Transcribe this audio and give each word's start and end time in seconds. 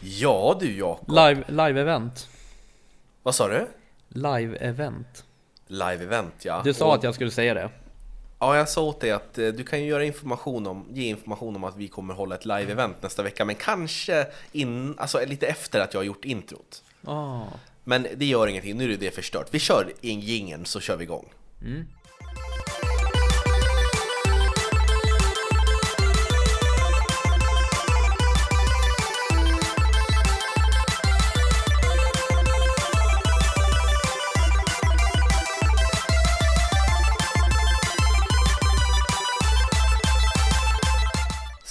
Ja 0.00 0.56
du 0.60 0.76
Jakob. 0.76 1.08
Live, 1.10 1.44
live-event. 1.48 2.26
Vad 3.22 3.34
sa 3.34 3.48
du? 3.48 3.66
Live-event. 4.08 5.24
Live-event 5.66 6.32
ja. 6.42 6.60
Du 6.64 6.74
sa 6.74 6.86
Och- 6.86 6.94
att 6.94 7.02
jag 7.02 7.14
skulle 7.14 7.30
säga 7.30 7.54
det. 7.54 7.70
Ja, 8.40 8.56
jag 8.56 8.68
sa 8.68 8.82
åt 8.82 9.00
dig 9.00 9.10
att 9.10 9.38
eh, 9.38 9.48
du 9.48 9.64
kan 9.64 9.80
ju 9.80 9.86
göra 9.86 10.04
information 10.04 10.66
om, 10.66 10.86
ge 10.90 11.08
information 11.08 11.56
om 11.56 11.64
att 11.64 11.76
vi 11.76 11.88
kommer 11.88 12.14
hålla 12.14 12.34
ett 12.34 12.44
live-event 12.44 12.94
nästa 13.00 13.22
vecka, 13.22 13.44
men 13.44 13.54
kanske 13.54 14.26
in, 14.52 14.94
alltså 14.98 15.20
lite 15.26 15.46
efter 15.46 15.80
att 15.80 15.94
jag 15.94 16.00
har 16.00 16.04
gjort 16.04 16.24
introt. 16.24 16.82
Ah. 17.04 17.42
Men 17.84 18.06
det 18.16 18.24
gör 18.26 18.46
ingenting, 18.46 18.76
nu 18.76 18.92
är 18.92 18.96
det 18.96 19.10
förstört. 19.14 19.46
Vi 19.50 19.58
kör 19.58 19.92
in 20.00 20.20
jingeln 20.20 20.64
så 20.66 20.80
kör 20.80 20.96
vi 20.96 21.04
igång. 21.04 21.26
Mm. 21.62 21.86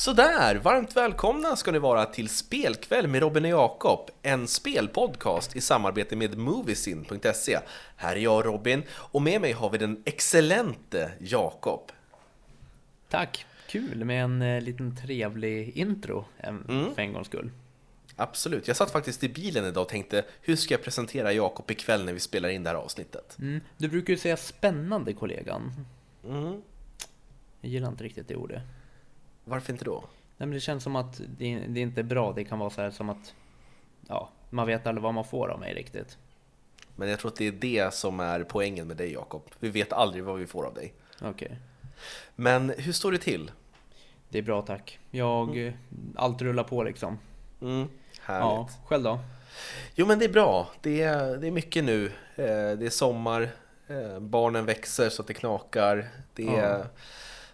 Sådär, 0.07 0.55
varmt 0.55 0.95
välkomna 0.95 1.55
ska 1.55 1.71
ni 1.71 1.79
vara 1.79 2.05
till 2.05 2.29
Spelkväll 2.29 3.07
med 3.07 3.21
Robin 3.21 3.45
och 3.45 3.51
Jakob, 3.51 4.09
en 4.21 4.47
spelpodcast 4.47 5.55
i 5.55 5.61
samarbete 5.61 6.15
med 6.15 6.37
Moviesin.se. 6.37 7.59
Här 7.95 8.15
är 8.15 8.19
jag 8.19 8.45
Robin 8.45 8.83
och 8.91 9.21
med 9.21 9.41
mig 9.41 9.51
har 9.51 9.69
vi 9.69 9.77
den 9.77 10.01
excellente 10.05 11.11
Jakob. 11.19 11.91
Tack! 13.09 13.45
Kul 13.69 14.05
med 14.05 14.23
en 14.23 14.41
eh, 14.41 14.61
liten 14.61 14.95
trevlig 14.95 15.77
intro 15.77 16.25
eh, 16.37 16.49
Mm. 16.49 16.95
för 16.95 17.01
en 17.01 17.13
gångs 17.13 17.27
skull. 17.27 17.51
Absolut, 18.15 18.67
jag 18.67 18.77
satt 18.77 18.91
faktiskt 18.91 19.23
i 19.23 19.29
bilen 19.29 19.65
idag 19.65 19.81
och 19.81 19.89
tänkte 19.89 20.25
hur 20.41 20.55
ska 20.55 20.73
jag 20.73 20.83
presentera 20.83 21.33
Jakob 21.33 21.71
ikväll 21.71 22.05
när 22.05 22.13
vi 22.13 22.19
spelar 22.19 22.49
in 22.49 22.63
det 22.63 22.69
här 22.69 22.77
avsnittet? 22.77 23.37
Mm. 23.39 23.61
Du 23.77 23.87
brukar 23.87 24.13
ju 24.13 24.19
säga 24.19 24.37
spännande 24.37 25.13
kollegan. 25.13 25.85
Mm. 26.27 26.61
Jag 27.61 27.71
gillar 27.71 27.89
inte 27.89 28.03
riktigt 28.03 28.27
det 28.27 28.35
ordet. 28.35 28.61
Varför 29.47 29.73
inte 29.73 29.85
då? 29.85 30.03
Nej, 30.37 30.47
men 30.47 30.51
det 30.51 30.59
känns 30.59 30.83
som 30.83 30.95
att 30.95 31.17
det, 31.37 31.59
det 31.67 31.79
är 31.79 31.83
inte 31.83 32.01
är 32.01 32.03
bra. 32.03 32.33
Det 32.33 32.43
kan 32.43 32.59
vara 32.59 32.69
så 32.69 32.81
här 32.81 32.91
som 32.91 33.09
att 33.09 33.33
ja, 34.07 34.29
man 34.49 34.67
vet 34.67 34.87
aldrig 34.87 35.03
vad 35.03 35.13
man 35.13 35.25
får 35.25 35.47
av 35.49 35.59
mig 35.59 35.73
riktigt. 35.73 36.17
Men 36.95 37.09
jag 37.09 37.19
tror 37.19 37.31
att 37.31 37.37
det 37.37 37.47
är 37.47 37.51
det 37.51 37.93
som 37.93 38.19
är 38.19 38.43
poängen 38.43 38.87
med 38.87 38.97
dig 38.97 39.13
Jakob. 39.13 39.43
Vi 39.59 39.69
vet 39.69 39.93
aldrig 39.93 40.23
vad 40.23 40.37
vi 40.37 40.47
får 40.47 40.65
av 40.65 40.73
dig. 40.73 40.93
Okej, 41.21 41.57
Men 42.35 42.73
hur 42.77 42.93
står 42.93 43.11
det 43.11 43.17
till? 43.17 43.51
det 44.29 44.37
är 44.37 44.41
bra 44.41 44.61
tack. 44.61 44.99
Jag, 45.11 45.67
eh, 45.67 45.73
allt 46.15 46.41
rullar 46.41 46.63
på 46.63 46.83
liksom. 46.83 47.19
Mm, 47.61 47.87
härligt. 48.21 48.43
Ja, 48.45 48.69
själv 48.85 49.03
då? 49.03 49.19
Jo 49.95 50.05
men 50.05 50.19
det 50.19 50.25
är 50.25 50.29
bra. 50.29 50.67
Det 50.81 51.01
är, 51.01 51.37
det 51.37 51.47
är 51.47 51.51
mycket 51.51 51.83
nu. 51.83 52.05
Eh, 52.35 52.77
Det 52.77 52.85
är 52.85 52.89
sommar, 52.89 53.49
eh, 53.87 54.19
barnen 54.19 54.65
växer 54.65 55.09
så 55.09 55.21
att 55.21 55.27
det 55.27 55.33
knakar. 55.33 56.07
Det 56.33 56.47
är, 56.47 56.79
Ja. 56.79 56.85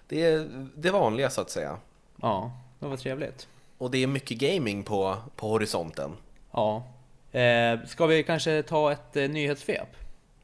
Det 0.07 0.23
är 0.23 0.67
det 0.75 0.91
vanliga 0.91 1.29
så 1.29 1.41
att 1.41 1.49
säga. 1.49 1.77
Ja, 2.21 2.51
det 2.79 2.85
var 2.85 2.97
trevligt. 2.97 3.47
Och 3.77 3.91
det 3.91 4.03
är 4.03 4.07
mycket 4.07 4.37
gaming 4.37 4.83
på, 4.83 5.17
på 5.35 5.47
horisonten. 5.47 6.11
Ja. 6.51 6.83
Eh, 7.31 7.79
ska 7.85 8.05
vi 8.05 8.23
kanske 8.23 8.63
ta 8.63 8.91
ett 8.91 9.17
eh, 9.17 9.29
nyhetssvep? 9.29 9.95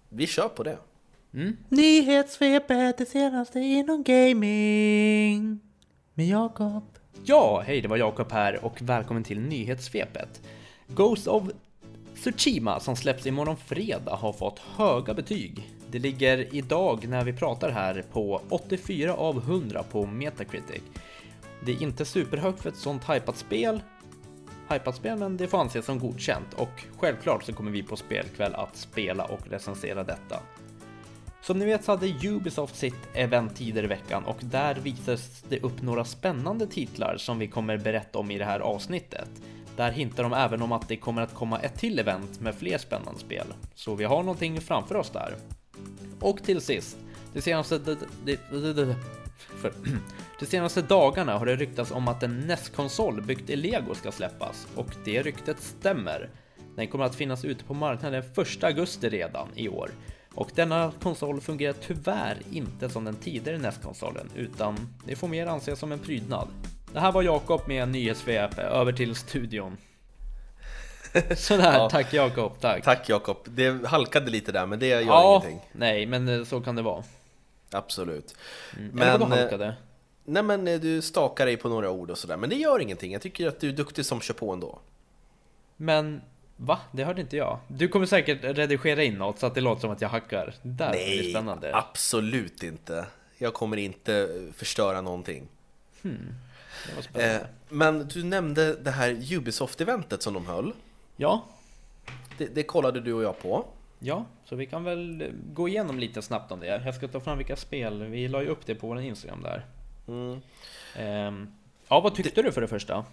Vi 0.09 0.27
kör 0.27 0.47
på 0.47 0.63
det. 0.63 0.77
Mm? 1.33 1.57
Nyhetssvepet, 1.69 2.97
det 2.97 3.05
senaste 3.05 3.59
inom 3.59 4.03
gaming. 4.03 5.59
Med 6.13 6.27
Jakob. 6.27 6.83
Ja, 7.25 7.63
hej 7.65 7.81
det 7.81 7.87
var 7.87 7.97
Jakob 7.97 8.31
här 8.31 8.65
och 8.65 8.81
välkommen 8.81 9.23
till 9.23 9.39
nyhetssvepet. 9.39 10.41
Ghost 10.87 11.27
of 11.27 11.43
Tsushima 12.15 12.79
som 12.79 12.95
släpps 12.95 13.25
imorgon 13.25 13.57
fredag 13.57 14.15
har 14.15 14.33
fått 14.33 14.59
höga 14.59 15.13
betyg. 15.13 15.69
Det 15.91 15.99
ligger 15.99 16.55
idag 16.55 17.07
när 17.07 17.23
vi 17.23 17.33
pratar 17.33 17.69
här 17.69 18.03
på 18.11 18.41
84 18.49 19.13
av 19.13 19.37
100 19.37 19.83
på 19.91 20.05
Metacritic. 20.05 20.81
Det 21.65 21.71
är 21.71 21.83
inte 21.83 22.05
superhögt 22.05 22.61
för 22.61 22.69
ett 22.69 22.75
sånt 22.75 23.09
hypat 23.09 23.37
spel, 23.37 23.81
hypat 24.69 24.95
spel 24.95 25.17
men 25.17 25.37
det 25.37 25.47
får 25.47 25.57
anses 25.57 25.85
som 25.85 25.99
godkänt 25.99 26.53
och 26.55 26.85
självklart 26.97 27.43
så 27.43 27.53
kommer 27.53 27.71
vi 27.71 27.83
på 27.83 27.95
spelkväll 27.95 28.55
att 28.55 28.77
spela 28.77 29.23
och 29.23 29.47
recensera 29.49 30.03
detta. 30.03 30.39
Som 31.41 31.59
ni 31.59 31.65
vet 31.65 31.83
så 31.83 31.91
hade 31.91 32.27
Ubisoft 32.27 32.75
sitt 32.75 33.09
event 33.13 33.55
tidigare 33.55 33.85
i 33.85 33.89
veckan 33.89 34.23
och 34.25 34.37
där 34.41 34.75
visades 34.75 35.41
det 35.49 35.59
upp 35.59 35.81
några 35.81 36.05
spännande 36.05 36.67
titlar 36.67 37.17
som 37.17 37.39
vi 37.39 37.47
kommer 37.47 37.77
berätta 37.77 38.19
om 38.19 38.31
i 38.31 38.37
det 38.37 38.45
här 38.45 38.59
avsnittet. 38.59 39.29
Där 39.75 39.91
hintar 39.91 40.23
de 40.23 40.33
även 40.33 40.61
om 40.61 40.71
att 40.71 40.87
det 40.87 40.97
kommer 40.97 41.21
att 41.21 41.33
komma 41.33 41.59
ett 41.59 41.79
till 41.79 41.99
event 41.99 42.39
med 42.39 42.55
fler 42.55 42.77
spännande 42.77 43.19
spel. 43.19 43.45
Så 43.75 43.95
vi 43.95 44.03
har 44.03 44.23
någonting 44.23 44.61
framför 44.61 44.95
oss 44.95 45.09
där. 45.09 45.35
Och 46.19 46.43
till 46.43 46.61
sist, 46.61 46.97
det 47.33 47.41
senaste... 47.41 47.77
Det, 48.25 48.39
för, 49.35 49.73
de 50.39 50.45
senaste 50.45 50.81
dagarna 50.81 51.37
har 51.37 51.45
det 51.45 51.55
ryktats 51.55 51.91
om 51.91 52.07
att 52.07 52.23
en 52.23 52.39
NES-konsol 52.39 53.21
byggt 53.21 53.49
i 53.49 53.55
Lego 53.55 53.95
ska 53.95 54.11
släppas 54.11 54.67
och 54.75 54.95
det 55.05 55.21
ryktet 55.21 55.59
stämmer. 55.59 56.29
Den 56.75 56.87
kommer 56.87 57.05
att 57.05 57.15
finnas 57.15 57.45
ute 57.45 57.63
på 57.63 57.73
marknaden 57.73 58.23
1 58.37 58.63
augusti 58.63 59.09
redan 59.09 59.47
i 59.55 59.69
år. 59.69 59.91
Och 60.33 60.51
denna 60.55 60.91
konsol 61.01 61.41
fungerar 61.41 61.73
tyvärr 61.73 62.37
inte 62.51 62.89
som 62.89 63.03
den 63.03 63.15
tidigare 63.15 63.57
NES-konsolen 63.57 64.29
utan 64.35 64.77
det 65.05 65.15
får 65.15 65.27
mer 65.27 65.47
anses 65.47 65.79
som 65.79 65.91
en 65.91 65.99
prydnad. 65.99 66.47
Det 66.93 66.99
här 66.99 67.11
var 67.11 67.23
Jakob 67.23 67.61
med 67.67 67.83
en 67.83 67.91
nyhets 67.91 68.27
över 68.27 68.91
till 68.91 69.15
studion. 69.15 69.77
Sådär, 71.37 71.73
Ja. 71.73 71.89
tack 71.89 72.13
Jakob, 72.13 72.59
tack. 72.59 72.83
Tack 72.83 73.09
Jakob. 73.09 73.37
Det 73.45 73.87
halkade 73.87 74.31
lite 74.31 74.51
där 74.51 74.65
men 74.65 74.79
det 74.79 74.87
gör 74.87 75.01
ja, 75.01 75.43
ingenting. 75.45 75.69
nej 75.71 76.05
men 76.05 76.27
eh, 76.27 76.43
så 76.45 76.61
kan 76.61 76.75
det 76.75 76.81
vara. 76.81 77.03
Absolut. 77.71 78.35
Mm. 78.77 78.89
Men, 78.93 79.07
Eller 79.07 79.17
vadå 79.19 79.33
eh, 79.35 79.39
halkade? 79.39 79.75
Nej 80.25 80.43
men 80.43 80.67
eh, 80.67 80.79
du 80.79 81.01
stakar 81.01 81.45
dig 81.45 81.57
på 81.57 81.69
några 81.69 81.89
ord 81.89 82.11
och 82.11 82.17
sådär. 82.17 82.37
Men 82.37 82.49
det 82.49 82.55
gör 82.55 82.79
ingenting. 82.79 83.11
Jag 83.13 83.21
tycker 83.21 83.47
att 83.47 83.59
du 83.59 83.69
är 83.69 83.73
duktig 83.73 84.05
som 84.05 84.21
kör 84.21 84.33
på 84.33 84.53
ändå. 84.53 84.79
Men 85.77 86.21
va? 86.57 86.79
Det 86.91 87.03
hörde 87.03 87.21
inte 87.21 87.37
jag. 87.37 87.57
Du 87.67 87.87
kommer 87.87 88.05
säkert 88.05 88.43
redigera 88.43 89.03
in 89.03 89.13
något 89.15 89.39
så 89.39 89.45
att 89.45 89.55
det 89.55 89.61
låter 89.61 89.81
som 89.81 89.91
att 89.91 90.01
jag 90.01 90.09
hackar. 90.09 90.53
Där 90.61 90.91
blir 90.91 90.99
det 90.99 91.05
Nej, 91.21 91.31
spännande. 91.31 91.75
absolut 91.75 92.63
inte. 92.63 93.05
Jag 93.37 93.53
kommer 93.53 93.77
inte 93.77 94.29
förstöra 94.55 95.01
någonting. 95.01 95.47
Det 96.01 96.09
var 96.95 97.01
spännande. 97.01 97.35
Eh, 97.35 97.41
men 97.69 98.07
du 98.07 98.23
nämnde 98.23 98.75
det 98.75 98.91
här 98.91 99.09
Ubisoft-eventet 99.33 100.21
som 100.21 100.33
de 100.33 100.45
höll. 100.45 100.73
Ja, 101.21 101.45
Det, 102.37 102.55
det 102.55 102.63
kollade 102.63 102.99
du 103.01 103.13
och 103.13 103.23
jag 103.23 103.39
på. 103.39 103.65
ja, 103.99 104.25
så 104.45 104.55
vi 104.55 104.65
kan 104.65 104.83
väl 104.83 105.31
gå 105.53 105.67
igenom 105.67 105.99
lite 105.99 106.21
snabbt 106.21 106.51
om 106.51 106.59
det. 106.59 106.81
Jag 106.85 106.95
ska 106.95 107.07
ta 107.07 107.19
fram 107.19 107.37
vilka 107.37 107.55
spel. 107.55 108.03
Vi 108.03 108.27
la 108.27 108.41
ju 108.41 108.47
upp 108.47 108.65
det 108.65 108.75
på 108.75 108.87
vår 108.87 108.99
Instagram 109.01 109.41
där. 109.43 109.65
Mm. 110.07 110.41
Ehm, 110.95 111.47
ja, 111.87 111.99
vad 111.99 112.15
tyckte 112.15 112.41
du 112.41 112.51
för 112.51 112.61
det 112.61 112.67
första? 112.67 113.05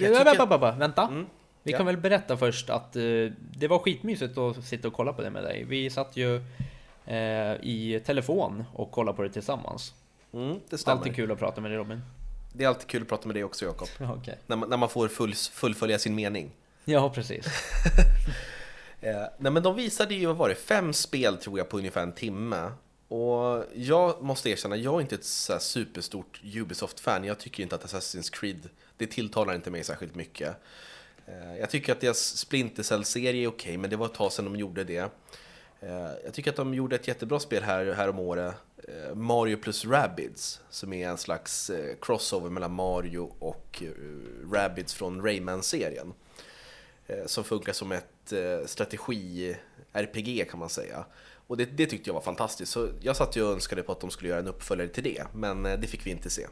Jag 0.00 0.10
Vänta, 0.10 0.30
tycker- 0.30 0.46
vänta, 0.46 0.72
vänta. 0.72 1.02
Mm, 1.02 1.26
Vi 1.62 1.72
ja. 1.72 1.76
kan 1.78 1.86
väl 1.86 1.96
berätta 1.96 2.36
först 2.36 2.70
att 2.70 2.96
eh, 2.96 3.02
det 3.56 3.68
var 3.68 3.78
skitmysigt 3.78 4.38
att 4.38 4.64
sitta 4.64 4.88
och 4.88 4.94
kolla 4.94 5.12
på 5.12 5.22
det 5.22 5.30
med 5.30 5.42
dig. 5.44 5.64
Vi 5.64 5.90
satt 5.90 6.16
ju 6.16 6.36
eh, 7.06 7.52
i 7.62 8.02
telefon 8.06 8.64
och 8.74 8.90
kollade 8.90 9.16
på 9.16 9.22
det 9.22 9.28
tillsammans. 9.30 9.94
Mm, 10.32 10.60
det 10.70 10.78
stämmer. 10.78 10.98
Alltid 10.98 11.14
kul 11.16 11.32
att 11.32 11.38
prata 11.38 11.60
med 11.60 11.70
dig 11.70 11.78
Robin. 11.78 12.00
Det 12.52 12.64
är 12.64 12.68
alltid 12.68 12.86
kul 12.88 13.02
att 13.02 13.08
prata 13.08 13.26
med 13.26 13.36
dig 13.36 13.44
också 13.44 13.64
Jakob. 13.64 13.88
Ja, 14.00 14.14
okej. 14.20 14.38
När 14.46 14.56
man, 14.56 14.68
när 14.68 14.76
man 14.76 14.88
får 14.88 15.08
full, 15.08 15.34
fullfölja 15.34 15.98
sin 15.98 16.14
mening. 16.14 16.50
Ja, 16.84 17.10
precis. 17.10 17.46
Eh, 19.04 19.26
nej 19.38 19.52
men 19.52 19.62
de 19.62 19.76
visade 19.76 20.14
ju, 20.14 20.26
vad 20.26 20.36
var 20.36 20.48
det, 20.48 20.54
fem 20.54 20.92
spel 20.92 21.36
tror 21.36 21.58
jag 21.58 21.68
på 21.68 21.78
ungefär 21.78 22.02
en 22.02 22.12
timme. 22.12 22.72
Och 23.08 23.64
jag 23.74 24.22
måste 24.22 24.50
erkänna, 24.50 24.76
jag 24.76 24.94
är 24.94 25.00
inte 25.00 25.14
ett 25.14 25.24
så 25.24 25.52
här 25.52 25.60
superstort 25.60 26.40
Ubisoft-fan. 26.44 27.24
Jag 27.24 27.38
tycker 27.38 27.62
inte 27.62 27.74
att 27.74 27.84
Assassin's 27.84 28.32
Creed, 28.32 28.68
det 28.96 29.06
tilltalar 29.06 29.54
inte 29.54 29.70
mig 29.70 29.84
särskilt 29.84 30.14
mycket. 30.14 30.56
Eh, 31.26 31.58
jag 31.60 31.70
tycker 31.70 31.92
att 31.92 32.00
deras 32.00 32.36
Splinter 32.36 32.82
Cell-serie 32.82 33.44
är 33.44 33.48
okej, 33.48 33.76
men 33.76 33.90
det 33.90 33.96
var 33.96 34.06
ett 34.06 34.14
tag 34.14 34.32
sedan 34.32 34.44
de 34.44 34.56
gjorde 34.56 34.84
det. 34.84 35.10
Eh, 35.80 36.10
jag 36.24 36.34
tycker 36.34 36.50
att 36.50 36.56
de 36.56 36.74
gjorde 36.74 36.96
ett 36.96 37.08
jättebra 37.08 37.40
spel 37.40 37.62
här, 37.62 37.92
här 37.92 38.08
om 38.08 38.18
året. 38.18 38.54
Eh, 38.88 39.14
Mario 39.14 39.56
plus 39.56 39.84
Rabbids, 39.84 40.60
som 40.70 40.92
är 40.92 41.08
en 41.08 41.18
slags 41.18 41.70
eh, 41.70 41.96
crossover 42.00 42.50
mellan 42.50 42.72
Mario 42.72 43.32
och 43.38 43.82
eh, 43.82 44.52
Rabbids 44.52 44.94
från 44.94 45.22
Rayman-serien. 45.22 46.12
Eh, 47.06 47.26
som 47.26 47.44
funkar 47.44 47.72
som 47.72 47.92
ett 47.92 48.32
eh, 48.32 48.66
strategi-RPG 48.66 50.50
kan 50.50 50.58
man 50.58 50.68
säga. 50.68 51.04
Och 51.46 51.56
det, 51.56 51.64
det 51.64 51.86
tyckte 51.86 52.10
jag 52.10 52.14
var 52.14 52.20
fantastiskt, 52.20 52.72
så 52.72 52.88
jag 53.00 53.16
satt 53.16 53.36
ju 53.36 53.42
och 53.42 53.52
önskade 53.52 53.82
på 53.82 53.92
att 53.92 54.00
de 54.00 54.10
skulle 54.10 54.28
göra 54.28 54.40
en 54.40 54.48
uppföljare 54.48 54.88
till 54.88 55.04
det, 55.04 55.24
men 55.34 55.66
eh, 55.66 55.78
det 55.78 55.86
fick 55.86 56.06
vi 56.06 56.10
inte 56.10 56.30
se. 56.30 56.46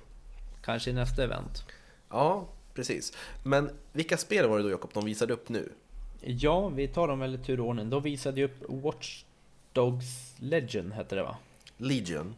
Kanske 0.63 0.91
i 0.91 0.93
nästa 0.93 1.25
event. 1.25 1.65
Ja, 2.09 2.49
precis. 2.75 3.13
Men 3.45 3.71
vilka 3.93 4.17
spel 4.17 4.49
var 4.49 4.57
det 4.57 4.63
då 4.63 4.71
Jakob 4.71 4.91
de 4.95 5.05
visade 5.05 5.33
upp 5.33 5.49
nu? 5.49 5.73
Ja, 6.21 6.69
vi 6.69 6.89
tar 6.89 7.09
dem 7.09 7.19
väl 7.19 7.35
i 7.35 7.39
tur 7.39 7.61
och 7.61 7.67
ordning. 7.67 7.91
De 7.91 8.03
visade 8.03 8.41
ju 8.41 8.45
upp 8.47 8.63
Watch 8.69 9.25
Dogs 9.73 10.35
Legend, 10.39 10.93
hette 10.93 11.15
det 11.15 11.23
va? 11.23 11.37
Legion. 11.77 12.35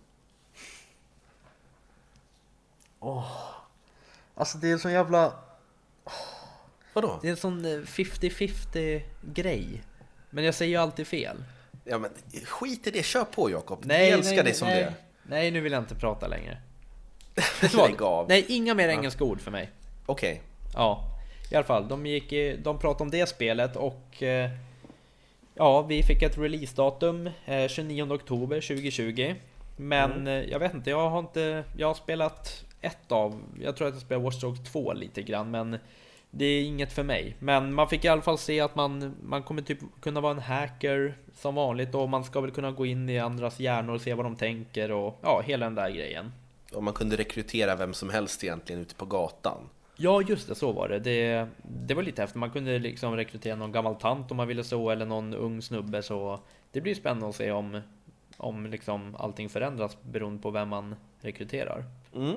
Alltså 4.35 4.59
det 4.59 4.71
är 4.71 4.79
så 4.79 4.91
jävla... 4.91 5.33
Vadå? 6.93 7.19
Det 7.23 7.29
är 7.29 7.31
en 7.31 7.37
sån 7.37 7.65
eh, 7.65 7.69
50-50 7.79 9.03
grej. 9.35 9.83
Men 10.31 10.45
jag 10.45 10.55
säger 10.55 10.71
ju 10.71 10.77
alltid 10.83 11.07
fel. 11.07 11.37
Ja 11.85 11.99
men 11.99 12.11
skit 12.45 12.87
i 12.87 12.91
det, 12.91 13.03
kör 13.03 13.25
på 13.25 13.51
Jakob. 13.51 13.79
Nej, 13.85 14.09
jag 14.09 14.19
älskar 14.19 14.35
nej, 14.37 14.45
dig 14.45 14.55
som 14.55 14.69
nej. 14.69 14.77
det 14.77 14.83
är. 14.85 14.95
Nej, 15.23 15.51
nu 15.51 15.61
vill 15.61 15.73
jag 15.73 15.83
inte 15.83 15.95
prata 15.95 16.29
längre. 16.29 16.59
Lägg 17.77 18.03
av. 18.03 18.29
Nej, 18.29 18.45
inga 18.49 18.75
mer 18.75 18.89
engelska 18.89 19.25
ord 19.25 19.41
för 19.41 19.51
mig. 19.51 19.71
Okej. 20.07 20.43
Ja, 20.75 21.05
i 21.51 21.55
alla 21.55 21.65
fall. 21.65 21.89
De, 21.89 22.07
gick, 22.07 22.33
i- 22.33 22.57
de 22.57 22.79
pratade 22.79 23.03
om 23.05 23.11
det 23.11 23.27
spelet 23.29 23.77
och 23.77 24.23
eh, 24.23 24.51
ja, 25.55 25.83
vi 25.83 26.03
fick 26.03 26.23
ett 26.23 26.39
releasedatum 26.39 27.31
eh, 27.45 27.69
29 27.69 28.13
oktober 28.13 28.61
2020. 28.61 29.35
Men 29.77 30.27
eh, 30.27 30.33
jag 30.33 30.59
vet 30.59 30.75
inte, 30.75 30.91
jag 30.91 31.11
har 31.11 31.19
inte, 31.19 31.65
jag 31.77 31.87
har 31.87 31.95
spelat 31.95 32.65
ett 32.81 33.13
av, 33.13 33.43
jag 33.61 33.77
tror 33.77 33.89
att 33.89 33.95
jag 33.95 34.03
spelar 34.03 34.23
Watch 34.23 34.41
Dogs 34.41 34.73
2 34.73 34.93
lite 34.93 35.23
grann, 35.23 35.51
men 35.51 35.79
det 36.35 36.45
är 36.45 36.63
inget 36.63 36.93
för 36.93 37.03
mig. 37.03 37.37
Men 37.39 37.75
man 37.75 37.89
fick 37.89 38.05
i 38.05 38.09
alla 38.09 38.23
fall 38.23 38.39
se 38.39 38.61
att 38.61 38.75
man, 38.75 39.15
man 39.23 39.43
kommer 39.43 39.63
typ 39.63 39.79
kunna 40.01 40.21
vara 40.21 40.33
en 40.33 40.39
hacker 40.39 41.17
som 41.35 41.55
vanligt 41.55 41.95
och 41.95 42.09
man 42.09 42.25
ska 42.25 42.41
väl 42.41 42.51
kunna 42.51 42.71
gå 42.71 42.87
in 42.87 43.09
i 43.09 43.19
andras 43.19 43.61
hjärnor 43.61 43.95
och 43.95 44.01
se 44.01 44.15
vad 44.15 44.27
de 44.27 44.37
tänker 44.37 44.93
och 44.93 45.19
ja, 45.23 45.43
hela 45.47 45.67
den 45.67 45.75
där 45.75 45.91
grejen. 45.91 46.33
Och 46.75 46.83
man 46.83 46.95
kunde 46.95 47.17
rekrytera 47.17 47.77
vem 47.77 47.95
som 47.95 48.11
helst 48.11 48.45
egentligen 48.45 48.83
ute 48.83 48.95
på 48.95 49.05
gatan. 49.05 49.69
Ja, 49.97 50.23
just 50.23 50.49
det, 50.49 50.55
så 50.55 50.73
var 50.73 50.89
det. 50.89 50.99
det. 50.99 51.49
Det 51.63 51.95
var 51.95 52.03
lite 52.03 52.23
häftigt. 52.23 52.41
Man 52.41 52.51
kunde 52.51 52.79
liksom 52.79 53.17
rekrytera 53.17 53.57
någon 53.57 53.73
gammal 53.73 53.95
tant 53.95 54.31
om 54.31 54.37
man 54.37 54.49
ville 54.49 54.65
så, 54.65 54.91
eller 54.91 55.07
någon 55.07 55.35
ung 55.35 55.63
snubbe. 55.63 56.03
Så 56.03 56.41
det 56.73 56.81
blir 56.81 56.95
spännande 56.95 57.29
att 57.29 57.37
se 57.37 57.51
om, 57.51 57.81
om 58.37 58.67
liksom 58.67 59.17
allting 59.19 59.49
förändras 59.49 59.97
beroende 60.03 60.43
på 60.43 60.51
vem 60.51 60.69
man 60.69 60.95
rekryterar. 61.21 61.85
Mm. 62.15 62.37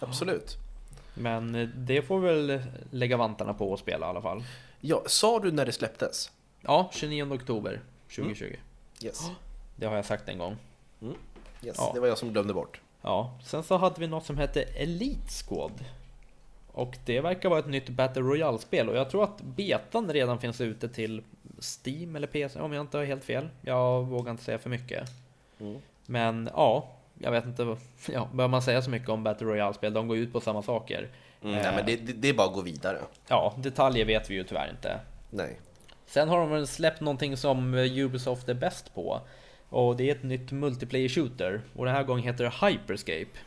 Absolut. 0.00 0.63
Men 1.14 1.54
eh, 1.54 1.68
det 1.68 2.02
får 2.02 2.20
vi 2.20 2.26
väl 2.26 2.62
lägga 2.90 3.16
vantarna 3.16 3.54
på 3.54 3.72
och 3.72 3.78
spela 3.78 4.06
i 4.06 4.08
alla 4.08 4.22
fall. 4.22 4.44
Ja, 4.80 5.02
sa 5.06 5.40
du 5.40 5.52
när 5.52 5.66
det 5.66 5.72
släpptes? 5.72 6.30
Ja, 6.60 6.90
29 6.92 7.32
oktober 7.34 7.80
2020. 8.16 8.56
Yes. 9.02 9.20
Det 9.76 9.86
har 9.86 9.96
jag 9.96 10.04
sagt 10.04 10.28
en 10.28 10.38
gång. 10.38 10.56
yes. 11.62 11.76
Ja. 11.78 11.90
Det 11.94 12.00
var 12.00 12.08
jag 12.08 12.18
som 12.18 12.32
glömde 12.32 12.54
bort. 12.54 12.80
Ja, 13.02 13.38
sen 13.44 13.62
så 13.62 13.76
hade 13.76 14.00
vi 14.00 14.06
något 14.06 14.26
som 14.26 14.38
hette 14.38 14.62
Elite 14.62 15.28
Squad. 15.28 15.84
Och 16.72 16.96
det 17.04 17.20
verkar 17.20 17.48
vara 17.48 17.58
ett 17.58 17.66
nytt 17.66 17.88
Battle 17.88 18.22
Royale-spel 18.22 18.88
och 18.88 18.96
jag 18.96 19.10
tror 19.10 19.24
att 19.24 19.40
betan 19.42 20.12
redan 20.12 20.40
finns 20.40 20.60
ute 20.60 20.88
till 20.88 21.22
Steam 21.58 22.16
eller 22.16 22.26
PC 22.26 22.60
om 22.60 22.72
jag 22.72 22.80
inte 22.80 22.96
har 22.96 23.04
helt 23.04 23.24
fel. 23.24 23.48
Jag 23.60 24.02
vågar 24.02 24.30
inte 24.30 24.44
säga 24.44 24.58
för 24.58 24.70
mycket. 24.70 25.08
Mm. 25.60 25.80
Men 26.06 26.50
ja, 26.54 26.88
jag 27.18 27.30
vet 27.30 27.44
inte. 27.44 27.76
Ja, 28.12 28.28
bör 28.34 28.48
man 28.48 28.62
säga 28.62 28.82
så 28.82 28.90
mycket 28.90 29.08
om 29.08 29.22
Battle 29.24 29.46
Royale-spel? 29.46 29.92
De 29.92 30.08
går 30.08 30.16
ut 30.16 30.32
på 30.32 30.40
samma 30.40 30.62
saker. 30.62 31.08
Mm, 31.42 31.54
Eh. 31.54 31.62
nej, 31.62 31.72
men 31.76 31.86
det, 31.86 31.96
det, 31.96 32.12
det 32.12 32.28
är 32.28 32.34
bara 32.34 32.46
att 32.48 32.54
gå 32.54 32.60
vidare. 32.60 32.98
Ja, 33.28 33.54
detaljer 33.58 34.04
vet 34.04 34.30
vi 34.30 34.34
ju 34.34 34.44
tyvärr 34.44 34.70
inte. 34.70 35.00
Nej. 35.30 35.60
Sen 36.06 36.28
har 36.28 36.50
de 36.58 36.66
släppt 36.66 37.00
någonting 37.00 37.36
som 37.36 37.74
eh, 37.74 37.98
Ubisoft 37.98 38.48
är 38.48 38.54
bäst 38.54 38.94
på. 38.94 39.20
Och 39.68 39.96
det 39.96 40.10
är 40.10 40.14
ett 40.14 40.22
nytt 40.22 40.52
multiplayer 40.52 41.08
shooter. 41.08 41.60
Och 41.76 41.84
den 41.84 41.94
här 41.94 42.02
gången 42.04 42.24
heter 42.24 42.44
det 42.44 42.66
Hyperscape. 42.66 43.38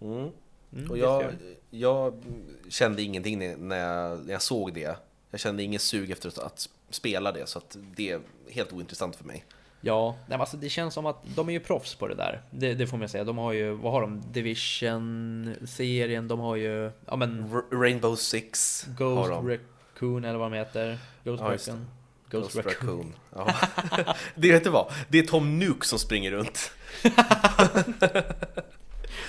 Mm. 0.00 0.30
Mm, 0.72 0.90
Och 0.90 0.98
jag, 0.98 1.32
jag 1.70 2.22
kände 2.68 3.02
ingenting 3.02 3.38
när- 3.38 3.76
jag, 3.78 4.24
när 4.26 4.32
jag 4.32 4.42
såg 4.42 4.74
det. 4.74 4.96
Jag 5.30 5.40
kände 5.40 5.62
ingen 5.62 5.80
sug 5.80 6.10
efter 6.10 6.28
att- 6.28 6.38
att 6.38 6.68
spela 6.90 7.32
det, 7.32 7.46
så 7.48 7.58
att 7.58 7.76
det 7.96 8.10
är 8.10 8.20
helt 8.50 8.72
ointressant 8.72 9.16
för 9.16 9.24
mig. 9.24 9.44
Ja, 9.80 10.16
nej, 10.26 10.38
alltså 10.38 10.56
det 10.56 10.68
känns 10.68 10.94
som 10.94 11.06
att 11.06 11.16
de 11.36 11.48
är 11.48 11.52
ju 11.52 11.60
proffs 11.60 11.94
på 11.94 12.08
det 12.08 12.14
där. 12.14 12.42
Det, 12.50 12.74
det 12.74 12.86
får 12.86 12.96
man 12.96 13.08
säga. 13.08 13.24
De 13.24 13.38
har 13.38 13.52
ju, 13.52 13.70
vad 13.72 13.92
har 13.92 14.00
de? 14.00 14.22
Division-serien, 14.32 16.28
de 16.28 16.40
har 16.40 16.56
ju, 16.56 16.90
ja 17.06 17.16
men 17.16 17.50
R- 17.54 17.76
Rainbow 17.80 18.16
Six 18.16 18.84
har 18.86 18.94
Ghost 18.94 19.30
de. 19.30 19.48
Raccoon 19.48 20.24
eller 20.24 20.38
vad 20.38 20.50
de 20.52 20.56
heter. 20.56 20.98
Ghost 21.24 21.42
Ja. 21.42 21.50
Raccoon. 21.52 21.86
Ghost, 22.30 22.54
Ghost, 22.54 22.66
Raccoon. 22.66 23.12
Raccoon. 23.32 23.54
Ja. 23.96 24.14
det 24.34 24.52
vet 24.52 24.64
du 24.64 24.70
vad? 24.70 24.92
Det 25.08 25.18
är 25.18 25.22
Tom 25.22 25.58
Nook 25.58 25.84
som 25.84 25.98
springer 25.98 26.30
runt. 26.30 26.70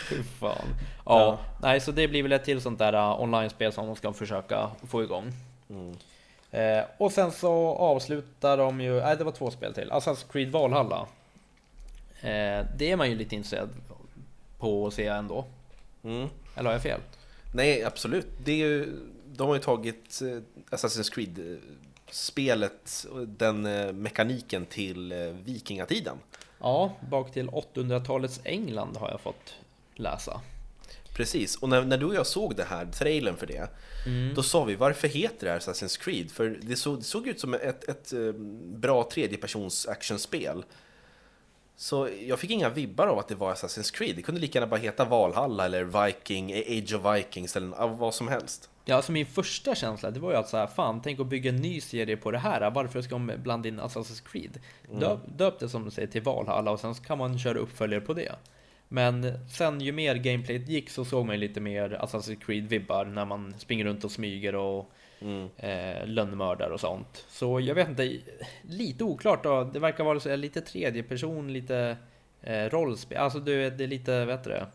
Fy 0.09 0.23
fan. 0.39 0.67
Ja, 1.05 1.19
Ja. 1.21 1.39
nej 1.61 1.79
så 1.79 1.91
det 1.91 2.07
blir 2.07 2.23
väl 2.23 2.31
ett 2.31 2.43
till 2.45 2.61
sånt 2.61 2.79
där 2.79 2.93
uh, 2.93 3.21
online-spel 3.21 3.73
som 3.73 3.85
de 3.87 3.95
ska 3.95 4.13
försöka 4.13 4.69
få 4.87 5.03
igång. 5.03 5.31
Mm. 5.69 5.95
Eh, 6.57 6.85
och 6.97 7.11
sen 7.11 7.31
så 7.31 7.53
avslutar 7.75 8.57
de 8.57 8.81
ju, 8.81 9.01
nej 9.01 9.17
det 9.17 9.23
var 9.23 9.31
två 9.31 9.51
spel 9.51 9.73
till. 9.73 9.91
Assassin's 9.91 10.31
Creed 10.31 10.51
Valhalla. 10.51 11.07
Eh, 12.21 12.65
det 12.77 12.91
är 12.91 12.95
man 12.95 13.09
ju 13.09 13.15
lite 13.15 13.35
intresserad 13.35 13.69
på 14.57 14.87
att 14.87 14.93
se 14.93 15.07
ändå. 15.07 15.45
Mm. 16.03 16.27
Eller 16.55 16.65
har 16.65 16.73
jag 16.73 16.81
fel? 16.81 16.99
Nej, 17.53 17.83
absolut. 17.83 18.27
Det 18.43 18.51
är 18.51 18.55
ju, 18.55 18.99
de 19.25 19.47
har 19.47 19.55
ju 19.55 19.61
tagit 19.61 20.21
eh, 20.21 20.75
Assassin's 20.75 21.13
Creed-spelet, 21.13 23.05
den 23.27 23.65
eh, 23.65 23.93
mekaniken 23.93 24.65
till 24.65 25.11
eh, 25.11 25.17
vikingatiden. 25.17 26.17
Ja, 26.59 26.93
bak 27.09 27.31
till 27.31 27.49
800-talets 27.49 28.41
England 28.43 28.97
har 28.97 29.09
jag 29.09 29.21
fått 29.21 29.55
läsa. 29.95 30.41
Precis, 31.17 31.55
och 31.55 31.69
när, 31.69 31.85
när 31.85 31.97
du 31.97 32.05
och 32.05 32.15
jag 32.15 32.27
såg 32.27 32.55
det 32.55 32.63
här, 32.63 32.85
trailern 32.85 33.37
för 33.37 33.47
det, 33.47 33.69
då 34.35 34.43
sa 34.43 34.63
vi 34.63 34.75
varför 34.75 35.07
heter 35.07 35.45
det 35.45 35.51
här 35.51 35.59
Assassin's 35.59 35.99
Creed? 35.99 36.31
För 36.31 36.59
det 36.61 36.75
såg, 36.75 36.97
det 36.97 37.03
såg 37.03 37.27
ut 37.27 37.39
som 37.39 37.53
ett, 37.53 37.89
ett 37.89 38.13
eh, 38.13 38.31
bra 38.63 39.09
tredjepersons 39.11 39.87
actionspel. 39.87 40.63
Så 41.75 42.09
jag 42.21 42.39
fick 42.39 42.51
inga 42.51 42.69
vibbar 42.69 43.07
av 43.07 43.19
att 43.19 43.27
det 43.27 43.35
var 43.35 43.53
Assassin's 43.53 43.93
Creed. 43.93 44.15
Det 44.15 44.21
kunde 44.21 44.41
lika 44.41 44.59
gärna 44.59 44.69
bara 44.69 44.79
heta 44.79 45.05
Valhalla 45.05 45.65
eller 45.65 46.05
Viking, 46.05 46.53
Age 46.53 46.93
of 46.93 47.15
Vikings 47.15 47.55
eller 47.55 47.87
vad 47.87 48.13
som 48.13 48.27
helst. 48.27 48.69
Ja, 48.85 48.95
alltså 48.95 49.11
min 49.11 49.25
första 49.25 49.75
känsla 49.75 50.11
det 50.11 50.19
var 50.19 50.31
ju 50.31 50.37
att 50.37 50.49
så 50.49 50.57
här, 50.57 50.67
fan, 50.67 51.01
tänk 51.03 51.19
att 51.19 51.27
bygga 51.27 51.49
en 51.49 51.55
ny 51.55 51.81
serie 51.81 52.17
på 52.17 52.31
det 52.31 52.37
här. 52.37 52.71
Varför 52.71 53.01
ska 53.01 53.15
de 53.15 53.31
blanda 53.37 53.69
in 53.69 53.79
Assassin's 53.79 54.23
Creed? 54.31 54.59
Döp, 54.99 55.19
döp 55.37 55.59
det 55.59 55.69
som 55.69 55.85
du 55.85 55.91
säger 55.91 56.07
till 56.07 56.21
Valhalla 56.21 56.71
och 56.71 56.79
sen 56.79 56.93
kan 56.95 57.17
man 57.17 57.39
köra 57.39 57.57
uppföljare 57.59 58.01
på 58.01 58.13
det. 58.13 58.35
Men 58.87 59.39
sen 59.49 59.81
ju 59.81 59.91
mer 59.91 60.15
gameplayet 60.15 60.67
gick 60.69 60.89
så 60.89 61.05
såg 61.05 61.25
man 61.25 61.39
lite 61.39 61.59
mer 61.59 61.89
Assassin's 62.01 62.39
Creed-vibbar 62.45 63.05
när 63.05 63.25
man 63.25 63.53
springer 63.59 63.85
runt 63.85 64.03
och 64.03 64.11
smyger 64.11 64.55
och 64.55 64.91
Mm. 65.21 65.49
eh, 65.57 66.07
lönnmördar 66.07 66.69
och 66.69 66.79
sånt. 66.79 67.25
Så 67.29 67.59
jag 67.59 67.75
vet 67.75 67.89
inte, 67.89 68.17
lite 68.61 69.03
oklart 69.03 69.43
då. 69.43 69.63
Det 69.63 69.79
verkar 69.79 70.03
vara 70.03 70.19
så 70.19 70.35
lite 70.35 70.61
tredje 70.61 71.03
person, 71.03 71.53
lite 71.53 71.97
eh, 72.41 72.63
rollspel. 72.65 73.17
Alltså 73.17 73.39
du 73.39 73.69
det 73.69 73.83
är 73.83 73.87
lite, 73.87 74.25
vet 74.25 74.43
du 74.43 74.49
det? 74.49 74.67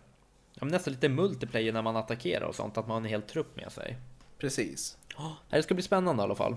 Ja, 0.61 0.67
nästan 0.67 0.93
lite 0.93 1.09
multiplayer 1.09 1.73
när 1.73 1.83
man 1.83 1.97
attackerar 1.97 2.45
och 2.45 2.55
sånt, 2.55 2.79
att 2.79 2.87
man 2.87 2.95
har 2.95 3.01
en 3.01 3.05
hel 3.11 3.23
trupp 3.23 3.57
med 3.57 3.73
sig. 3.73 3.97
Precis. 4.39 4.99
Det 5.51 5.63
ska 5.63 5.75
bli 5.75 5.83
spännande 5.83 6.23
i 6.23 6.25
alla 6.25 6.35
fall. 6.35 6.57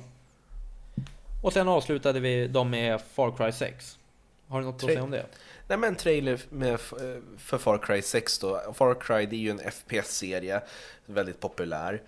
Och 1.43 1.53
sen 1.53 1.67
avslutade 1.67 2.19
vi 2.19 2.47
dem 2.47 2.69
med 2.69 3.01
Far 3.01 3.31
Cry 3.37 3.51
6. 3.51 3.99
Har 4.55 4.61
du 4.61 4.65
något 4.67 4.79
Tre- 4.79 4.87
att 4.87 4.93
säga 4.93 5.03
om 5.03 5.11
det? 5.11 5.25
Nej 5.67 5.77
men 5.77 5.95
trailer 5.95 6.41
med, 6.49 6.73
eh, 6.73 6.77
för 7.37 7.57
Far 7.57 7.77
Cry 7.77 8.01
6 8.01 8.39
då. 8.39 8.73
Far 8.73 8.93
Cry 9.01 9.25
det 9.25 9.35
är 9.35 9.39
ju 9.39 9.49
en 9.49 9.59
FPS-serie, 9.71 10.61
väldigt 11.05 11.39
populär. 11.39 12.01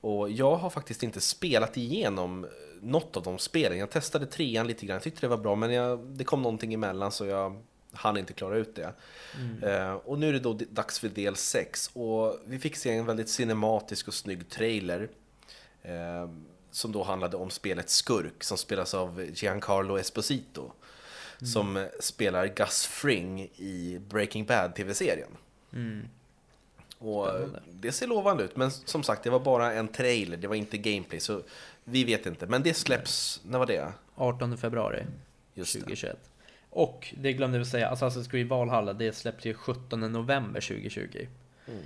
Och 0.00 0.30
jag 0.30 0.56
har 0.56 0.70
faktiskt 0.70 1.02
inte 1.02 1.20
spelat 1.20 1.76
igenom 1.76 2.46
något 2.80 3.16
av 3.16 3.22
de 3.22 3.38
spelen. 3.38 3.78
Jag 3.78 3.90
testade 3.90 4.26
trean 4.26 4.66
lite 4.66 4.86
grann, 4.86 4.94
jag 4.94 5.02
tyckte 5.02 5.20
det 5.20 5.28
var 5.28 5.36
bra 5.36 5.54
men 5.54 5.72
jag, 5.72 5.98
det 5.98 6.24
kom 6.24 6.42
någonting 6.42 6.74
emellan 6.74 7.12
så 7.12 7.26
jag 7.26 7.62
hann 7.92 8.16
inte 8.16 8.32
klara 8.32 8.56
ut 8.56 8.74
det. 8.76 8.92
Eh, 9.62 9.92
och 9.94 10.18
nu 10.18 10.28
är 10.28 10.32
det 10.32 10.38
då 10.40 10.58
dags 10.70 10.98
för 10.98 11.08
del 11.08 11.36
6 11.36 11.90
och 11.92 12.36
vi 12.46 12.58
fick 12.58 12.76
se 12.76 12.92
en 12.92 13.06
väldigt 13.06 13.28
cinematisk 13.28 14.08
och 14.08 14.14
snygg 14.14 14.48
trailer. 14.48 15.08
Eh, 15.82 16.30
som 16.70 16.92
då 16.92 17.02
handlade 17.02 17.36
om 17.36 17.50
spelet 17.50 17.90
Skurk 17.90 18.44
som 18.44 18.58
spelas 18.58 18.94
av 18.94 19.26
Giancarlo 19.34 19.98
Esposito. 19.98 20.72
Som 21.42 21.76
eh, 21.76 21.84
spelar 22.00 22.46
Gus 22.46 22.86
Fring 22.86 23.40
i 23.56 24.00
Breaking 24.08 24.44
Bad 24.44 24.74
tv-serien. 24.74 25.30
Och 26.98 27.28
eh, 27.28 27.34
Spännande. 27.34 27.60
det 27.72 27.92
ser 27.92 28.06
lovande 28.06 28.44
ut, 28.44 28.56
men 28.56 28.70
som 28.70 29.02
sagt 29.02 29.22
det 29.22 29.30
var 29.30 29.40
bara 29.40 29.72
en 29.72 29.88
trailer, 29.88 30.36
det 30.36 30.48
var 30.48 30.54
inte 30.54 30.78
gameplay 30.78 31.20
så 31.20 31.42
vi 31.84 32.04
vet 32.04 32.26
inte. 32.26 32.46
Men 32.46 32.62
det 32.62 32.74
släpps, 32.74 33.40
när 33.44 33.58
var 33.58 33.66
det? 33.66 33.92
18 34.14 34.58
februari 34.58 35.04
Just 35.54 35.74
det. 35.74 35.80
2021. 35.80 36.18
Och 36.70 37.14
det 37.18 37.32
glömde 37.32 37.58
vi 37.58 37.64
säga, 37.64 37.90
Assassin's 37.94 38.30
Creed 38.30 38.48
Valhalla, 38.48 38.92
det 38.92 39.12
släpps 39.12 39.44
ju 39.44 39.54
17 39.54 40.00
november 40.00 40.60
2020. 40.60 41.26
Mm. 41.68 41.80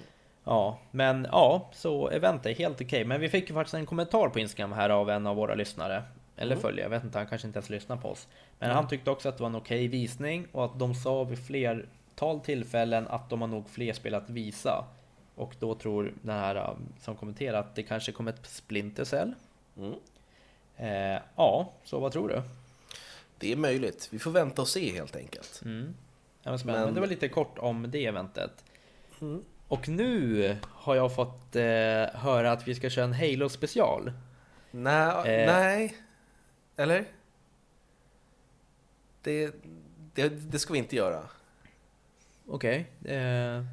Ja, 0.44 0.78
men 0.90 1.26
ja, 1.32 1.70
så 1.74 2.08
event 2.08 2.46
är 2.46 2.54
helt 2.54 2.80
okej. 2.80 3.04
Men 3.04 3.20
vi 3.20 3.28
fick 3.28 3.48
ju 3.48 3.54
faktiskt 3.54 3.74
en 3.74 3.86
kommentar 3.86 4.28
på 4.28 4.38
Instagram 4.38 4.72
här 4.72 4.90
av 4.90 5.10
en 5.10 5.26
av 5.26 5.36
våra 5.36 5.54
lyssnare. 5.54 6.02
Eller 6.36 6.52
Mm. 6.52 6.62
följare, 6.62 6.82
jag 6.84 6.90
vet 6.90 7.04
inte, 7.04 7.18
han 7.18 7.26
kanske 7.26 7.46
inte 7.46 7.56
ens 7.58 7.70
lyssnar 7.70 7.96
på 7.96 8.08
oss. 8.08 8.28
Men 8.58 8.70
han 8.70 8.88
tyckte 8.88 9.10
också 9.10 9.28
att 9.28 9.36
det 9.36 9.42
var 9.42 9.48
en 9.50 9.56
okej 9.56 9.88
visning 9.88 10.46
och 10.52 10.64
att 10.64 10.78
de 10.78 10.94
sa 10.94 11.24
vid 11.24 11.46
flertal 11.46 12.40
tillfällen 12.40 13.08
att 13.08 13.30
de 13.30 13.40
har 13.40 13.48
nog 13.48 13.68
fler 13.70 13.92
spel 13.92 14.14
att 14.14 14.30
visa. 14.30 14.84
Och 15.34 15.54
då 15.58 15.74
tror 15.74 16.12
den 16.22 16.36
här 16.36 16.70
um, 16.70 16.92
som 17.00 17.16
kommenterar 17.16 17.58
att 17.60 17.74
det 17.74 17.82
kanske 17.82 18.12
kommer 18.12 18.32
ett 18.32 18.46
Splinter 18.46 19.04
Cell. 19.04 19.32
Mm. 19.76 19.92
Eh, 20.76 21.20
ja, 21.36 21.72
så 21.84 21.98
vad 22.00 22.12
tror 22.12 22.28
du? 22.28 22.42
Det 23.38 23.52
är 23.52 23.56
möjligt, 23.56 24.08
vi 24.12 24.18
får 24.18 24.30
vänta 24.30 24.62
och 24.62 24.68
se 24.68 24.92
helt 24.92 25.16
enkelt. 25.16 25.60
Mm. 25.64 25.94
Ja, 26.42 26.50
men. 26.50 26.60
Men- 26.66 26.84
Men 26.84 26.94
det 26.94 27.00
var 27.00 27.06
lite 27.06 27.28
kort 27.28 27.58
om 27.58 27.90
det 27.90 28.06
eventet. 28.06 28.64
Mm. 29.20 29.44
Och 29.68 29.88
nu 29.88 30.56
har 30.62 30.94
jag 30.96 31.14
fått 31.14 31.56
eh, 31.56 31.62
höra 32.14 32.52
att 32.52 32.68
vi 32.68 32.74
ska 32.74 32.90
köra 32.90 33.04
en 33.04 33.12
Halo 33.14 33.48
special. 33.48 34.12
Nej, 34.70 35.08
Eh. 35.40 35.46
nej. 35.52 35.96
Eller? 36.76 37.04
Det, 39.22 39.54
det, 40.14 40.28
det 40.28 40.58
ska 40.58 40.72
vi 40.72 40.78
inte 40.78 40.96
göra. 40.96 41.28
Okej. 42.46 42.86
eh, 43.04 43.16
jag 43.16 43.64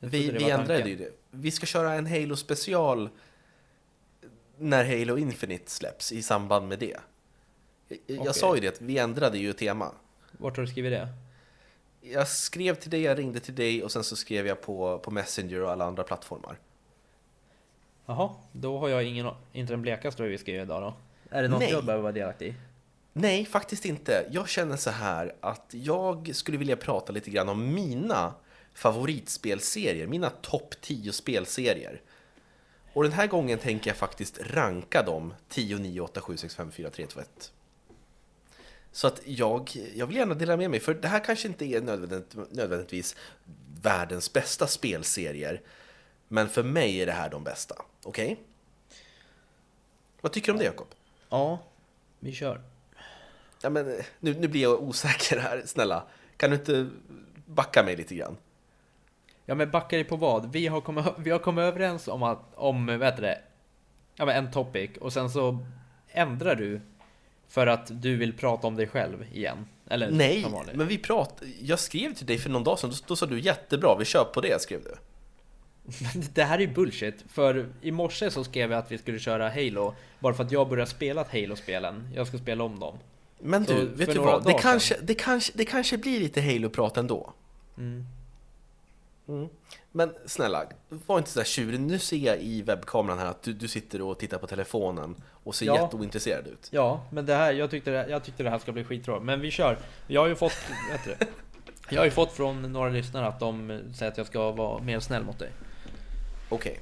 Vi, 0.00 0.30
vi 0.30 0.50
ändrade 0.50 0.88
ju 0.88 0.96
det. 0.96 1.12
Vi 1.30 1.50
ska 1.50 1.66
köra 1.66 1.94
en 1.94 2.06
Halo 2.06 2.36
special 2.36 3.08
när 4.58 4.98
Halo 4.98 5.18
Infinite 5.18 5.70
släpps 5.70 6.12
i 6.12 6.22
samband 6.22 6.68
med 6.68 6.78
det. 6.78 6.96
Jag, 7.88 7.98
jag 8.06 8.20
Okej. 8.20 8.34
sa 8.34 8.54
ju 8.54 8.60
det, 8.60 8.80
vi 8.80 8.98
ändrade 8.98 9.38
ju 9.38 9.52
tema. 9.52 9.92
Vart 10.32 10.56
har 10.56 10.64
du 10.64 10.70
skrivit 10.70 10.92
det? 10.92 11.08
Jag 12.00 12.28
skrev 12.28 12.74
till 12.74 12.90
dig, 12.90 13.02
jag 13.02 13.18
ringde 13.18 13.40
till 13.40 13.54
dig 13.54 13.84
och 13.84 13.92
sen 13.92 14.04
så 14.04 14.16
skrev 14.16 14.46
jag 14.46 14.62
på, 14.62 14.98
på 14.98 15.10
Messenger 15.10 15.62
och 15.62 15.70
alla 15.70 15.84
andra 15.84 16.02
plattformar. 16.02 16.58
Jaha, 18.06 18.30
då 18.52 18.78
har 18.78 18.88
jag 18.88 19.04
ingen, 19.04 19.30
inte 19.52 19.72
den 19.72 19.82
blekaste 19.82 20.22
vad 20.22 20.30
vi 20.30 20.38
ska 20.38 20.50
göra 20.50 20.62
idag 20.62 20.82
då. 20.82 20.94
Är 21.30 21.42
det 21.42 21.48
något 21.48 21.60
Nej. 21.60 21.70
jag 21.70 21.84
behöver 21.84 22.02
vara 22.02 22.12
delaktig 22.12 22.48
i? 22.48 22.54
Nej, 23.12 23.44
faktiskt 23.44 23.84
inte. 23.84 24.26
Jag 24.30 24.48
känner 24.48 24.76
så 24.76 24.90
här 24.90 25.34
att 25.40 25.66
jag 25.70 26.30
skulle 26.34 26.58
vilja 26.58 26.76
prata 26.76 27.12
lite 27.12 27.30
grann 27.30 27.48
om 27.48 27.74
mina 27.74 28.34
favoritspelserier, 28.74 30.06
mina 30.06 30.30
topp 30.30 30.74
10 30.80 31.12
spelserier. 31.12 32.00
Och 32.92 33.02
den 33.02 33.12
här 33.12 33.26
gången 33.26 33.58
tänker 33.58 33.90
jag 33.90 33.96
faktiskt 33.96 34.38
ranka 34.40 35.02
dem 35.02 35.34
10, 35.48 35.78
9, 35.78 36.00
8, 36.00 36.20
7, 36.20 36.36
6, 36.36 36.54
5, 36.54 36.70
4, 36.70 36.90
3, 36.90 37.06
2, 37.06 37.20
1. 37.20 37.52
Så 38.92 39.06
att 39.06 39.20
jag, 39.24 39.70
jag 39.94 40.06
vill 40.06 40.16
gärna 40.16 40.34
dela 40.34 40.56
med 40.56 40.70
mig, 40.70 40.80
för 40.80 40.94
det 40.94 41.08
här 41.08 41.24
kanske 41.24 41.48
inte 41.48 41.64
är 41.64 41.80
nödvändigt, 41.80 42.36
nödvändigtvis 42.50 43.16
världens 43.82 44.32
bästa 44.32 44.66
spelserier. 44.66 45.62
Men 46.28 46.48
för 46.48 46.62
mig 46.62 47.02
är 47.02 47.06
det 47.06 47.12
här 47.12 47.30
de 47.30 47.44
bästa. 47.44 47.74
Okej? 48.02 48.40
Vad 50.20 50.32
tycker 50.32 50.46
du 50.46 50.52
om 50.52 50.58
det, 50.58 50.64
Jakob? 50.64 50.88
Ja, 51.28 51.58
vi 52.20 52.32
kör. 52.32 52.60
Ja, 53.62 53.70
men, 53.70 53.86
nu, 54.20 54.34
nu 54.34 54.48
blir 54.48 54.62
jag 54.62 54.82
osäker 54.82 55.38
här, 55.38 55.62
snälla. 55.66 56.02
Kan 56.36 56.50
du 56.50 56.56
inte 56.56 56.88
backa 57.46 57.82
mig 57.82 57.96
lite 57.96 58.14
grann? 58.14 58.36
Ja 59.44 59.54
men 59.54 59.70
backar 59.70 59.98
i 59.98 60.04
på 60.04 60.16
vad? 60.16 60.52
Vi 60.52 60.66
har 60.66 60.80
kommit, 60.80 61.06
vi 61.18 61.30
har 61.30 61.38
kommit 61.38 61.62
överens 61.62 62.08
om 62.08 62.22
att, 62.22 62.54
om, 62.54 62.86
vad 62.86 63.04
heter 63.04 63.22
det? 63.22 63.40
Ja 64.16 64.26
men 64.26 64.36
en 64.36 64.52
topic 64.52 64.90
och 65.00 65.12
sen 65.12 65.30
så 65.30 65.58
ändrar 66.08 66.54
du 66.54 66.80
för 67.48 67.66
att 67.66 68.02
du 68.02 68.16
vill 68.16 68.32
prata 68.32 68.66
om 68.66 68.76
dig 68.76 68.86
själv 68.86 69.26
igen. 69.32 69.68
Eller 69.90 70.10
Nej, 70.10 70.46
men 70.74 70.86
vi 70.86 70.98
prat... 70.98 71.42
Jag 71.60 71.78
skrev 71.78 72.14
till 72.14 72.26
dig 72.26 72.38
för 72.38 72.50
någon 72.50 72.64
dag 72.64 72.78
sedan, 72.78 72.90
då, 72.90 72.96
då 73.06 73.16
sa 73.16 73.26
du 73.26 73.40
jättebra, 73.40 73.96
vi 73.98 74.04
kör 74.04 74.24
på 74.24 74.40
det, 74.40 74.62
skrev 74.62 74.82
du. 74.82 74.94
Det 76.34 76.44
här 76.44 76.54
är 76.58 76.62
ju 76.62 76.74
bullshit. 76.74 77.24
För 77.28 77.68
i 77.80 77.90
morse 77.90 78.30
så 78.30 78.44
skrev 78.44 78.70
jag 78.70 78.78
att 78.78 78.92
vi 78.92 78.98
skulle 78.98 79.18
köra 79.18 79.48
Halo. 79.48 79.94
Bara 80.18 80.34
för 80.34 80.44
att 80.44 80.52
jag 80.52 80.68
börjar 80.68 80.86
spela 80.86 81.24
Halo-spelen. 81.32 82.08
Jag 82.14 82.26
ska 82.26 82.38
spela 82.38 82.64
om 82.64 82.78
dem. 82.80 82.98
Men 83.38 83.66
Så 83.66 83.72
du, 83.72 83.78
för 83.78 83.86
vet 83.86 84.12
du 84.12 84.18
vad? 84.18 84.44
Det 84.44 84.52
kanske, 84.52 84.96
det, 85.02 85.14
kanske, 85.14 85.52
det 85.56 85.64
kanske 85.64 85.98
blir 85.98 86.20
lite 86.20 86.40
Halo-prat 86.40 86.96
ändå. 86.96 87.32
Mm. 87.78 88.04
Mm. 89.28 89.48
Men 89.92 90.14
snälla, 90.26 90.64
var 91.06 91.18
inte 91.18 91.30
så 91.30 91.38
där 91.38 91.46
tjurig. 91.46 91.80
Nu 91.80 91.98
ser 91.98 92.16
jag 92.16 92.38
i 92.38 92.62
webbkameran 92.62 93.18
här 93.18 93.26
att 93.26 93.42
du, 93.42 93.52
du 93.52 93.68
sitter 93.68 94.02
och 94.02 94.18
tittar 94.18 94.38
på 94.38 94.46
telefonen 94.46 95.14
och 95.44 95.54
ser 95.54 95.66
Ja. 95.66 95.82
jätteointresserad 95.82 96.46
ut. 96.46 96.68
Ja, 96.70 97.04
men 97.10 97.26
det 97.26 97.34
här, 97.34 97.52
jag 97.52 97.70
tyckte 97.70 97.90
det, 97.90 98.06
jag 98.10 98.24
tyckte 98.24 98.42
det 98.42 98.50
här 98.50 98.58
ska 98.58 98.72
bli 98.72 98.84
skitroligt. 98.84 99.24
Men 99.24 99.40
vi 99.40 99.50
kör. 99.50 99.78
Jag 100.06 100.20
har 100.20 100.28
ju 100.28 100.34
fått, 100.34 100.56
vet 100.92 101.04
du, 101.04 101.26
Jag 101.90 102.00
har 102.00 102.04
ju 102.04 102.10
fått 102.10 102.32
från 102.32 102.72
några 102.72 102.88
lyssnare 102.90 103.26
att 103.26 103.40
de 103.40 103.80
säger 103.94 104.12
att 104.12 104.18
jag 104.18 104.26
ska 104.26 104.50
vara 104.50 104.82
mer 104.82 105.00
snäll 105.00 105.24
mot 105.24 105.38
dig. 105.38 105.50
Okej. 106.48 106.80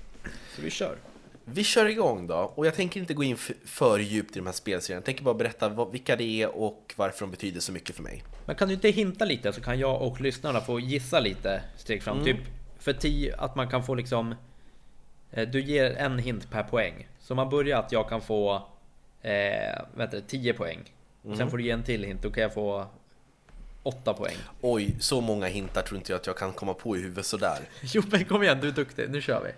Så 0.57 0.63
vi 0.63 0.71
kör. 0.71 0.97
Vi 1.45 1.65
kör 1.65 1.87
igång 1.87 2.27
då, 2.27 2.53
och 2.55 2.67
jag 2.67 2.75
tänker 2.75 3.01
inte 3.01 3.15
gå 3.15 3.25
in 3.25 3.37
för 3.65 3.99
djupt 3.99 4.37
i 4.37 4.39
de 4.39 4.47
här 4.47 4.53
spelserierna. 4.53 4.99
Jag 4.99 5.05
tänker 5.05 5.25
bara 5.25 5.35
berätta 5.35 5.69
vad, 5.69 5.93
vilka 5.93 6.17
det 6.17 6.43
är 6.43 6.57
och 6.57 6.95
varför 6.97 7.21
de 7.21 7.31
betyder 7.31 7.61
så 7.61 7.73
mycket 7.73 7.97
för 7.97 8.03
mig. 8.03 8.23
Men 8.47 8.57
kan 8.57 8.69
du 8.69 8.75
inte 8.75 8.89
hinta 8.89 9.25
lite 9.25 9.53
så 9.53 9.61
kan 9.61 9.79
jag 9.79 10.03
och 10.03 10.21
lyssnarna 10.21 10.61
få 10.61 10.81
gissa 10.81 11.21
lite 11.21 11.63
steg 11.77 12.03
fram. 12.03 12.25
Typ 12.25 12.39
för 12.79 12.93
10 12.93 13.37
att 13.37 13.57
man 13.57 13.69
kan 13.69 13.85
få 13.85 13.95
liksom 13.95 14.35
eh, 15.31 15.49
Du 15.49 15.61
ger 15.61 15.91
en 15.91 16.19
hint 16.19 16.51
per 16.51 16.63
poäng. 16.63 17.09
Så 17.21 17.35
man 17.35 17.49
börjar 17.49 17.79
att 17.79 17.93
jag 17.93 18.09
kan 18.09 18.21
få 18.21 18.55
eh, 19.23 19.83
vänta, 19.95 20.21
10 20.21 20.53
poäng. 20.55 20.93
Sen 21.37 21.51
får 21.51 21.59
du 21.59 21.65
ge 21.65 21.71
en 21.71 21.83
till 21.83 22.05
hint, 22.05 22.23
då 22.23 22.31
kan 22.31 22.43
jag 22.43 22.55
få 22.55 22.87
8 23.87 24.14
poäng. 24.14 24.37
Oj, 24.61 24.97
så 25.00 25.21
många 25.21 25.47
hintar 25.47 25.83
tror 25.83 25.99
inte 25.99 26.12
jag 26.12 26.21
att 26.21 26.26
jag 26.26 26.37
kan 26.37 26.52
komma 26.52 26.75
på 26.75 26.97
i 26.97 27.00
huvudet 27.00 27.26
sådär. 27.26 27.59
Jo 27.83 28.02
men 28.11 28.25
kom 28.25 28.43
igen, 28.43 28.59
du 28.61 28.69
är 28.69 28.73
duktig. 28.73 29.11
Nu 29.11 29.23
kör 29.23 29.45
vi. 29.45 29.50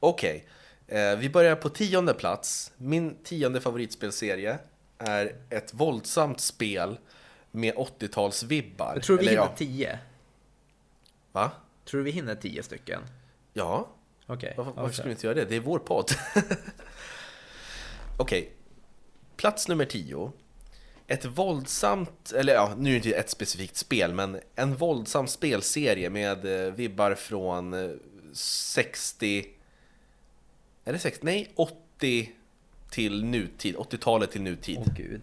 Okej, 0.00 0.46
eh, 0.86 1.16
vi 1.16 1.30
börjar 1.30 1.56
på 1.56 1.68
tionde 1.68 2.14
plats. 2.14 2.72
Min 2.76 3.14
tionde 3.24 3.60
favoritspelserie 3.60 4.58
är 4.98 5.32
ett 5.50 5.74
våldsamt 5.74 6.40
spel 6.40 6.98
med 7.50 7.74
80-talsvibbar. 7.74 8.92
Jag 8.94 9.02
tror 9.02 9.16
vi 9.16 9.22
Eller 9.22 9.30
hinner 9.30 9.42
ja, 9.42 9.56
10. 9.56 9.98
Va? 11.32 11.50
Tror 11.84 11.98
du 11.98 12.04
vi 12.04 12.10
hinner 12.10 12.34
10 12.34 12.62
stycken? 12.62 13.00
Ja, 13.52 13.88
Okej. 14.26 14.54
varför, 14.56 14.72
varför 14.72 14.88
kör. 14.88 14.92
skulle 14.92 15.08
vi 15.08 15.12
inte 15.12 15.26
göra 15.26 15.34
det? 15.34 15.44
Det 15.44 15.56
är 15.56 15.60
vår 15.60 15.78
podd. 15.78 16.10
Okej, 18.18 18.52
plats 19.36 19.68
nummer 19.68 19.84
10. 19.84 20.32
Ett 21.10 21.24
våldsamt, 21.24 22.32
eller 22.32 22.54
ja, 22.54 22.74
nu 22.78 22.90
är 22.90 22.92
det 22.92 22.96
inte 22.96 23.18
ett 23.18 23.30
specifikt 23.30 23.76
spel, 23.76 24.14
men 24.14 24.40
en 24.54 24.76
våldsam 24.76 25.26
spelserie 25.28 26.10
med 26.10 26.66
eh, 26.66 26.72
vibbar 26.72 27.14
från 27.14 27.74
eh, 27.74 27.90
60... 28.32 29.46
Är 30.84 30.92
det 30.92 30.98
60? 30.98 31.24
Nej, 31.24 31.52
80 31.54 32.32
till 32.90 33.24
nutid. 33.24 33.76
80-talet 33.76 34.30
till 34.30 34.42
nutid. 34.42 34.78
Åh 34.78 34.94
gud. 34.96 35.22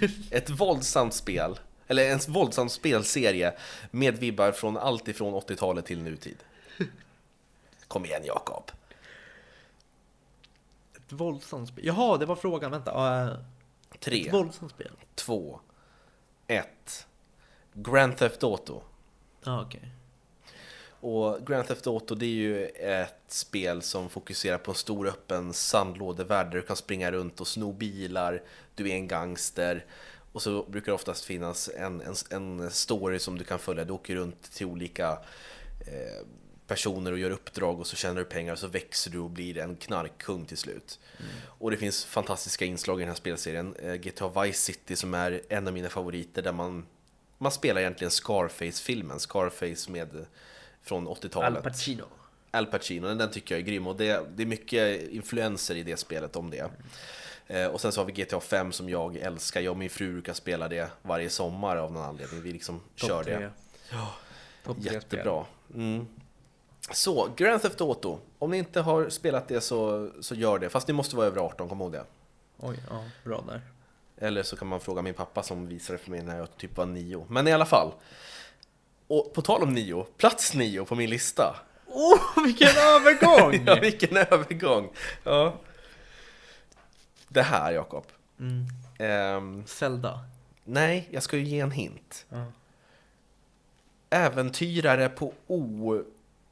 Ett 0.30 0.50
våldsamt 0.50 1.14
spel, 1.14 1.60
eller 1.86 2.10
en 2.10 2.20
våldsam 2.28 2.68
spelserie 2.68 3.54
med 3.90 4.18
vibbar 4.18 4.52
från 4.52 4.76
allt 4.76 5.08
ifrån 5.08 5.34
80-talet 5.34 5.86
till 5.86 6.02
nutid. 6.02 6.36
Kom 7.88 8.04
igen 8.04 8.22
Jakob. 8.24 8.70
Våldsamt 11.16 11.68
spel. 11.68 11.86
Jaha, 11.86 12.18
det 12.18 12.26
var 12.26 12.36
frågan. 12.36 12.70
Vänta. 12.70 13.24
Uh, 13.24 13.38
Tre, 14.00 14.26
ett 14.26 14.34
våldsamt 14.34 14.70
spel. 14.72 14.92
två, 15.14 15.60
ett. 16.46 17.06
Grand 17.72 18.16
Theft 18.16 18.42
Auto. 18.42 18.82
Ja, 19.44 19.62
okej. 19.62 19.90
Och 21.00 21.46
Grand 21.46 21.66
Theft 21.66 21.86
Auto 21.86 22.14
det 22.14 22.26
är 22.26 22.28
ju 22.28 22.66
ett 22.66 23.24
spel 23.28 23.82
som 23.82 24.08
fokuserar 24.08 24.58
på 24.58 24.70
en 24.70 24.74
stor 24.74 25.06
öppen 25.08 25.52
sandlådevärld 25.52 26.46
där 26.46 26.52
du 26.52 26.62
kan 26.62 26.76
springa 26.76 27.12
runt 27.12 27.40
och 27.40 27.46
sno 27.46 27.72
bilar, 27.72 28.42
du 28.74 28.90
är 28.90 28.94
en 28.94 29.08
gangster 29.08 29.84
och 30.32 30.42
så 30.42 30.62
brukar 30.62 30.86
det 30.86 30.94
oftast 30.94 31.24
finnas 31.24 31.70
en, 31.76 32.00
en, 32.00 32.14
en 32.30 32.70
story 32.70 33.18
som 33.18 33.38
du 33.38 33.44
kan 33.44 33.58
följa. 33.58 33.84
Du 33.84 33.92
åker 33.92 34.14
runt 34.14 34.42
till 34.52 34.66
olika 34.66 35.10
eh, 35.86 36.26
personer 36.66 37.12
och 37.12 37.18
gör 37.18 37.30
uppdrag 37.30 37.80
och 37.80 37.86
så 37.86 37.96
tjänar 37.96 38.16
du 38.16 38.24
pengar 38.24 38.52
och 38.52 38.58
så 38.58 38.66
växer 38.66 39.10
du 39.10 39.18
och 39.18 39.30
blir 39.30 39.58
en 39.58 39.76
knarkkung 39.76 40.44
till 40.44 40.56
slut. 40.56 40.98
Och 41.44 41.70
det 41.70 41.76
finns 41.76 42.04
fantastiska 42.04 42.64
inslag 42.64 43.00
i 43.00 43.02
den 43.02 43.08
här 43.08 43.16
spelserien. 43.16 43.76
Eh, 43.76 43.94
GTA 43.94 44.42
Vice 44.42 44.58
City 44.58 44.96
som 44.96 45.14
är 45.14 45.42
en 45.48 45.66
av 45.66 45.72
mina 45.72 45.88
favoriter 45.88 46.42
där 46.42 46.52
man, 46.52 46.86
man 47.38 47.52
spelar 47.52 47.80
egentligen 47.80 48.10
Scarface-filmen, 48.10 49.20
Scarface 49.20 49.90
med 49.90 50.26
från 50.82 51.08
80-talet. 51.08 51.56
Al 51.56 51.62
Pacino. 51.62 52.04
Al 52.50 52.66
Pacino, 52.66 53.06
den, 53.06 53.18
den 53.18 53.30
tycker 53.30 53.54
jag 53.54 53.62
är 53.62 53.66
grym 53.66 53.86
och 53.86 53.96
det, 53.96 54.26
det 54.36 54.42
är 54.42 54.46
mycket 54.46 55.10
influenser 55.10 55.74
i 55.74 55.82
det 55.82 55.96
spelet 55.96 56.36
om 56.36 56.50
det. 56.50 56.70
Eh, 57.46 57.66
och 57.66 57.80
sen 57.80 57.92
så 57.92 58.00
har 58.00 58.06
vi 58.06 58.12
GTA 58.12 58.40
5 58.40 58.72
som 58.72 58.88
jag 58.88 59.16
älskar, 59.16 59.60
jag 59.60 59.70
och 59.70 59.78
min 59.78 59.90
fru 59.90 60.12
brukar 60.12 60.32
spela 60.32 60.68
det 60.68 60.90
varje 61.02 61.30
sommar 61.30 61.76
av 61.76 61.92
någon 61.92 62.02
anledning. 62.04 62.42
Vi 62.42 62.52
liksom 62.52 62.80
kör 62.94 63.08
Topp 63.08 63.26
det. 63.26 63.38
tre. 63.38 63.48
Topp 64.64 64.76
tre 64.76 64.82
spel. 64.84 64.94
Jättebra. 64.94 65.44
Mm. 65.74 66.06
Så, 66.92 67.28
Grand 67.36 67.62
Theft 67.62 67.80
Auto. 67.80 68.18
Om 68.38 68.50
ni 68.50 68.58
inte 68.58 68.80
har 68.80 69.08
spelat 69.08 69.48
det 69.48 69.60
så, 69.60 70.10
så 70.20 70.34
gör 70.34 70.58
det. 70.58 70.68
Fast 70.68 70.88
ni 70.88 70.94
måste 70.94 71.16
vara 71.16 71.26
över 71.26 71.40
18, 71.40 71.68
kom 71.68 71.80
ihåg 71.80 71.92
det. 71.92 72.04
Oj, 72.58 72.78
ja, 72.90 73.04
bra 73.24 73.44
där. 73.48 73.60
Eller 74.16 74.42
så 74.42 74.56
kan 74.56 74.68
man 74.68 74.80
fråga 74.80 75.02
min 75.02 75.14
pappa 75.14 75.42
som 75.42 75.66
visade 75.66 75.98
för 75.98 76.10
mig 76.10 76.22
när 76.22 76.38
jag 76.38 76.56
typ 76.56 76.76
var 76.76 76.86
nio. 76.86 77.26
Men 77.28 77.48
i 77.48 77.52
alla 77.52 77.66
fall. 77.66 77.92
Och 79.08 79.32
på 79.34 79.42
tal 79.42 79.62
om 79.62 79.72
nio, 79.72 80.06
plats 80.16 80.54
nio 80.54 80.84
på 80.84 80.94
min 80.94 81.10
lista. 81.10 81.56
Oh, 81.86 82.44
vilken 82.44 82.68
övergång! 82.68 83.62
Ja, 83.66 83.78
vilken 83.80 84.16
övergång! 84.16 84.90
Ja. 85.24 85.54
Det 87.28 87.42
här, 87.42 87.72
Jakob. 87.72 88.04
Mm. 88.40 88.66
Ehm, 88.98 89.66
Zelda. 89.66 90.20
nej, 90.64 91.08
jag 91.10 91.22
ska 91.22 91.36
ju 91.36 91.44
ge 91.44 91.60
en 91.60 91.70
hint. 91.70 92.26
Ja. 92.28 92.44
Äventyrare 94.10 95.08
på 95.08 95.32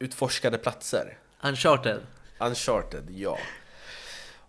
outforskade 0.02 0.59
platser. 0.59 1.18
Uncharted. 1.42 2.00
Uncharted, 2.38 3.11
ja. 3.11 3.38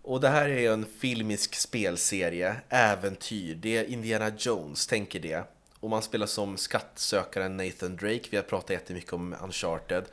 Och 0.01 0.21
det 0.21 0.29
här 0.29 0.49
är 0.49 0.71
en 0.71 0.85
filmisk 0.85 1.55
spelserie, 1.55 2.55
äventyr. 2.69 3.55
Det 3.55 3.77
är 3.77 3.83
Indiana 3.83 4.31
Jones, 4.37 4.87
tänker 4.87 5.19
det. 5.19 5.43
och 5.79 5.89
man 5.89 6.01
spelar 6.01 6.27
som 6.27 6.57
skattsökaren 6.57 7.57
Nathan 7.57 7.95
Drake. 7.95 8.21
Vi 8.29 8.37
har 8.37 8.43
pratat 8.43 8.69
jättemycket 8.69 9.13
om 9.13 9.35
Uncharted. 9.43 10.03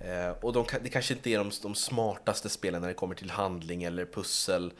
Eh, 0.00 0.30
och 0.30 0.52
de, 0.52 0.66
det 0.82 0.88
kanske 0.88 1.14
inte 1.14 1.30
är 1.30 1.38
de, 1.38 1.50
de 1.62 1.74
smartaste 1.74 2.48
spelen 2.48 2.80
när 2.80 2.88
det 2.88 2.94
kommer 2.94 3.14
till 3.14 3.30
handling 3.30 3.82
eller 3.82 4.04
pussel 4.04 4.72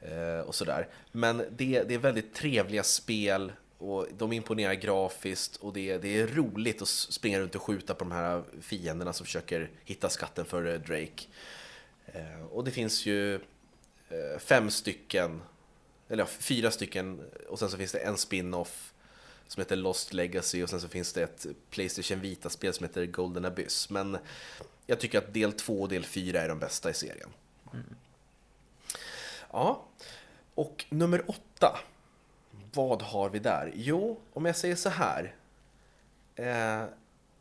eh, 0.00 0.40
och 0.46 0.54
sådär. 0.54 0.88
Men 1.12 1.36
det, 1.50 1.82
det 1.82 1.94
är 1.94 1.98
väldigt 1.98 2.34
trevliga 2.34 2.82
spel 2.82 3.52
och 3.80 4.06
de 4.18 4.32
imponerar 4.32 4.74
grafiskt 4.74 5.56
och 5.56 5.72
det, 5.72 5.98
det 5.98 6.20
är 6.20 6.26
roligt 6.26 6.82
att 6.82 6.88
springa 6.88 7.40
runt 7.40 7.54
och 7.54 7.62
skjuta 7.62 7.94
på 7.94 8.04
de 8.04 8.12
här 8.12 8.42
fienderna 8.60 9.12
som 9.12 9.26
försöker 9.26 9.70
hitta 9.84 10.08
skatten 10.08 10.44
för 10.44 10.66
eh, 10.66 10.80
Drake. 10.80 11.24
Eh, 12.06 12.42
och 12.50 12.64
det 12.64 12.70
finns 12.70 13.06
ju 13.06 13.34
eh, 13.34 14.38
fem 14.38 14.70
stycken, 14.70 15.42
eller 16.08 16.22
ja, 16.22 16.26
fyra 16.26 16.70
stycken 16.70 17.20
och 17.48 17.58
sen 17.58 17.70
så 17.70 17.76
finns 17.76 17.92
det 17.92 17.98
en 17.98 18.16
spin-off 18.16 18.92
som 19.46 19.60
heter 19.60 19.76
Lost 19.76 20.12
Legacy 20.12 20.62
och 20.62 20.70
sen 20.70 20.80
så 20.80 20.88
finns 20.88 21.12
det 21.12 21.22
ett 21.22 21.46
Playstation 21.70 22.20
Vita-spel 22.20 22.72
som 22.72 22.86
heter 22.86 23.06
Golden 23.06 23.44
Abyss. 23.44 23.90
Men 23.90 24.18
jag 24.86 25.00
tycker 25.00 25.18
att 25.18 25.34
del 25.34 25.52
2 25.52 25.82
och 25.82 25.88
del 25.88 26.04
4 26.04 26.40
är 26.40 26.48
de 26.48 26.58
bästa 26.58 26.90
i 26.90 26.94
serien. 26.94 27.28
Mm. 27.72 27.84
Ja, 29.52 29.84
och 30.54 30.84
nummer 30.88 31.30
8. 31.30 31.78
Vad 32.72 33.02
har 33.02 33.30
vi 33.30 33.38
där? 33.38 33.72
Jo, 33.74 34.20
om 34.32 34.44
jag 34.44 34.56
säger 34.56 34.76
så 34.76 34.88
här. 34.88 35.34
Eh, 36.34 36.84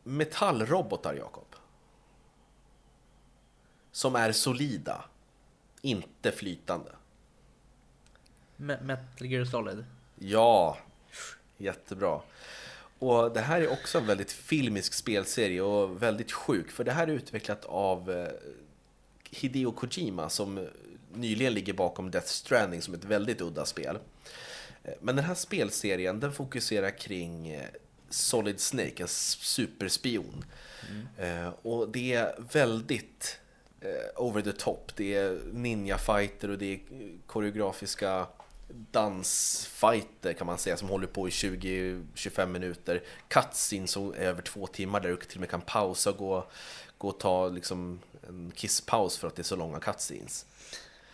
metallrobotar, 0.04 1.14
Jakob. 1.14 1.56
Som 3.92 4.16
är 4.16 4.32
solida, 4.32 5.06
inte 5.82 6.32
flytande. 6.32 6.92
Metal 8.58 9.28
Gear 9.28 9.46
Solid? 9.46 9.86
Ja, 10.16 10.78
Jättebra. 11.58 12.22
Och 13.00 13.34
det 13.34 13.42
här 13.42 13.62
är 13.62 13.72
också 13.72 13.98
en 13.98 14.08
väldigt 14.08 14.32
filmisk 14.32 14.94
spelserie 14.94 15.62
och 15.62 16.04
väldigt 16.04 16.32
sjuk, 16.32 16.72
för 16.72 16.84
det 16.84 16.92
här 16.92 17.08
är 17.08 17.12
utvecklat 17.12 17.66
av 17.66 18.12
eh, 18.12 18.28
Hideo 19.32 19.72
Kojima 19.72 20.30
som 20.30 20.68
nyligen 21.14 21.54
ligger 21.54 21.74
bakom 21.74 22.12
Death 22.12 22.28
Stranding 22.28 22.82
som 22.82 22.94
ett 22.94 23.04
väldigt 23.04 23.42
udda 23.42 23.66
spel. 23.66 23.98
Eh, 24.90 24.98
men 25.02 25.16
den 25.16 25.26
här 25.26 25.36
spelserien 25.36 26.20
den 26.20 26.34
fokuserar 26.34 26.98
kring 26.98 27.50
eh, 27.50 27.68
Solid 28.10 28.60
Snake, 28.60 29.04
en 29.04 29.08
superspion. 29.08 30.46
Mm. 31.18 31.54
Och 31.62 31.90
det 31.90 32.14
är 32.14 32.36
väldigt 32.54 33.40
over 34.16 34.42
the 34.42 34.52
top. 34.52 34.92
Det 34.96 35.16
är 35.16 35.40
ninja-fighter 35.54 36.50
och 36.50 36.58
det 36.58 36.74
är 36.74 36.80
koreografiska 37.28 38.28
dansfighter 38.74 40.34
kan 40.34 40.48
man 40.48 40.58
säga 40.58 40.78
som 40.78 40.90
håller 40.90 41.08
på 41.08 41.28
i 41.28 41.32
20-25 41.32 42.46
minuter. 42.46 43.04
Cutscene 43.28 43.88
som 43.88 44.14
är 44.14 44.18
över 44.18 44.42
två 44.42 44.68
timmar 44.68 45.00
där 45.00 45.10
du 45.10 45.16
till 45.16 45.38
och 45.38 45.42
med 45.42 45.50
kan 45.50 45.62
pausa 45.62 46.10
och 46.10 46.18
gå, 46.18 46.48
gå 46.98 47.08
och 47.08 47.20
ta 47.20 47.50
liksom 47.50 48.00
en 48.28 48.52
kisspaus 48.56 49.18
för 49.18 49.28
att 49.28 49.36
det 49.36 49.42
är 49.42 49.44
så 49.44 49.56
långa 49.56 49.80
cutscenes. 49.80 50.46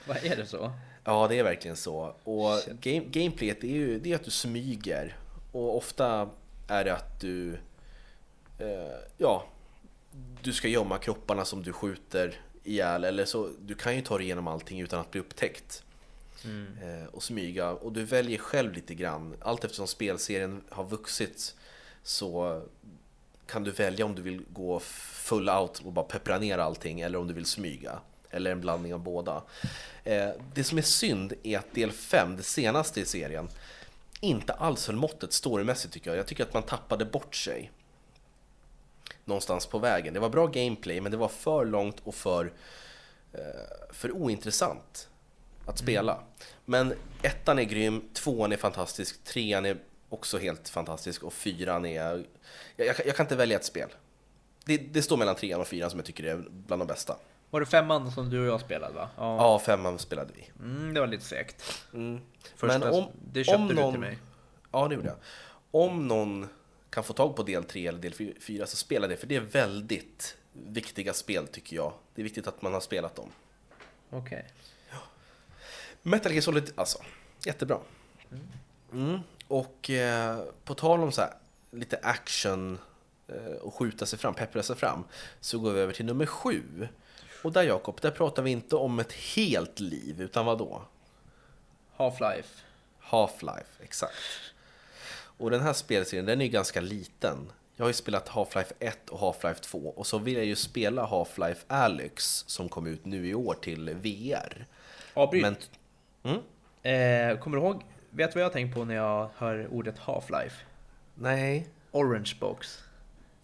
Vad 0.08 0.18
är 0.26 0.36
det 0.36 0.46
så? 0.46 0.72
Ja, 1.04 1.28
det 1.28 1.40
är 1.40 1.44
verkligen 1.44 1.78
så. 1.78 2.16
Och 2.24 2.62
game, 2.82 3.06
gameplayet 3.06 3.64
är 3.64 3.68
ju 3.68 4.00
det 4.00 4.12
är 4.12 4.16
att 4.16 4.24
du 4.24 4.32
smyger 4.32 5.18
och 5.52 5.78
ofta 5.78 6.30
är 6.68 6.84
det 6.84 6.94
att 6.94 7.20
du 7.20 7.54
eh, 8.60 8.98
ja, 9.18 9.46
du 10.42 10.54
ska 10.54 10.68
gömma 10.68 10.98
kropparna 10.98 11.46
som 11.46 11.64
du 11.64 11.74
skjuter 11.74 12.40
ihjäl 12.64 13.04
eller 13.04 13.26
så 13.26 13.50
du 13.62 13.76
kan 13.76 13.96
ju 13.96 14.02
ta 14.02 14.18
dig 14.18 14.26
igenom 14.26 14.48
allting 14.48 14.82
utan 14.82 15.00
att 15.00 15.12
bli 15.12 15.22
upptäckt 15.22 15.84
mm. 16.44 16.78
Eh, 16.84 17.08
och 17.08 17.24
smyga. 17.24 17.72
Och 17.72 17.92
du 17.92 18.04
väljer 18.04 18.38
själv 18.38 18.74
lite 18.74 18.96
grann. 18.96 19.36
Allt 19.42 19.64
eftersom 19.64 19.88
spelserien 19.88 20.62
har 20.70 20.84
vuxit 20.84 21.56
så 22.04 22.62
kan 23.46 23.64
du 23.64 23.72
välja 23.72 24.06
om 24.06 24.16
du 24.16 24.22
vill 24.22 24.44
gå 24.50 24.80
full 24.80 25.50
out 25.50 25.80
och 25.86 25.92
bara 25.92 26.06
peppra 26.06 26.40
ner 26.40 26.58
allting 26.58 27.02
eller 27.02 27.20
om 27.20 27.28
du 27.28 27.34
vill 27.34 27.46
smyga. 27.46 28.00
Eller 28.32 28.52
en 28.52 28.62
blandning 28.62 28.94
av 28.94 29.00
båda. 29.00 29.44
Eh, 30.04 30.30
det 30.54 30.64
som 30.64 30.78
är 30.78 30.82
synd 30.82 31.34
är 31.44 31.58
att 31.58 31.74
del 31.74 31.92
5, 31.92 32.38
det 32.38 32.44
senaste 32.44 33.02
i 33.02 33.06
serien, 33.06 33.50
inte 34.22 34.54
alls 34.54 34.88
höll 34.88 34.96
måttet 34.96 35.34
storymässigt 35.34 35.94
tycker 35.94 36.10
jag. 36.10 36.18
Jag 36.18 36.28
tycker 36.28 36.44
att 36.44 36.54
man 36.54 36.64
tappade 36.64 37.06
bort 37.06 37.36
sig 37.36 37.72
någonstans 39.26 39.66
på 39.66 39.80
vägen. 39.80 40.14
Det 40.14 40.20
var 40.20 40.30
bra 40.30 40.48
gameplay 40.48 41.02
men 41.02 41.12
det 41.12 41.18
var 41.18 41.28
för 41.28 41.66
långt 41.66 42.00
och 42.04 42.16
för, 42.16 42.54
eh, 43.34 43.40
för 43.92 44.12
ointressant 44.12 45.10
att 45.66 45.78
spela. 45.78 46.14
Mm. 46.14 46.26
Men 46.66 46.94
ettan 47.22 47.60
är 47.60 47.64
grym, 47.64 48.10
tvåan 48.14 48.52
är 48.52 48.58
fantastisk, 48.58 49.24
trean 49.24 49.66
är 49.66 49.78
också 50.10 50.38
helt 50.38 50.70
fantastisk 50.70 51.24
och 51.24 51.34
fyran 51.34 51.86
är... 51.86 52.26
Jag, 52.76 52.88
jag, 52.88 52.96
jag 53.06 53.16
kan 53.16 53.24
inte 53.24 53.36
välja 53.36 53.58
ett 53.58 53.66
spel. 53.66 53.90
Det, 54.66 54.78
det, 54.78 55.02
står 55.02 55.18
mellan 55.18 55.36
trean 55.36 55.62
och 55.62 55.68
fyran 55.68 55.90
som 55.90 56.00
jag 56.00 56.06
tycker 56.06 56.24
är 56.24 56.44
bland 56.50 56.82
de 56.82 56.88
bästa. 56.88 57.18
Var 57.56 57.60
det 57.60 57.66
femman 57.66 58.12
som 58.12 58.30
du 58.30 58.40
och 58.40 58.46
jag 58.46 58.62
spelade 58.62 58.94
va? 58.94 59.10
Ja, 59.18 59.38
ja 59.38 59.60
femman 59.60 60.00
spelade 60.00 60.34
vi. 60.36 60.50
Mm, 60.60 60.94
det 60.94 61.00
var 61.00 61.08
lite 61.08 61.24
segt. 61.24 61.84
Mm. 61.94 62.22
Men 62.62 62.84
om, 62.84 63.06
det 63.32 63.44
köpte 63.44 63.62
om 63.62 63.68
någon, 63.68 63.86
du 63.86 63.92
till 63.92 64.00
mig. 64.00 64.18
Ja, 64.72 64.88
det 64.88 64.96
gjorde 64.96 65.08
jag. 65.08 65.18
Om 65.72 66.08
någon 66.08 66.48
kan 66.90 67.04
få 67.04 67.14
tag 67.14 67.36
på 67.36 67.44
del 67.44 67.64
3 67.64 67.88
eller 67.88 68.00
del 68.00 68.14
4 68.40 68.66
så 68.66 68.78
spela 68.78 69.08
det, 69.08 69.18
för 69.18 69.28
det 69.28 69.36
är 69.36 69.40
väldigt 69.40 70.38
viktiga 70.54 71.14
spel 71.14 71.48
tycker 71.48 71.76
jag. 71.76 71.94
Det 72.16 72.22
är 72.22 72.24
viktigt 72.24 72.48
att 72.48 72.62
man 72.62 72.74
har 72.74 72.80
spelat 72.80 73.16
dem. 73.16 73.30
Okej. 74.10 74.20
Okay. 74.20 75.00
Metal 76.02 76.32
Gear 76.32 76.42
Solid, 76.42 76.72
alltså, 76.76 77.04
jättebra. 77.46 77.80
Mm. 78.94 79.20
Och 79.48 79.90
eh, 79.90 80.44
på 80.64 80.74
tal 80.74 81.00
om 81.00 81.12
så 81.12 81.22
här, 81.22 81.34
lite 81.72 82.00
action 82.04 82.80
eh, 83.28 83.56
och 83.62 83.74
skjuta 83.74 84.06
sig 84.06 84.20
fram, 84.20 84.34
peppra 84.34 84.64
sig 84.64 84.76
fram, 84.76 85.04
så 85.40 85.60
går 85.60 85.72
vi 85.72 85.80
över 85.80 85.94
till 85.94 86.06
nummer 86.06 86.26
sju. 86.26 86.88
Och 87.46 87.52
där 87.52 87.64
Jakob, 87.64 88.02
där 88.02 88.12
pratar 88.12 88.44
vi 88.44 88.52
inte 88.52 88.76
om 88.76 89.00
ett 89.00 89.14
helt 89.14 89.80
liv, 89.80 90.22
utan 90.22 90.46
vad 90.46 90.58
då? 90.58 90.82
Half-Life. 91.98 92.62
Half-Life, 93.02 93.84
exakt. 93.84 94.14
Och 95.38 95.52
den 95.52 95.62
här 95.62 95.74
spelserien, 95.74 96.26
den 96.26 96.42
är 96.42 96.46
ju 96.46 96.52
ganska 96.52 96.82
liten. 96.82 97.52
Jag 97.76 97.84
har 97.84 97.90
ju 97.90 97.94
spelat 97.94 98.30
Half-Life 98.30 98.74
1 98.80 99.10
och 99.10 99.20
Half-Life 99.20 99.60
2 99.62 99.78
och 99.78 100.08
så 100.08 100.18
vill 100.18 100.36
jag 100.36 100.46
ju 100.46 100.56
spela 100.56 101.08
Half-Life 101.08 101.64
Alyx 101.68 102.44
som 102.48 102.70
kom 102.70 102.88
ut 102.88 103.06
nu 103.06 103.28
i 103.28 103.36
år 103.36 103.54
till 103.62 103.90
VR. 103.90 104.66
Avbryt. 105.14 105.42
Men 105.42 105.56
Mm. 106.24 106.42
Eh, 107.32 107.40
kommer 107.40 107.58
du 107.58 107.64
ihåg, 107.64 107.84
vet 108.10 108.32
du 108.32 108.40
vad 108.40 108.44
jag 108.46 108.54
tänker 108.54 108.76
på 108.76 108.86
när 108.86 108.96
jag 108.96 109.30
hör 109.36 109.68
ordet 109.72 110.00
Half-Life? 110.00 110.56
Nej. 111.16 111.70
Orange 111.92 112.34
Box. 112.40 112.84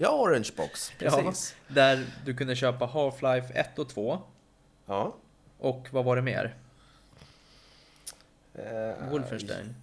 Ja, 0.01 0.09
Orange 0.09 0.49
Box, 0.55 0.91
precis. 0.99 1.55
Ja, 1.67 1.73
där 1.73 2.05
du 2.25 2.33
kunde 2.33 2.55
köpa 2.55 2.85
Half-Life 2.85 3.51
1 3.53 3.79
och 3.79 3.89
2. 3.89 4.21
Ja. 4.85 5.15
Och 5.57 5.87
vad 5.91 6.05
var 6.05 6.15
det 6.15 6.21
mer? 6.21 6.55
Uh, 8.59 9.09
Wolfenstein. 9.09 9.75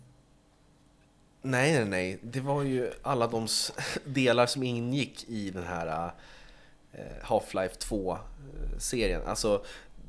Nej, 1.42 1.72
nej, 1.72 1.85
nej. 1.85 2.18
Det 2.22 2.40
var 2.40 2.62
ju 2.62 2.90
alla 3.02 3.26
de 3.26 3.48
delar 4.04 4.46
som 4.46 4.62
ingick 4.62 5.24
i 5.28 5.50
den 5.50 5.64
här 5.64 6.07
uh, 6.07 7.00
Half-Life 7.22 7.78
2-serien. 7.78 9.22
Alltså, 9.26 9.64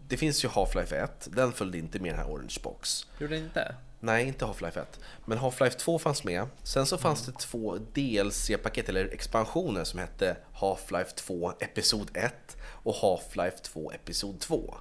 det 0.08 0.18
finns 0.18 0.44
ju 0.44 0.48
Half-Life 0.48 1.04
1, 1.04 1.28
den 1.32 1.52
följde 1.52 1.78
inte 1.78 2.00
med 2.00 2.12
den 2.12 2.20
här 2.20 2.32
Orange 2.32 2.58
Box. 2.64 3.08
Gjorde 3.20 3.36
den 3.36 3.44
inte? 3.44 3.76
Nej, 4.00 4.28
inte 4.28 4.46
Half-Life 4.46 4.82
1. 4.82 5.00
Men 5.26 5.38
Half-Life 5.38 5.78
2 5.78 6.00
fanns 6.00 6.24
med. 6.24 6.48
Sen 6.64 6.86
så 6.86 6.98
fanns 6.98 7.28
mm. 7.28 7.34
det 7.34 7.44
två 7.44 7.78
DLC-paket, 7.94 8.90
eller 8.90 9.06
expansioner, 9.06 9.84
som 9.84 10.00
hette 10.00 10.38
Half-Life 10.54 11.16
2 11.16 11.54
Episod 11.60 12.12
1 12.14 12.58
och 12.62 12.96
Half-Life 12.96 13.62
2 13.62 13.92
Episod 13.92 14.40
2. 14.40 14.56
Mm. 14.58 14.80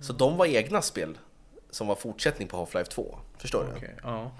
Så 0.00 0.12
de 0.12 0.36
var 0.36 0.46
egna 0.46 0.82
spel 0.82 1.18
som 1.70 1.86
var 1.86 1.94
fortsättning 1.94 2.48
på 2.48 2.56
Half-Life 2.56 2.88
2. 2.88 3.18
Förstår 3.38 3.72
okay, 3.76 3.88
du? 3.88 3.94
Ja. 4.02 4.30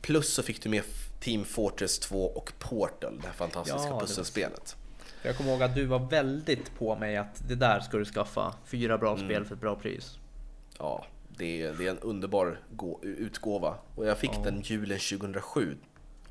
Plus 0.00 0.34
så 0.34 0.42
fick 0.42 0.62
du 0.62 0.68
med 0.68 0.82
Team 1.20 1.44
Fortress 1.44 1.98
2 1.98 2.26
och 2.26 2.52
Portal, 2.58 3.20
det 3.20 3.26
här 3.26 3.34
fantastiska 3.34 3.88
ja, 3.88 4.00
pusselspelet. 4.00 4.76
Jag 5.22 5.36
kommer 5.36 5.50
ihåg 5.50 5.62
att 5.62 5.74
du 5.74 5.84
var 5.84 5.98
väldigt 5.98 6.78
på 6.78 6.96
mig 6.96 7.16
att 7.16 7.48
det 7.48 7.54
där 7.54 7.80
ska 7.80 7.96
du 7.96 8.04
skaffa. 8.04 8.54
Fyra 8.64 8.98
bra 8.98 9.12
mm. 9.12 9.26
spel 9.26 9.44
för 9.44 9.54
ett 9.54 9.60
bra 9.60 9.76
pris. 9.76 10.18
Ja, 10.78 11.04
det 11.36 11.62
är, 11.62 11.72
det 11.72 11.86
är 11.86 11.90
en 11.90 11.98
underbar 11.98 12.60
utgåva. 13.02 13.78
Och 13.94 14.06
jag 14.06 14.18
fick 14.18 14.30
ja. 14.34 14.40
den 14.44 14.60
julen 14.60 14.98
2007. 14.98 15.76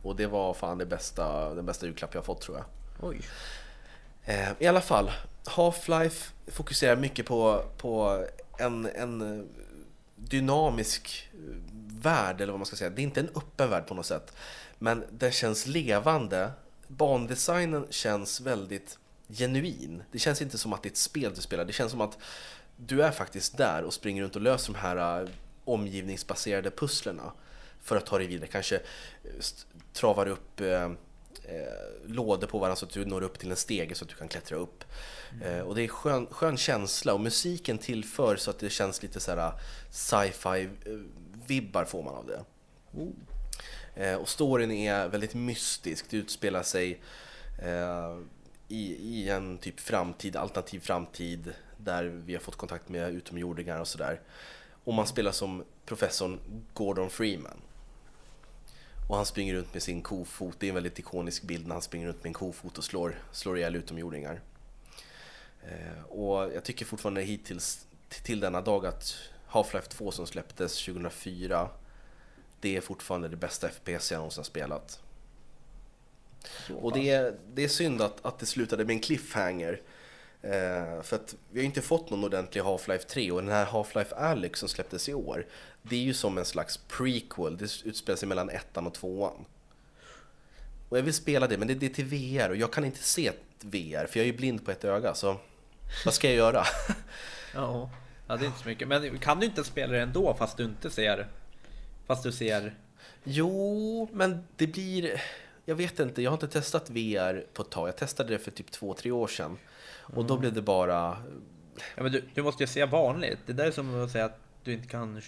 Och 0.01 0.15
det 0.15 0.27
var 0.27 0.53
fan 0.53 0.77
det 0.77 0.85
bästa, 0.85 1.53
den 1.53 1.65
bästa 1.65 1.85
julklapp 1.85 2.15
jag 2.15 2.25
fått 2.25 2.41
tror 2.41 2.57
jag. 2.57 2.65
Oj. 3.09 3.21
Eh, 4.25 4.49
I 4.59 4.67
alla 4.67 4.81
fall, 4.81 5.11
Half-Life 5.45 6.31
fokuserar 6.47 6.95
mycket 6.95 7.25
på, 7.25 7.65
på 7.77 8.25
en, 8.57 8.85
en 8.95 9.47
dynamisk 10.15 11.29
värld, 12.01 12.41
eller 12.41 12.53
vad 12.53 12.59
man 12.59 12.65
ska 12.65 12.75
säga. 12.75 12.89
Det 12.89 13.01
är 13.01 13.03
inte 13.03 13.19
en 13.19 13.29
öppen 13.35 13.69
värld 13.69 13.87
på 13.87 13.93
något 13.93 14.05
sätt. 14.05 14.33
Men 14.79 15.03
den 15.11 15.31
känns 15.31 15.67
levande 15.67 16.51
bandesignen 16.87 17.87
känns 17.89 18.41
väldigt 18.41 18.99
genuin. 19.29 20.03
Det 20.11 20.19
känns 20.19 20.41
inte 20.41 20.57
som 20.57 20.73
att 20.73 20.83
det 20.83 20.89
är 20.89 20.91
ett 20.91 20.97
spel 20.97 21.31
du 21.35 21.41
spelar, 21.41 21.65
det 21.65 21.73
känns 21.73 21.91
som 21.91 22.01
att 22.01 22.17
du 22.77 23.03
är 23.03 23.11
faktiskt 23.11 23.57
där 23.57 23.83
och 23.83 23.93
springer 23.93 24.23
runt 24.23 24.35
och 24.35 24.41
löser 24.41 24.73
de 24.73 24.79
här 24.79 25.21
äh, 25.21 25.29
omgivningsbaserade 25.65 26.71
pusslerna. 26.71 27.31
för 27.81 27.97
att 27.97 28.05
ta 28.05 28.17
dig 28.17 28.27
vidare. 28.27 28.47
Kanske 28.47 28.79
st- 29.39 29.67
travar 29.93 30.27
upp 30.27 30.61
eh, 30.61 30.91
lådor 32.05 32.47
på 32.47 32.59
varandra 32.59 32.75
så 32.75 32.85
att 32.85 32.91
du 32.91 33.05
når 33.05 33.21
upp 33.23 33.39
till 33.39 33.51
en 33.51 33.55
stege 33.57 33.95
så 33.95 34.05
att 34.05 34.09
du 34.09 34.15
kan 34.15 34.27
klättra 34.27 34.57
upp. 34.57 34.83
Eh, 35.43 35.59
och 35.59 35.75
det 35.75 35.81
är 35.83 35.87
skön, 35.87 36.27
skön 36.31 36.57
känsla 36.57 37.13
och 37.13 37.19
musiken 37.21 37.77
tillför 37.77 38.35
så 38.35 38.49
att 38.51 38.59
det 38.59 38.69
känns 38.69 39.01
lite 39.03 39.19
så 39.19 39.31
här 39.35 39.51
sci-fi 39.91 40.69
vibbar 41.47 41.85
får 41.85 42.03
man 42.03 42.15
av 42.15 42.25
det. 42.27 42.43
Eh, 43.95 44.15
och 44.15 44.29
storyn 44.29 44.71
är 44.71 45.07
väldigt 45.07 45.33
mystisk, 45.33 46.05
det 46.09 46.17
utspelar 46.17 46.63
sig 46.63 47.01
eh, 47.63 48.17
i, 48.67 48.93
i 48.95 49.29
en 49.29 49.57
typ 49.57 49.79
framtid, 49.79 50.35
alternativ 50.35 50.79
framtid 50.79 51.53
där 51.83 52.03
vi 52.03 52.33
har 52.33 52.41
fått 52.41 52.55
kontakt 52.55 52.89
med 52.89 53.13
utomjordingar 53.13 53.79
och 53.79 53.87
sådär. 53.87 54.21
Och 54.83 54.93
man 54.93 55.07
spelar 55.07 55.31
som 55.31 55.63
professorn 55.85 56.39
Gordon 56.73 57.09
Freeman. 57.09 57.61
Och 59.09 59.15
han 59.15 59.25
springer 59.25 59.53
runt 59.53 59.73
med 59.73 59.83
sin 59.83 60.01
kofot, 60.01 60.55
det 60.59 60.65
är 60.65 60.69
en 60.69 60.75
väldigt 60.75 60.99
ikonisk 60.99 61.43
bild 61.43 61.67
när 61.67 61.75
han 61.75 61.81
springer 61.81 62.07
runt 62.07 62.23
med 62.23 62.29
en 62.29 62.33
kofot 62.33 62.77
och 62.77 62.83
slår, 62.83 63.15
slår 63.31 63.57
ihjäl 63.57 63.75
utomjordingar. 63.75 64.41
Eh, 65.63 66.03
och 66.09 66.53
jag 66.53 66.63
tycker 66.63 66.85
fortfarande 66.85 67.21
hittills 67.21 67.87
till 68.23 68.39
denna 68.39 68.61
dag 68.61 68.85
att 68.85 69.15
Half-Life 69.49 69.89
2 69.89 70.11
som 70.11 70.27
släpptes 70.27 70.85
2004 70.85 71.69
det 72.59 72.77
är 72.77 72.81
fortfarande 72.81 73.27
det 73.27 73.35
bästa 73.35 73.69
FPS 73.69 74.11
jag 74.11 74.17
någonsin 74.17 74.39
har 74.39 74.43
spelat. 74.43 74.99
Och 76.81 76.93
det 76.93 77.09
är, 77.09 77.35
det 77.53 77.63
är 77.63 77.67
synd 77.67 78.01
att, 78.01 78.25
att 78.25 78.39
det 78.39 78.45
slutade 78.45 78.85
med 78.85 78.93
en 78.93 78.99
cliffhanger. 78.99 79.81
Eh, 80.43 81.01
för 81.01 81.15
att 81.15 81.35
vi 81.51 81.59
har 81.59 81.65
inte 81.65 81.81
fått 81.81 82.09
någon 82.09 82.23
ordentlig 82.23 82.61
Half-Life 82.61 83.05
3 83.07 83.31
och 83.31 83.41
den 83.41 83.51
här 83.51 83.65
Half-Life 83.65 84.13
Alyx 84.15 84.59
som 84.59 84.69
släpptes 84.69 85.09
i 85.09 85.13
år 85.13 85.45
det 85.81 85.95
är 85.95 85.99
ju 85.99 86.13
som 86.13 86.37
en 86.37 86.45
slags 86.45 86.77
prequel, 86.77 87.57
det 87.57 87.65
utspelar 87.83 88.17
sig 88.17 88.27
mellan 88.27 88.49
ettan 88.49 88.87
och 88.87 88.93
tvåan. 88.93 89.45
Och 90.89 90.97
jag 90.97 91.03
vill 91.03 91.13
spela 91.13 91.47
det, 91.47 91.57
men 91.57 91.67
det, 91.67 91.73
det 91.73 91.85
är 91.85 91.89
till 91.89 92.05
VR 92.05 92.49
och 92.49 92.55
jag 92.55 92.73
kan 92.73 92.85
inte 92.85 93.03
se 93.03 93.31
VR 93.59 94.07
för 94.07 94.19
jag 94.19 94.27
är 94.27 94.31
ju 94.31 94.37
blind 94.37 94.65
på 94.65 94.71
ett 94.71 94.83
öga 94.83 95.13
så 95.13 95.37
vad 96.05 96.13
ska 96.13 96.27
jag 96.27 96.35
göra? 96.35 96.63
Ja, 97.55 97.89
ja 98.27 98.37
det 98.37 98.45
är 98.45 98.47
inte 98.47 98.59
så 98.59 98.67
mycket. 98.67 98.87
Men 98.87 99.19
kan 99.19 99.39
du 99.39 99.45
inte 99.45 99.63
spela 99.63 99.93
det 99.93 100.01
ändå 100.01 100.33
fast 100.33 100.57
du 100.57 100.63
inte 100.63 100.89
ser... 100.89 101.27
Fast 102.07 102.23
du 102.23 102.31
ser... 102.31 102.75
Jo, 103.23 104.09
men 104.11 104.47
det 104.55 104.67
blir... 104.67 105.21
Jag 105.65 105.75
vet 105.75 105.99
inte, 105.99 106.21
jag 106.21 106.31
har 106.31 106.35
inte 106.35 106.47
testat 106.47 106.89
VR 106.89 107.45
på 107.53 107.61
ett 107.61 107.69
tag. 107.69 107.87
Jag 107.87 107.95
testade 107.95 108.29
det 108.29 108.39
för 108.39 108.51
typ 108.51 108.71
två, 108.71 108.93
tre 108.93 109.11
år 109.11 109.27
sedan. 109.27 109.57
Och 109.99 110.25
då 110.25 110.37
blev 110.37 110.53
det 110.53 110.61
bara... 110.61 111.17
Ja, 111.95 112.03
men 112.03 112.11
du, 112.11 112.23
du 112.33 112.43
måste 112.43 112.63
ju 112.63 112.67
se 112.67 112.85
vanligt. 112.85 113.39
Det 113.45 113.53
där 113.53 113.65
är 113.65 113.71
som 113.71 114.03
att 114.03 114.11
säga 114.11 114.25
att 114.25 114.39
du 114.63 114.73
inte 114.73 114.87
kan 114.87 115.21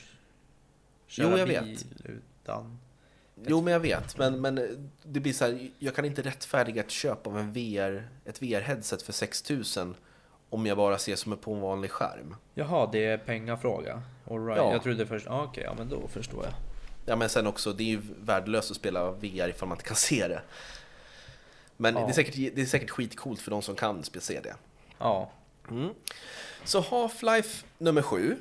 köra 1.07 1.31
Jo, 1.31 1.37
jag 1.37 1.47
bil 1.47 1.59
vet. 1.59 1.85
utan... 2.43 2.79
Jo, 3.47 3.61
men 3.61 3.73
jag 3.73 3.79
vet. 3.79 4.17
Men, 4.17 4.41
men 4.41 4.89
det 5.03 5.19
blir 5.19 5.33
så 5.33 5.45
här, 5.45 5.69
jag 5.79 5.95
kan 5.95 6.05
inte 6.05 6.21
rättfärdiga 6.21 6.83
ett 6.83 6.91
köp 6.91 7.27
av 7.27 7.37
en 7.39 7.53
VR, 7.53 8.09
ett 8.25 8.41
VR-headset 8.41 9.03
för 9.03 9.13
6000 9.13 9.95
om 10.49 10.65
jag 10.65 10.77
bara 10.77 10.97
ser 10.97 11.15
som 11.15 11.31
är 11.31 11.35
på 11.35 11.53
en 11.53 11.61
vanlig 11.61 11.91
skärm. 11.91 12.35
Jaha, 12.53 12.89
det 12.91 13.05
är 13.05 13.17
pengafråga. 13.17 14.01
All 14.29 14.45
right. 14.45 14.57
Ja. 14.57 14.71
Jag 14.71 14.83
trodde 14.83 15.05
först... 15.05 15.27
Ah, 15.27 15.43
Okej, 15.43 15.63
ja 15.63 15.73
men 15.77 15.89
då 15.89 16.07
förstår 16.07 16.43
jag. 16.43 16.53
Ja, 17.05 17.15
men 17.15 17.29
sen 17.29 17.47
också, 17.47 17.73
det 17.73 17.83
är 17.83 17.87
ju 17.87 18.01
värdelöst 18.19 18.71
att 18.71 18.77
spela 18.77 19.11
VR 19.11 19.49
ifall 19.49 19.67
man 19.67 19.75
inte 19.77 19.87
kan 19.87 19.95
se 19.95 20.27
det. 20.27 20.41
Men 21.77 21.95
Ja. 21.95 22.01
det, 22.01 22.07
är 22.11 22.13
säkert, 22.13 22.35
det 22.55 22.61
är 22.61 22.65
säkert 22.65 22.89
skitcoolt 22.89 23.41
för 23.41 23.51
de 23.51 23.61
som 23.61 23.75
kan 23.75 24.03
se 24.03 24.39
det. 24.39 24.55
Ja. 24.97 25.31
Mm. 25.69 25.89
Så 26.63 26.81
Half-Life 26.81 27.63
nummer 27.77 28.01
sju. 28.01 28.37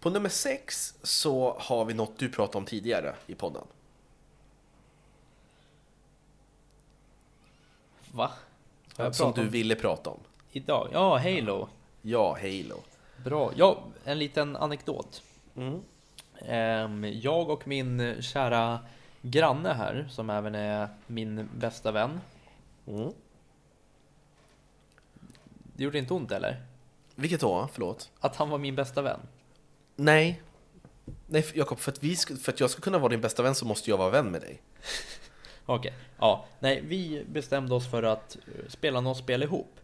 På 0.00 0.10
nummer 0.10 0.28
sex 0.28 0.94
så 1.02 1.56
har 1.58 1.84
vi 1.84 1.94
något 1.94 2.18
du 2.18 2.28
pratade 2.28 2.58
om 2.58 2.64
tidigare 2.64 3.14
i 3.26 3.34
podden. 3.34 3.64
Va? 8.12 8.30
Som 9.12 9.32
du 9.32 9.40
om 9.40 9.48
ville 9.48 9.74
prata 9.74 10.10
om. 10.10 10.20
idag? 10.52 10.88
Ja, 10.92 11.18
Halo. 11.18 11.68
Ja, 12.02 12.38
Halo. 12.40 12.82
Bra. 13.24 13.52
Ja, 13.56 13.82
en 14.04 14.18
liten 14.18 14.56
anekdot. 14.56 15.22
Mm. 15.56 15.80
Ehm, 16.48 17.04
Jag 17.04 17.50
och 17.50 17.68
min 17.68 18.22
kära 18.22 18.80
granne 19.22 19.72
här, 19.72 20.06
som 20.10 20.30
även 20.30 20.54
är 20.54 20.88
min 21.06 21.48
bästa 21.56 21.92
vän. 21.92 22.20
Mm. 22.86 23.12
Det 25.76 25.84
gjorde 25.84 25.98
inte 25.98 26.14
ont 26.14 26.32
eller? 26.32 26.62
Vilket 27.14 27.40
då? 27.40 27.68
Förlåt? 27.72 28.10
Att 28.20 28.36
han 28.36 28.50
var 28.50 28.58
min 28.58 28.76
bästa 28.76 29.02
vän? 29.02 29.20
Nej. 29.96 30.42
Nej, 31.26 31.46
Jakob, 31.54 31.78
för 31.78 31.92
att, 31.92 32.02
vi 32.02 32.16
för 32.16 32.52
att 32.52 32.60
jag 32.60 32.70
ska 32.70 32.80
kunna 32.80 32.98
vara 32.98 33.08
din 33.08 33.20
bästa 33.20 33.42
vän 33.42 33.54
så 33.54 33.66
måste 33.66 33.90
jag 33.90 33.98
vara 33.98 34.10
vän 34.10 34.30
med 34.30 34.40
dig. 34.40 34.60
Okej, 35.66 35.94
ja. 36.18 36.44
Nej, 36.60 36.80
vi 36.86 37.24
bestämde 37.28 37.74
oss 37.74 37.90
för 37.90 38.02
att 38.02 38.36
eh, 38.36 38.68
spela 38.68 39.00
något 39.00 39.16
spel 39.16 39.42
ihop. 39.42 39.80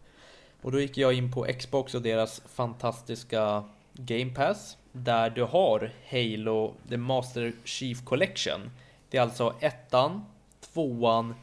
Och 0.61 0.71
då 0.71 0.79
gick 0.79 0.97
jag 0.97 1.13
in 1.13 1.31
på 1.31 1.47
Xbox 1.59 1.95
och 1.95 2.01
deras 2.01 2.41
fantastiska 2.45 3.63
Game 3.93 4.33
Pass. 4.33 4.77
Där 4.91 5.29
du 5.29 5.43
har 5.43 5.91
Halo 6.11 6.73
The 6.89 6.97
Master 6.97 7.53
Chief 7.63 8.03
Collection. 8.03 8.71
Det 9.09 9.17
är 9.17 9.21
alltså 9.21 9.55
ettan, 9.59 10.25
tvåan, 10.73 11.35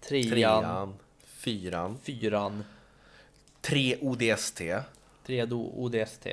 trean, 0.00 0.30
Trean, 0.30 0.94
fyran, 1.24 1.98
fyran, 2.02 2.64
tre 3.60 3.96
ODST 4.00 4.62
tredje 5.26 5.54
ODST 5.54 6.26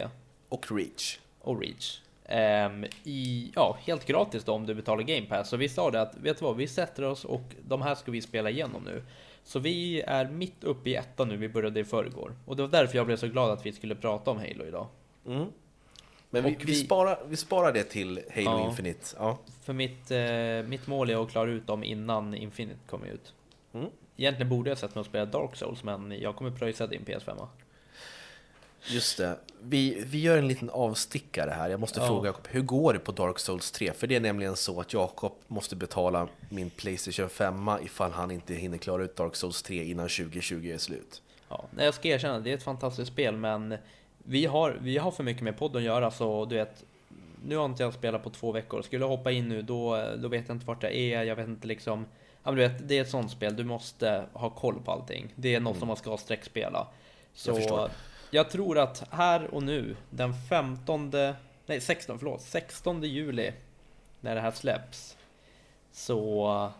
och 0.49 0.71
Reach. 0.71 1.19
och 1.41 1.61
Reach. 1.61 2.01
Ehm, 2.25 2.85
i, 3.03 3.51
ja, 3.55 3.77
helt 3.81 4.05
gratis 4.05 4.43
då 4.43 4.53
om 4.53 4.65
du 4.65 4.75
betalar 4.75 5.03
Game 5.03 5.25
Pass. 5.25 5.49
Så 5.49 5.57
vi 5.57 5.69
sa 5.69 5.91
det 5.91 6.01
att, 6.01 6.17
vet 6.17 6.39
du 6.39 6.45
vad, 6.45 6.55
vi 6.55 6.67
sätter 6.67 7.03
oss 7.03 7.25
och 7.25 7.41
de 7.67 7.81
här 7.81 7.95
ska 7.95 8.11
vi 8.11 8.21
spela 8.21 8.49
igenom 8.49 8.83
nu. 8.83 9.03
Så 9.43 9.59
vi 9.59 10.01
är 10.01 10.25
mitt 10.25 10.63
uppe 10.63 10.89
i 10.89 10.95
ettan 10.95 11.27
nu, 11.27 11.37
vi 11.37 11.49
började 11.49 11.79
i 11.79 11.83
förrgår. 11.83 12.35
Och 12.45 12.55
det 12.55 12.61
var 12.61 12.69
därför 12.69 12.97
jag 12.97 13.05
blev 13.05 13.17
så 13.17 13.27
glad 13.27 13.51
att 13.51 13.65
vi 13.65 13.73
skulle 13.73 13.95
prata 13.95 14.31
om 14.31 14.37
Halo 14.37 14.65
idag. 14.65 14.87
Mm. 15.25 15.47
Men 16.29 16.43
vi, 16.43 16.49
vi... 16.59 16.65
vi- 16.65 16.75
sparar, 16.75 17.19
vi 17.29 17.35
sparar 17.37 17.73
det 17.73 17.83
till 17.83 18.19
Halo 18.35 18.45
Ja. 18.59 18.69
Infinite. 18.69 19.15
Ja. 19.17 19.37
För 19.63 19.73
mitt, 19.73 20.11
eh, 20.11 20.69
mitt 20.69 20.87
mål 20.87 21.09
är 21.09 21.23
att 21.23 21.31
klara 21.31 21.49
ut 21.49 21.67
dem 21.67 21.83
innan 21.83 22.33
Infinite 22.33 22.79
kommer 22.89 23.07
ut. 23.07 23.33
Mm. 23.73 23.89
Egentligen 24.17 24.49
borde 24.49 24.69
jag 24.69 24.77
sett 24.77 24.95
mig 24.95 24.99
och 24.99 25.05
spela 25.05 25.25
Dark 25.25 25.55
Souls, 25.55 25.83
men 25.83 26.11
jag 26.21 26.35
kommer 26.35 26.51
pröjsa 26.51 26.87
din 26.87 27.01
PS5. 27.05 27.47
Just 28.87 29.17
det. 29.17 29.39
Vi, 29.61 30.03
vi 30.05 30.19
gör 30.21 30.37
en 30.37 30.47
liten 30.47 30.69
avstickare 30.69 31.49
här. 31.51 31.69
Jag 31.69 31.79
måste 31.79 31.99
Ja. 31.99 32.07
fråga 32.07 32.29
Jakob, 32.29 32.47
hur 32.49 32.61
går 32.61 32.93
det 32.93 32.99
på 32.99 33.11
Dark 33.11 33.39
Souls 33.39 33.71
3? 33.71 33.93
För 33.93 34.07
det 34.07 34.15
är 34.15 34.19
nämligen 34.19 34.55
så 34.55 34.79
att 34.79 34.93
Jakob 34.93 35.33
måste 35.47 35.75
betala 35.75 36.27
min 36.49 36.69
Playstation 36.69 37.29
5 37.29 37.69
ifall 37.83 38.11
han 38.11 38.31
inte 38.31 38.53
hinner 38.53 38.77
klara 38.77 39.03
ut 39.03 39.15
Dark 39.15 39.35
Souls 39.35 39.63
3 39.63 39.83
innan 39.83 40.09
2020 40.09 40.71
är 40.73 40.77
slut. 40.77 41.21
Ja, 41.49 41.65
jag 41.77 41.93
ska 41.93 42.07
erkänna, 42.07 42.39
det 42.39 42.51
är 42.51 42.53
ett 42.57 42.63
fantastiskt 42.63 43.11
spel, 43.11 43.37
men 43.37 43.77
vi 44.29 44.45
har, 44.45 44.77
vi 44.81 44.97
har 44.97 45.11
för 45.11 45.23
mycket 45.23 45.43
med 45.43 45.57
podden 45.57 45.77
att 45.77 45.85
göra, 45.85 46.11
så 46.11 46.45
du 46.45 46.55
vet, 46.55 46.83
nu 47.45 47.55
har 47.57 47.65
inte 47.65 47.83
jag 47.83 47.93
spelat 47.93 48.23
på 48.23 48.29
två 48.29 48.51
veckor. 48.51 48.81
Skulle 48.81 49.03
jag 49.03 49.09
hoppa 49.09 49.31
in 49.31 49.49
nu, 49.49 49.61
då, 49.61 50.05
då 50.17 50.27
vet 50.27 50.47
jag 50.47 50.55
inte 50.55 50.65
vart 50.65 50.83
jag 50.83 50.93
är, 50.93 51.23
jag 51.23 51.35
vet 51.35 51.47
inte 51.47 51.67
liksom, 51.67 52.05
ja 52.43 52.51
men 52.51 52.55
du 52.55 52.67
vet, 52.67 52.87
det 52.87 52.97
är 52.97 53.01
ett 53.01 53.09
sånt 53.09 53.31
spel, 53.31 53.55
du 53.55 53.63
måste 53.63 54.25
ha 54.33 54.49
koll 54.49 54.81
på 54.85 54.91
allting. 54.91 55.33
Det 55.35 55.55
är 55.55 55.59
något 55.59 55.77
som 55.79 55.87
man 55.87 55.97
ska 55.97 56.17
sträckspela. 56.17 56.87
Så 57.33 57.49
Jag 57.49 57.57
förstår. 57.57 57.89
jag 58.31 58.49
tror 58.49 58.77
att 58.77 59.03
här 59.11 59.53
och 59.53 59.63
nu, 59.63 59.95
den 60.09 60.33
15, 60.49 61.11
nej 61.65 61.81
16, 61.81 62.19
förlåt, 62.19 62.41
16 62.41 63.03
juli, 63.03 63.51
när 64.21 64.35
det 64.35 64.41
här 64.41 64.51
släpps, 64.51 65.17
så 65.91 66.71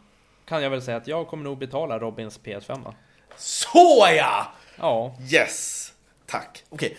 kan 0.46 0.64
jag 0.64 0.70
väl 0.70 0.82
säga 0.82 0.98
att 0.98 1.08
jag 1.08 1.28
kommer 1.28 1.44
nog 1.44 1.58
betala 1.58 2.00
Robins 2.00 2.40
PS5. 2.40 2.94
Så 3.38 4.08
ja! 4.18 4.48
Ja, 4.78 5.16
Yes! 5.34 5.94
Tack. 6.26 6.64
Okej, 6.70 6.98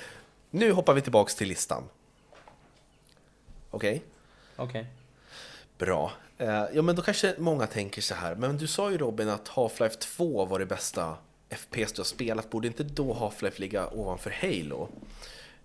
nu 0.50 0.72
hoppar 0.72 0.94
vi 0.94 1.00
tillbaks 1.00 1.34
till 1.34 1.48
listan. 1.48 1.84
Okej? 3.70 4.02
okej. 4.56 4.86
Bra. 5.78 6.12
Eh, 6.38 6.64
ja, 6.72 6.82
men 6.82 6.96
då 6.96 7.02
kanske 7.02 7.34
många 7.38 7.66
tänker 7.66 8.02
så 8.02 8.14
här. 8.14 8.34
Men 8.34 8.56
du 8.56 8.66
sa 8.66 8.90
ju 8.90 8.98
Robin 8.98 9.28
att 9.28 9.48
Half-Life 9.48 9.98
2 9.98 10.44
var 10.44 10.58
det 10.58 10.66
bästa 10.66 11.16
FPS 11.50 11.92
du 11.92 12.00
har 12.00 12.04
spelat. 12.04 12.50
Borde 12.50 12.66
inte 12.66 12.84
då 12.84 13.14
Half-Life 13.14 13.60
ligga 13.60 13.88
ovanför 13.88 14.30
Halo? 14.30 14.88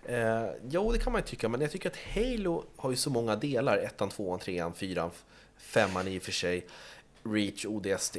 Eh, 0.06 0.46
jo, 0.70 0.92
det 0.92 1.00
kan 1.00 1.14
man 1.14 1.22
ju 1.22 1.28
tycka. 1.28 1.50
Men 1.50 1.62
jag 1.62 1.72
tycker 1.72 1.90
att 1.90 1.98
Halo 2.16 2.64
har 2.76 2.92
ju 2.92 2.98
så 2.98 3.10
många 3.10 3.36
delar. 3.36 3.78
Ettan, 3.78 4.10
tvåan, 4.10 4.40
trean, 4.40 4.74
fyran, 4.74 5.12
femman 5.58 6.08
i 6.08 6.20
och 6.20 6.24
för 6.24 6.32
sig. 6.32 6.66
Reach, 7.24 7.66
ODST. 7.66 8.18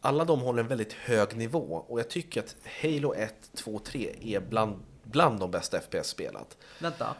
Alla 0.00 0.24
de 0.24 0.40
håller 0.40 0.62
en 0.62 0.68
väldigt 0.68 0.92
hög 0.92 1.36
nivå. 1.36 1.84
Och 1.88 1.98
jag 1.98 2.10
tycker 2.10 2.40
att 2.40 2.56
Halo 2.82 3.14
1, 3.14 3.34
2, 3.54 3.78
3 3.78 4.14
är 4.22 4.40
bland, 4.40 4.82
bland 5.02 5.40
de 5.40 5.50
bästa 5.50 5.80
FPS 5.80 6.08
spelat. 6.08 6.56
Vänta. 6.78 7.14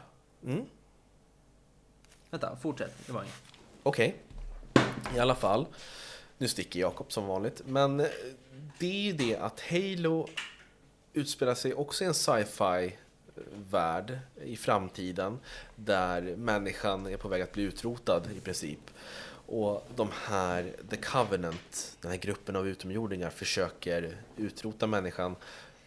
Mm. 0.45 0.67
Vänta, 2.31 2.57
fortsätt. 2.63 2.93
Det 3.07 3.13
var 3.13 3.23
inget. 3.23 3.35
Okej, 3.83 4.17
i 5.17 5.19
alla 5.19 5.35
fall. 5.35 5.67
Nu 6.39 6.49
sticker 6.49 6.81
Jakob 6.81 7.13
som 7.13 7.27
vanligt. 7.27 7.63
Men 7.67 8.01
eh, 8.01 8.07
det 8.79 8.87
är 8.87 9.03
ju 9.03 9.13
det 9.13 9.37
att 9.37 9.61
Halo 9.61 10.29
utspelar 11.13 11.55
sig 11.55 11.75
också 11.75 12.05
i 12.05 12.07
en 12.07 12.15
sci-fi 12.15 12.97
värld 13.71 14.19
i 14.45 14.57
framtiden 14.57 15.39
där 15.77 16.23
människan 16.37 17.07
är 17.07 17.17
på 17.17 17.29
väg 17.29 17.43
att 17.43 17.53
bli 17.53 17.63
utrotad 17.63 18.23
i 18.37 18.41
princip. 18.41 18.91
Och 19.47 19.87
de 19.97 20.09
här, 20.25 20.77
The 20.91 20.97
Covenant, 20.97 21.97
den 22.01 22.11
här 22.11 22.19
gruppen 22.19 22.57
av 22.57 22.69
utomjordingar 22.69 23.31
försöker 23.31 24.17
utrota 24.37 24.87
människan 24.87 25.37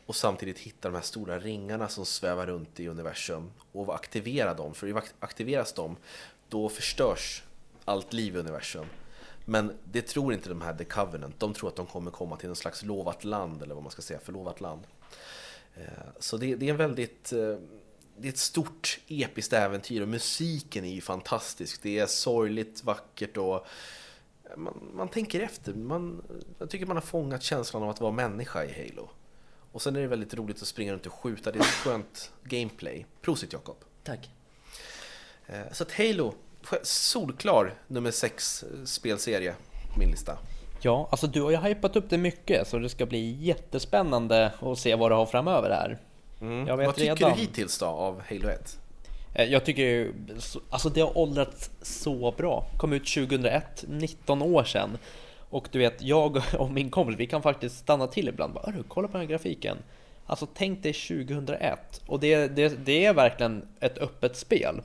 och 0.06 0.16
samtidigt 0.16 0.60
hitta 0.60 0.90
de 0.90 0.96
här 0.96 1.04
stora 1.04 1.40
ringarna 1.40 1.88
som 1.88 2.06
svävar 2.06 2.48
runt 2.48 2.80
i 2.80 2.88
universum 2.88 3.52
och 3.72 3.96
aktivera 3.96 4.54
dem. 4.54 4.74
För 4.74 5.02
aktiveras 5.20 5.74
de, 5.74 5.98
då 6.50 6.70
förstörs 6.70 7.44
allt 7.86 8.14
liv 8.14 8.36
i 8.36 8.40
universum. 8.40 8.86
Men 9.46 9.78
det 9.84 10.02
tror 10.02 10.34
inte 10.34 10.50
de 10.50 10.62
här 10.62 10.74
The 10.74 10.84
Covenant. 10.84 11.40
De 11.40 11.54
tror 11.54 11.70
att 11.70 11.76
de 11.76 11.86
kommer 11.86 12.12
komma 12.12 12.38
till 12.38 12.48
någon 12.48 12.56
slags 12.56 12.84
lovat 12.84 13.24
land, 13.24 13.64
eller 13.64 13.76
vad 13.76 13.84
man 13.84 13.92
ska 13.92 14.02
säga, 14.02 14.20
förlovat 14.20 14.62
land. 14.62 14.82
Eh, 15.76 15.84
så 16.20 16.38
det, 16.38 16.56
det 16.56 16.66
är 16.66 16.72
en 16.72 16.78
väldigt... 16.78 17.34
Eh, 17.34 17.58
det 18.18 18.28
är 18.28 18.32
ett 18.32 18.38
stort 18.38 19.00
episkt 19.08 19.54
äventyr 19.54 20.02
och 20.02 20.08
musiken 20.08 20.86
är 20.86 20.94
ju 20.94 21.02
fantastisk. 21.02 21.84
Det 21.84 22.00
är 22.00 22.06
sorgligt, 22.06 22.84
vackert 22.84 23.38
och 23.38 23.56
eh, 23.56 24.58
man, 24.58 24.92
man 24.94 25.08
tänker 25.08 25.40
efter. 25.40 25.74
Man, 25.74 26.24
jag 26.60 26.70
tycker 26.70 26.86
man 26.86 26.98
har 26.98 27.02
fångat 27.02 27.44
känslan 27.44 27.84
av 27.84 27.90
att 27.90 28.02
vara 28.02 28.12
människa 28.12 28.66
i 28.66 28.90
Halo. 28.90 29.10
Och 29.76 29.82
sen 29.82 29.96
är 29.96 30.02
det 30.02 30.08
väldigt 30.08 30.34
roligt 30.34 30.62
att 30.62 30.68
springa 30.68 30.94
runt 30.94 31.06
och 31.06 31.14
skjuta. 31.14 31.52
Det 31.52 31.60
är 31.60 31.62
ett 31.62 31.68
skönt 31.68 32.32
gameplay. 32.44 33.06
Prosit 33.22 33.54
Jakob! 33.54 33.76
Tack. 34.04 34.30
Eh, 35.48 35.60
Så 35.72 35.84
att 35.84 35.92
Halo, 35.92 36.34
solklar 36.84 37.74
nummer 37.88 38.12
6 38.12 38.64
spelserie 38.86 39.56
på 39.94 40.00
min 40.00 40.12
lista. 40.12 40.38
Ja, 40.82 41.08
alltså 41.12 41.28
du 41.28 41.42
har 41.42 41.52
ju 41.52 41.58
hypat 41.58 41.96
upp 41.96 42.10
det 42.10 42.18
mycket 42.18 42.68
så 42.68 42.78
det 42.78 42.90
ska 42.90 43.06
bli 43.06 43.32
jättespännande 43.42 44.52
att 44.60 44.80
se 44.80 44.96
vad 44.96 45.12
du 45.12 45.16
har 45.16 45.26
framöver 45.26 45.70
här. 45.70 45.98
Mm. 46.42 46.68
Jag 46.68 46.78
vet 46.78 46.86
Vad 46.88 46.96
tycker 46.96 47.16
redan. 47.16 47.32
du 47.34 47.40
hittills 47.42 47.80
då 47.80 47.86
av 47.86 48.22
Halo 48.30 48.48
1? 48.50 48.78
Eh, 49.34 49.46
Jag 49.46 49.66
tycker 49.66 50.12
alltså 50.70 50.90
det 50.90 51.02
har 51.02 51.18
åldrats 51.18 51.72
så 51.82 52.32
bra. 52.38 52.68
Kom 52.78 52.94
ut 52.94 53.08
2001, 53.14 53.84
19 53.88 54.42
år 54.42 54.64
sedan. 54.64 54.98
Och 55.56 55.68
du 55.72 55.80
vet, 55.80 56.02
jag 56.02 56.42
och 56.60 56.72
min 56.72 56.90
kompis, 56.90 57.16
vi 57.20 57.28
kan 57.28 57.42
faktiskt 57.42 57.78
stanna 57.78 58.08
till 58.08 58.28
ibland. 58.28 58.54
Bara, 58.54 58.66
"Hörru, 58.66 58.84
kolla 58.88 59.08
på 59.08 59.12
den 59.12 59.22
här 59.22 59.28
grafiken. 59.28 59.78
Alltså 60.26 60.48
tänk 60.54 60.84
dig 60.84 60.94
2001. 60.94 62.02
Och 62.08 62.20
det, 62.20 62.48
det, 62.48 62.86
det 62.86 63.06
är 63.06 63.14
verkligen 63.14 63.68
ett 63.80 63.98
öppet 63.98 64.36
spel. 64.36 64.82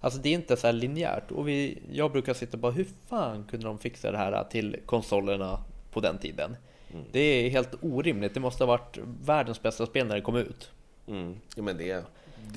Alltså 0.00 0.20
det 0.20 0.28
är 0.28 0.32
inte 0.34 0.56
så 0.56 0.66
här 0.66 0.72
linjärt. 0.72 1.30
Och 1.30 1.48
vi, 1.48 1.78
jag 1.92 2.12
brukar 2.12 2.34
sitta 2.34 2.58
på 2.58 2.70
hur 2.70 2.86
fan 3.06 3.44
kunde 3.50 3.66
de 3.66 3.78
fixa 3.78 4.10
det 4.10 4.18
här 4.18 4.44
till 4.44 4.76
konsolerna 4.86 5.58
på 5.92 6.00
den 6.00 6.18
tiden? 6.18 6.56
Det 7.12 7.20
är 7.20 7.50
helt 7.50 7.74
orimligt. 7.82 8.34
Det 8.34 8.40
måste 8.40 8.64
ha 8.64 8.68
varit 8.68 8.98
världens 9.24 9.62
bästa 9.62 9.86
spel 9.86 10.06
när 10.06 10.14
det 10.14 10.20
kom 10.20 10.36
ut. 10.36 10.70
Mm. 11.08 11.36
Jo, 11.56 11.62
men 11.62 11.76
det, 11.76 12.04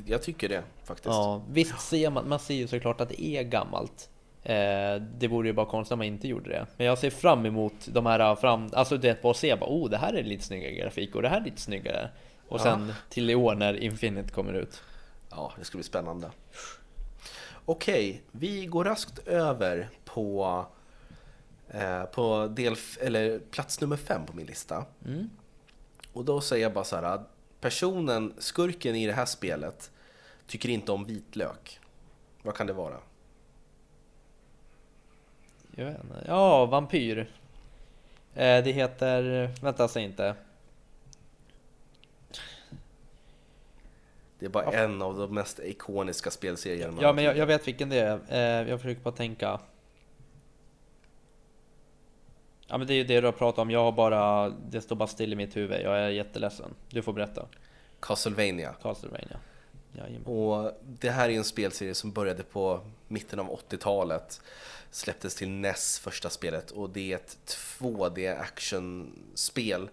jag 0.05 0.23
tycker 0.23 0.49
det 0.49 0.63
faktiskt. 0.83 1.05
Ja, 1.05 1.41
visst 1.51 1.79
ser 1.79 2.09
man, 2.09 2.29
man 2.29 2.39
ser 2.39 2.55
ju 2.55 2.67
såklart 2.67 3.01
att 3.01 3.09
det 3.09 3.23
är 3.23 3.43
gammalt. 3.43 4.09
Eh, 4.49 5.01
det 5.01 5.27
vore 5.27 5.47
ju 5.47 5.53
bara 5.53 5.65
konstigt 5.65 5.91
om 5.91 5.99
man 5.99 6.07
inte 6.07 6.27
gjorde 6.27 6.49
det. 6.49 6.67
Men 6.77 6.88
jag 6.88 6.97
ser 6.97 7.09
fram 7.09 7.45
emot 7.45 7.73
de 7.88 8.05
här 8.05 8.35
fram, 8.35 8.69
alltså 8.73 8.97
det 8.97 9.21
bara 9.21 9.31
att 9.31 9.38
se 9.38 9.55
bara, 9.55 9.69
oh 9.69 9.89
det 9.89 9.97
här 9.97 10.13
är 10.13 10.23
lite 10.23 10.43
snyggare 10.43 10.71
grafik 10.71 11.15
och 11.15 11.21
det 11.21 11.29
här 11.29 11.41
är 11.41 11.45
lite 11.45 11.62
snyggare. 11.62 12.09
Och 12.47 12.62
sen 12.62 12.93
till 13.09 13.29
i 13.29 13.35
år 13.35 13.55
när 13.55 13.73
Infinite 13.73 14.29
kommer 14.29 14.53
ut. 14.53 14.81
Ja, 15.29 15.53
det 15.57 15.65
ska 15.65 15.77
bli 15.77 15.83
spännande. 15.83 16.31
Okej, 17.65 18.21
vi 18.31 18.65
går 18.65 18.85
raskt 18.85 19.27
över 19.27 19.89
på, 20.05 20.65
eh, 21.69 22.03
på 22.03 22.47
del, 22.47 22.75
eller 23.01 23.39
plats 23.39 23.81
nummer 23.81 23.97
fem 23.97 24.25
på 24.25 24.35
min 24.35 24.45
lista. 24.45 24.85
Och 26.13 26.25
då 26.25 26.41
säger 26.41 26.63
jag 26.63 26.73
bara 26.73 26.83
så 26.83 26.95
här, 26.95 27.21
personen, 27.62 28.33
skurken 28.38 28.95
i 28.95 29.07
det 29.07 29.13
här 29.13 29.25
spelet, 29.25 29.91
tycker 30.47 30.69
inte 30.69 30.91
om 30.91 31.05
vitlök. 31.05 31.79
Vad 32.41 32.55
kan 32.55 32.67
det 32.67 32.73
vara? 32.73 32.97
Jag 35.75 35.86
vet 35.86 36.03
inte. 36.03 36.23
Ja, 36.27 36.65
Vampyr. 36.65 37.17
Eh, 38.34 38.63
det 38.63 38.71
heter, 38.71 39.49
vänta 39.62 39.88
säg 39.88 40.03
inte. 40.03 40.36
Det 44.39 44.45
är 44.45 44.49
bara 44.49 44.71
en 44.71 45.01
av 45.01 45.17
de 45.17 45.34
mest 45.34 45.60
ikoniska 45.60 46.32
spelserierna. 46.32 46.97
Ja 47.01 47.13
men 47.13 47.23
jag, 47.23 47.38
jag 47.38 47.45
vet 47.45 47.67
vilken 47.67 47.89
det 47.89 47.99
är. 47.99 48.19
Eh, 48.29 48.69
jag 48.69 48.82
försöker 48.82 49.01
bara 49.01 49.15
tänka. 49.15 49.60
Ja 52.67 52.77
men 52.77 52.88
det 52.88 52.93
är 52.93 52.95
ju 52.95 53.03
det 53.03 53.21
du 53.21 53.27
har 53.27 53.32
pratat 53.32 53.60
om. 53.60 53.71
Jag 53.71 53.84
har 53.84 53.91
bara, 53.91 54.49
det 54.49 54.82
står 54.82 54.95
bara 54.95 55.08
still 55.08 55.34
i 55.34 55.36
mitt 55.36 55.55
huvud. 55.55 55.82
Jag 55.82 55.99
är 55.99 56.10
jätteledsen. 56.10 56.73
Du 56.89 57.01
får 57.01 57.13
berätta. 57.13 57.45
Castlevania. 57.99 58.73
Castlevania. 58.82 59.39
Jajamän. 59.93 60.25
Och 60.25 60.71
det 60.84 61.10
här 61.10 61.29
är 61.29 61.34
en 61.34 61.43
spelserie 61.43 61.95
som 61.95 62.12
började 62.12 62.43
på 62.43 62.79
mitten 63.08 63.39
av 63.39 63.60
80-talet. 63.69 64.41
Släpptes 64.91 65.36
till 65.36 65.49
NES 65.49 65.99
första 65.99 66.30
spelet 66.30 66.71
och 66.71 66.89
det 66.89 67.12
är 67.12 67.15
ett 67.15 67.38
2D 67.80 68.39
actionspel 68.39 69.89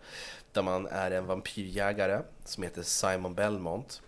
där 0.53 0.63
man 0.63 0.87
är 0.87 1.11
en 1.11 1.27
vampyrjägare 1.27 2.21
som 2.45 2.63
heter 2.63 2.83
Simon 2.83 3.35
Belmont 3.35 4.03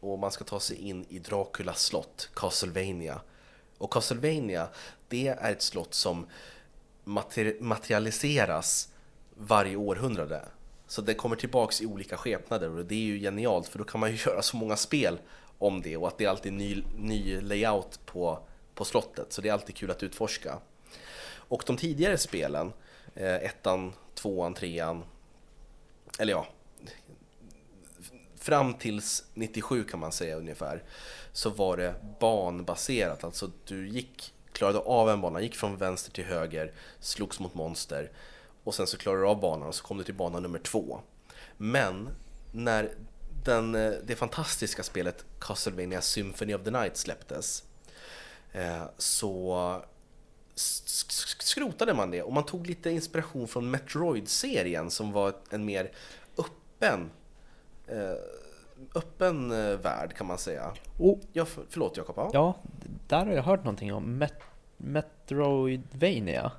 och 0.00 0.18
man 0.18 0.32
ska 0.32 0.44
ta 0.44 0.60
sig 0.60 0.76
in 0.76 1.06
i 1.08 1.18
Draculas 1.18 1.82
slott, 1.82 2.30
Castlevania. 2.34 3.20
Och 3.78 3.92
Castlevania, 3.92 4.68
det 5.08 5.28
är 5.28 5.52
ett 5.52 5.62
slott 5.62 5.94
som 5.94 6.26
materialiseras 7.60 8.88
varje 9.34 9.76
århundrade. 9.76 10.42
Så 10.86 11.02
det 11.02 11.14
kommer 11.14 11.36
tillbaks 11.36 11.82
i 11.82 11.86
olika 11.86 12.16
skepnader 12.16 12.70
och 12.70 12.84
det 12.84 12.94
är 12.94 13.04
ju 13.04 13.18
genialt 13.18 13.68
för 13.68 13.78
då 13.78 13.84
kan 13.84 14.00
man 14.00 14.10
ju 14.10 14.16
göra 14.26 14.42
så 14.42 14.56
många 14.56 14.76
spel 14.76 15.18
om 15.58 15.82
det 15.82 15.96
och 15.96 16.08
att 16.08 16.18
det 16.18 16.24
är 16.24 16.28
alltid 16.28 16.52
ny, 16.52 16.82
ny 16.96 17.40
layout 17.40 18.06
på, 18.06 18.46
på 18.78 18.84
slottet 18.84 19.32
så 19.32 19.42
det 19.42 19.48
är 19.48 19.52
alltid 19.52 19.76
kul 19.76 19.90
att 19.90 20.02
utforska. 20.02 20.58
Och 21.30 21.62
de 21.66 21.76
tidigare 21.76 22.18
spelen, 22.18 22.72
eh, 23.14 23.34
ettan, 23.34 23.92
tvåan, 24.14 24.54
trean, 24.54 25.04
eller 26.18 26.32
ja, 26.32 26.46
fram 28.36 28.74
tills 28.74 29.24
97 29.34 29.84
kan 29.84 30.00
man 30.00 30.12
säga 30.12 30.36
ungefär, 30.36 30.82
så 31.32 31.50
var 31.50 31.76
det 31.76 31.94
banbaserat. 32.20 33.24
Alltså 33.24 33.50
du 33.64 33.88
gick, 33.88 34.34
klarade 34.52 34.78
av 34.78 35.10
en 35.10 35.20
bana, 35.20 35.40
gick 35.40 35.56
från 35.56 35.76
vänster 35.76 36.12
till 36.12 36.24
höger, 36.24 36.72
slogs 37.00 37.40
mot 37.40 37.54
monster 37.54 38.10
och 38.64 38.74
sen 38.74 38.86
så 38.86 38.98
klarade 38.98 39.22
du 39.22 39.28
av 39.28 39.40
banan 39.40 39.68
och 39.68 39.74
så 39.74 39.84
kom 39.84 39.98
du 39.98 40.04
till 40.04 40.14
bana 40.14 40.40
nummer 40.40 40.58
två. 40.58 41.00
Men 41.56 42.08
när 42.52 42.90
den, 43.44 43.74
eh, 43.74 43.92
det 44.04 44.16
fantastiska 44.16 44.82
spelet 44.82 45.24
Castlevania 45.40 46.00
Symphony 46.00 46.54
of 46.54 46.64
the 46.64 46.70
Night 46.70 46.96
släpptes 46.96 47.64
så 48.98 49.82
s- 50.54 50.82
s- 50.86 51.36
skrotade 51.40 51.94
man 51.94 52.10
det 52.10 52.22
och 52.22 52.32
man 52.32 52.44
tog 52.44 52.66
lite 52.66 52.90
inspiration 52.90 53.48
från 53.48 53.70
Metroid-serien 53.70 54.90
som 54.90 55.12
var 55.12 55.34
en 55.50 55.64
mer 55.64 55.90
öppen 56.38 57.10
eh, 57.86 58.12
öppen 58.94 59.50
eh, 59.52 59.76
värld 59.78 60.14
kan 60.16 60.26
man 60.26 60.38
säga. 60.38 60.72
Oh, 60.98 61.18
Ja, 61.32 61.44
för, 61.44 61.64
förlåt 61.68 61.96
Jakob. 61.96 62.14
Ja. 62.16 62.30
ja, 62.32 62.54
där 63.08 63.26
har 63.26 63.32
jag 63.32 63.42
hört 63.42 63.64
någonting 63.64 63.92
om 63.94 64.18
Met 64.18 64.34
Metroidvania. 64.76 66.52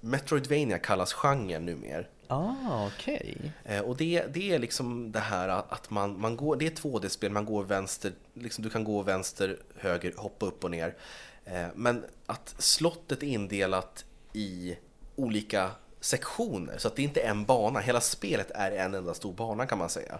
Metroidvania 0.00 0.78
kallas 0.78 1.12
genren 1.12 1.64
numera. 1.66 2.04
Ah, 2.30 2.86
okej. 2.86 3.52
Eh, 3.64 3.80
och 3.80 3.96
det, 3.96 4.26
det 4.34 4.52
är 4.52 4.58
liksom 4.58 5.12
det 5.12 5.20
här 5.20 5.48
att 5.48 5.90
man, 5.90 6.20
man 6.20 6.36
går, 6.36 6.56
det 6.56 6.66
är 6.66 6.70
ett 6.70 6.82
2D-spel, 6.82 7.32
man 7.32 7.44
går 7.44 7.64
vänster, 7.64 8.12
liksom 8.34 8.64
du 8.64 8.70
kan 8.70 8.84
gå 8.84 9.02
vänster, 9.02 9.58
höger, 9.76 10.14
hoppa 10.16 10.46
upp 10.46 10.64
och 10.64 10.70
ner. 10.70 10.96
Eh, 11.44 11.66
men 11.74 12.04
att 12.26 12.54
slottet 12.58 13.22
är 13.22 13.26
indelat 13.26 14.04
i 14.32 14.76
olika 15.16 15.70
sektioner, 16.00 16.78
så 16.78 16.88
att 16.88 16.96
det 16.96 17.02
inte 17.02 17.20
är 17.20 17.30
en 17.30 17.44
bana, 17.44 17.80
hela 17.80 18.00
spelet 18.00 18.50
är 18.50 18.70
en 18.70 18.94
enda 18.94 19.14
stor 19.14 19.32
bana 19.32 19.66
kan 19.66 19.78
man 19.78 19.88
säga. 19.88 20.18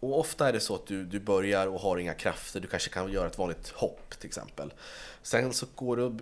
Och 0.00 0.18
ofta 0.18 0.48
är 0.48 0.52
det 0.52 0.60
så 0.60 0.74
att 0.74 0.86
du, 0.86 1.04
du 1.04 1.20
börjar 1.20 1.66
och 1.66 1.80
har 1.80 1.98
inga 1.98 2.14
krafter, 2.14 2.60
du 2.60 2.68
kanske 2.68 2.90
kan 2.90 3.12
göra 3.12 3.26
ett 3.26 3.38
vanligt 3.38 3.68
hopp 3.68 4.10
till 4.18 4.28
exempel. 4.28 4.72
Sen 5.22 5.52
så 5.52 5.66
går 5.74 5.96
du 5.96 6.02
och 6.02 6.12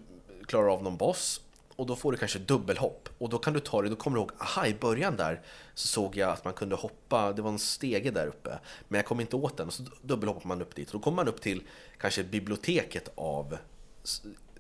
klarar 0.47 0.73
av 0.73 0.83
någon 0.83 0.97
boss 0.97 1.41
och 1.79 1.87
då 1.87 1.97
får 1.97 2.13
du 2.13 2.19
kanske 2.19 2.39
dubbelhopp. 2.39 3.09
Och 3.19 3.29
då 3.29 3.39
kan 3.39 3.53
du 3.53 3.61
ta 3.61 3.83
det, 3.83 3.89
då 3.89 3.97
kommer 3.97 4.17
du 4.17 4.21
ihåg, 4.21 4.31
aha 4.39 4.67
i 4.67 4.75
början 4.75 5.17
där 5.17 5.41
så 5.75 5.89
såg 5.89 6.17
jag 6.17 6.31
att 6.31 6.45
man 6.45 6.55
kunde 6.55 6.77
hoppa, 6.77 7.33
det 7.33 7.43
var 7.43 7.51
en 7.51 7.59
stege 7.59 8.11
där 8.11 8.27
uppe 8.27 8.59
men 8.89 8.99
jag 8.99 9.07
kom 9.07 9.21
inte 9.21 9.37
åt 9.37 9.57
den. 9.57 9.67
Och 9.67 9.73
så 9.73 9.83
dubbelhoppar 10.03 10.49
man 10.49 10.63
upp 10.63 10.75
dit. 10.75 10.89
Och 10.89 10.93
då 10.93 11.05
kommer 11.05 11.17
man 11.17 11.29
upp 11.29 11.41
till 11.41 11.63
kanske 11.99 12.25
biblioteket 12.25 13.13
av, 13.15 13.59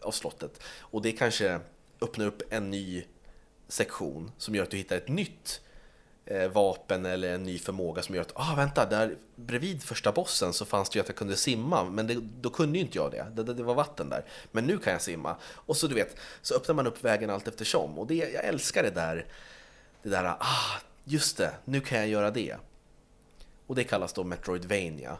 av 0.00 0.10
slottet. 0.10 0.62
Och 0.64 1.02
det 1.02 1.12
kanske 1.12 1.60
öppnar 2.00 2.26
upp 2.26 2.42
en 2.50 2.70
ny 2.70 3.04
sektion 3.68 4.30
som 4.38 4.54
gör 4.54 4.62
att 4.62 4.70
du 4.70 4.76
hittar 4.76 4.96
ett 4.96 5.08
nytt 5.08 5.60
eh, 5.60 5.67
Eh, 6.30 6.48
vapen 6.48 7.06
eller 7.06 7.34
en 7.34 7.42
ny 7.42 7.58
förmåga 7.58 8.02
som 8.02 8.14
gör 8.14 8.22
att, 8.22 8.32
ah 8.34 8.54
vänta, 8.56 8.86
där 8.86 9.16
bredvid 9.36 9.82
första 9.82 10.12
bossen 10.12 10.52
så 10.52 10.64
fanns 10.64 10.90
det 10.90 10.96
ju 10.96 11.00
att 11.00 11.08
jag 11.08 11.16
kunde 11.16 11.36
simma, 11.36 11.84
men 11.84 12.06
det, 12.06 12.14
då 12.40 12.50
kunde 12.50 12.78
ju 12.78 12.84
inte 12.84 12.98
jag 12.98 13.10
det. 13.10 13.26
Det, 13.34 13.42
det. 13.42 13.54
det 13.54 13.62
var 13.62 13.74
vatten 13.74 14.08
där. 14.08 14.24
Men 14.52 14.64
nu 14.64 14.78
kan 14.78 14.92
jag 14.92 15.02
simma. 15.02 15.36
Och 15.42 15.76
så 15.76 15.86
du 15.86 15.94
vet, 15.94 16.16
så 16.42 16.54
öppnar 16.54 16.74
man 16.74 16.86
upp 16.86 17.04
vägen 17.04 17.30
allt 17.30 17.48
eftersom. 17.48 17.98
Och 17.98 18.06
det, 18.06 18.14
jag 18.14 18.44
älskar 18.44 18.82
det 18.82 18.90
där, 18.90 19.26
det 20.02 20.08
där, 20.08 20.24
ah, 20.24 20.80
just 21.04 21.36
det, 21.36 21.52
nu 21.64 21.80
kan 21.80 21.98
jag 21.98 22.08
göra 22.08 22.30
det. 22.30 22.56
och 23.66 23.74
det 23.74 23.84
kallas 23.84 24.12
då 24.12 24.24
Metroidvania. 24.24 25.18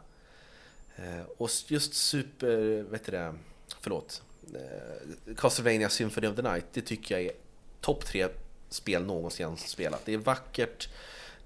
Eh, 0.97 1.23
och 1.37 1.51
just 1.67 1.95
Super, 1.95 2.83
vet 2.83 3.05
du 3.05 3.13
det, 3.13 3.35
förlåt, 3.81 4.23
eh, 4.55 5.35
Castlevania 5.37 5.89
Symphony 5.89 6.27
of 6.27 6.37
the 6.37 6.43
Night, 6.43 6.65
det 6.73 6.83
tycker 6.83 7.15
jag 7.15 7.25
är 7.25 7.33
topp 7.81 8.05
tre 8.05 8.29
spel 8.69 9.05
någonsin 9.05 9.57
spelat. 9.57 10.01
Det 10.05 10.15
är 10.15 10.19
vackert, 10.19 10.89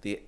det 0.02 0.16
är 0.16 0.20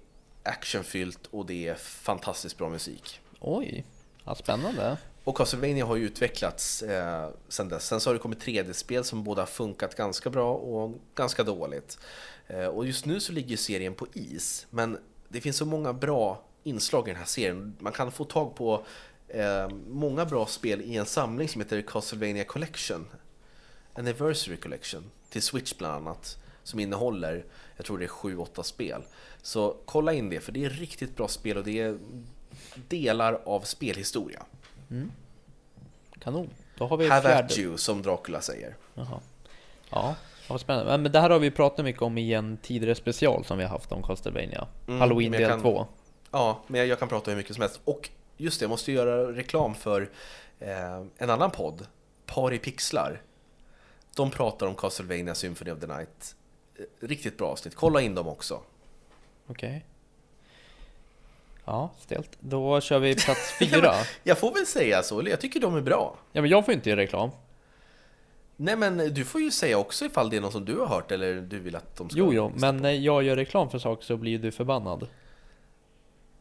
actionfyllt 0.43 1.27
och 1.31 1.47
det 1.47 1.69
är 1.69 1.75
fantastiskt 1.75 2.59
bra 2.59 2.69
musik. 2.69 3.21
Oj, 3.41 3.85
ja, 4.25 4.35
spännande. 4.35 4.97
Och 5.25 5.37
Castlevania 5.37 5.85
har 5.85 5.97
ju 5.97 6.07
utvecklats 6.07 6.83
eh, 6.83 7.31
sen 7.49 7.69
dess. 7.69 7.87
Sen 7.87 8.01
så 8.01 8.11
har 8.11 8.15
det 8.15 8.21
kommit 8.21 8.45
3D-spel 8.45 9.05
som 9.05 9.25
både 9.25 9.41
har 9.41 9.47
funkat 9.47 9.95
ganska 9.95 10.31
bra 10.31 10.55
och 10.55 10.95
ganska 11.15 11.43
dåligt. 11.43 11.99
Eh, 12.47 12.67
och 12.67 12.87
just 12.87 13.07
nu 13.07 13.21
så 13.21 13.33
ligger 13.33 13.57
serien 13.57 13.95
på 13.95 14.07
is, 14.13 14.67
men 14.71 14.99
det 15.29 15.41
finns 15.41 15.57
så 15.57 15.65
många 15.65 15.93
bra 15.93 16.43
inslag 16.63 17.09
i 17.09 17.11
den 17.11 17.19
här 17.19 17.27
serien. 17.27 17.77
Man 17.79 17.93
kan 17.93 18.13
få 18.13 18.25
tag 18.25 18.55
på 18.55 18.87
eh, 19.29 19.69
många 19.89 20.25
bra 20.25 20.47
spel 20.47 20.83
i 20.83 20.97
en 20.97 21.07
samling 21.07 21.49
som 21.49 21.61
heter 21.61 21.83
Castlevania 21.83 22.45
Collection. 22.45 23.07
Anniversary 23.95 24.57
Collection 24.57 25.11
till 25.29 25.43
Switch 25.43 25.75
bland 25.79 25.95
annat. 25.95 26.39
Som 26.65 26.81
innehåller, 26.81 27.45
jag 27.77 27.87
tror 27.87 27.99
det 27.99 28.05
är 28.05 28.09
7-8 28.09 28.63
spel. 28.63 29.03
Så 29.43 29.77
kolla 29.85 30.13
in 30.13 30.31
det, 30.31 30.41
för 30.41 30.53
det 30.53 30.65
är 30.65 30.71
riktigt 30.71 31.17
bra 31.17 31.29
spel 31.29 31.57
och 31.57 31.65
det 31.65 31.81
är 31.81 31.99
delar 32.89 33.41
av 33.45 33.61
spelhistoria. 33.61 34.43
Kanon. 36.21 36.51
Då 36.79 36.87
har 36.87 36.97
vi 36.97 37.09
Have 37.09 37.35
at 37.35 37.59
you, 37.59 37.77
som 37.77 38.03
Dracula 38.03 38.41
säger. 38.41 38.77
Jaha. 38.95 39.21
Ja, 39.91 40.15
vad 40.49 40.61
spännande. 40.61 40.99
Men 40.99 41.13
det 41.13 41.21
här 41.21 41.31
har 41.31 41.39
vi 41.39 41.51
pratat 41.51 41.85
mycket 41.85 42.03
om 42.03 42.19
i 42.19 42.33
en 42.35 42.57
tidigare 42.57 42.95
special 42.95 43.45
som 43.45 43.59
vi 43.59 43.65
har 43.65 43.71
haft 43.71 43.93
om 43.93 44.03
Castlevania. 44.03 44.67
Mm, 44.89 45.01
Halloween 45.01 45.33
del 45.33 45.49
kan- 45.51 45.61
2. 45.61 45.87
Ja, 46.31 46.61
men 46.67 46.79
jag, 46.79 46.89
jag 46.89 46.99
kan 46.99 47.09
prata 47.09 47.31
hur 47.31 47.39
mycket 47.39 47.55
som 47.55 47.63
helst. 47.63 47.81
Och 47.85 48.11
just 48.37 48.61
det, 48.61 48.65
jag 48.65 48.71
måste 48.71 48.93
göra 48.93 49.33
reklam 49.33 49.75
för 49.75 50.11
eh, 50.61 51.03
en 51.19 51.31
annan 51.31 51.51
podd, 51.51 51.87
Par 52.27 52.53
i 52.53 52.59
pixlar. 52.59 53.23
De 54.17 54.31
pratar 54.31 54.67
om 54.67 54.75
Castlevania 54.75 55.35
Symphony 55.35 55.71
of 55.71 55.81
the 55.81 55.87
Night. 55.87 56.37
Eh, 56.79 56.85
Riktigt 57.01 57.39
bra 57.39 57.49
avsnitt, 57.49 57.75
kolla 57.75 58.01
in 58.01 58.15
dem 58.15 58.29
också. 58.29 58.61
Okej. 59.47 59.85
Ja, 61.65 61.91
stelt. 62.01 62.31
Då 62.41 62.81
kör 62.81 62.99
vi 62.99 63.15
plats 63.15 63.53
fyra. 63.59 63.93
Jag 64.23 64.39
får 64.39 64.55
väl 64.55 64.67
säga 64.67 65.03
så, 65.03 65.21
eller 65.21 65.31
jag 65.31 65.41
tycker 65.41 65.61
de 65.61 65.77
är 65.77 65.81
bra. 65.81 66.17
Ja, 66.33 66.41
men 66.43 66.51
jag 66.51 66.65
får 66.65 66.75
inte 66.75 66.91
göra 66.91 67.01
reklam. 67.01 67.31
Nej 68.57 68.77
men 68.77 69.15
du 69.15 69.25
får 69.25 69.41
ju 69.41 69.51
säga 69.51 69.79
också 69.79 70.05
ifall 70.05 70.31
det 70.31 70.37
är 70.37 70.41
någon 70.41 70.53
som 70.53 70.65
du 70.65 70.79
har 70.79 70.87
hört 70.87 71.13
eller 71.13 71.35
du 71.35 71.59
vill 71.59 71.77
att 71.77 71.97
de 71.97 72.11
ska 72.11 72.19
Jo, 72.19 72.33
jo, 72.33 72.53
men 72.57 72.77
när 72.77 72.91
jag 72.93 73.23
gör 73.23 73.37
reklam 73.37 73.71
för 73.71 73.79
saker 73.79 74.05
så 74.05 74.17
blir 74.17 74.39
du 74.39 74.53
förbannad. 74.53 75.09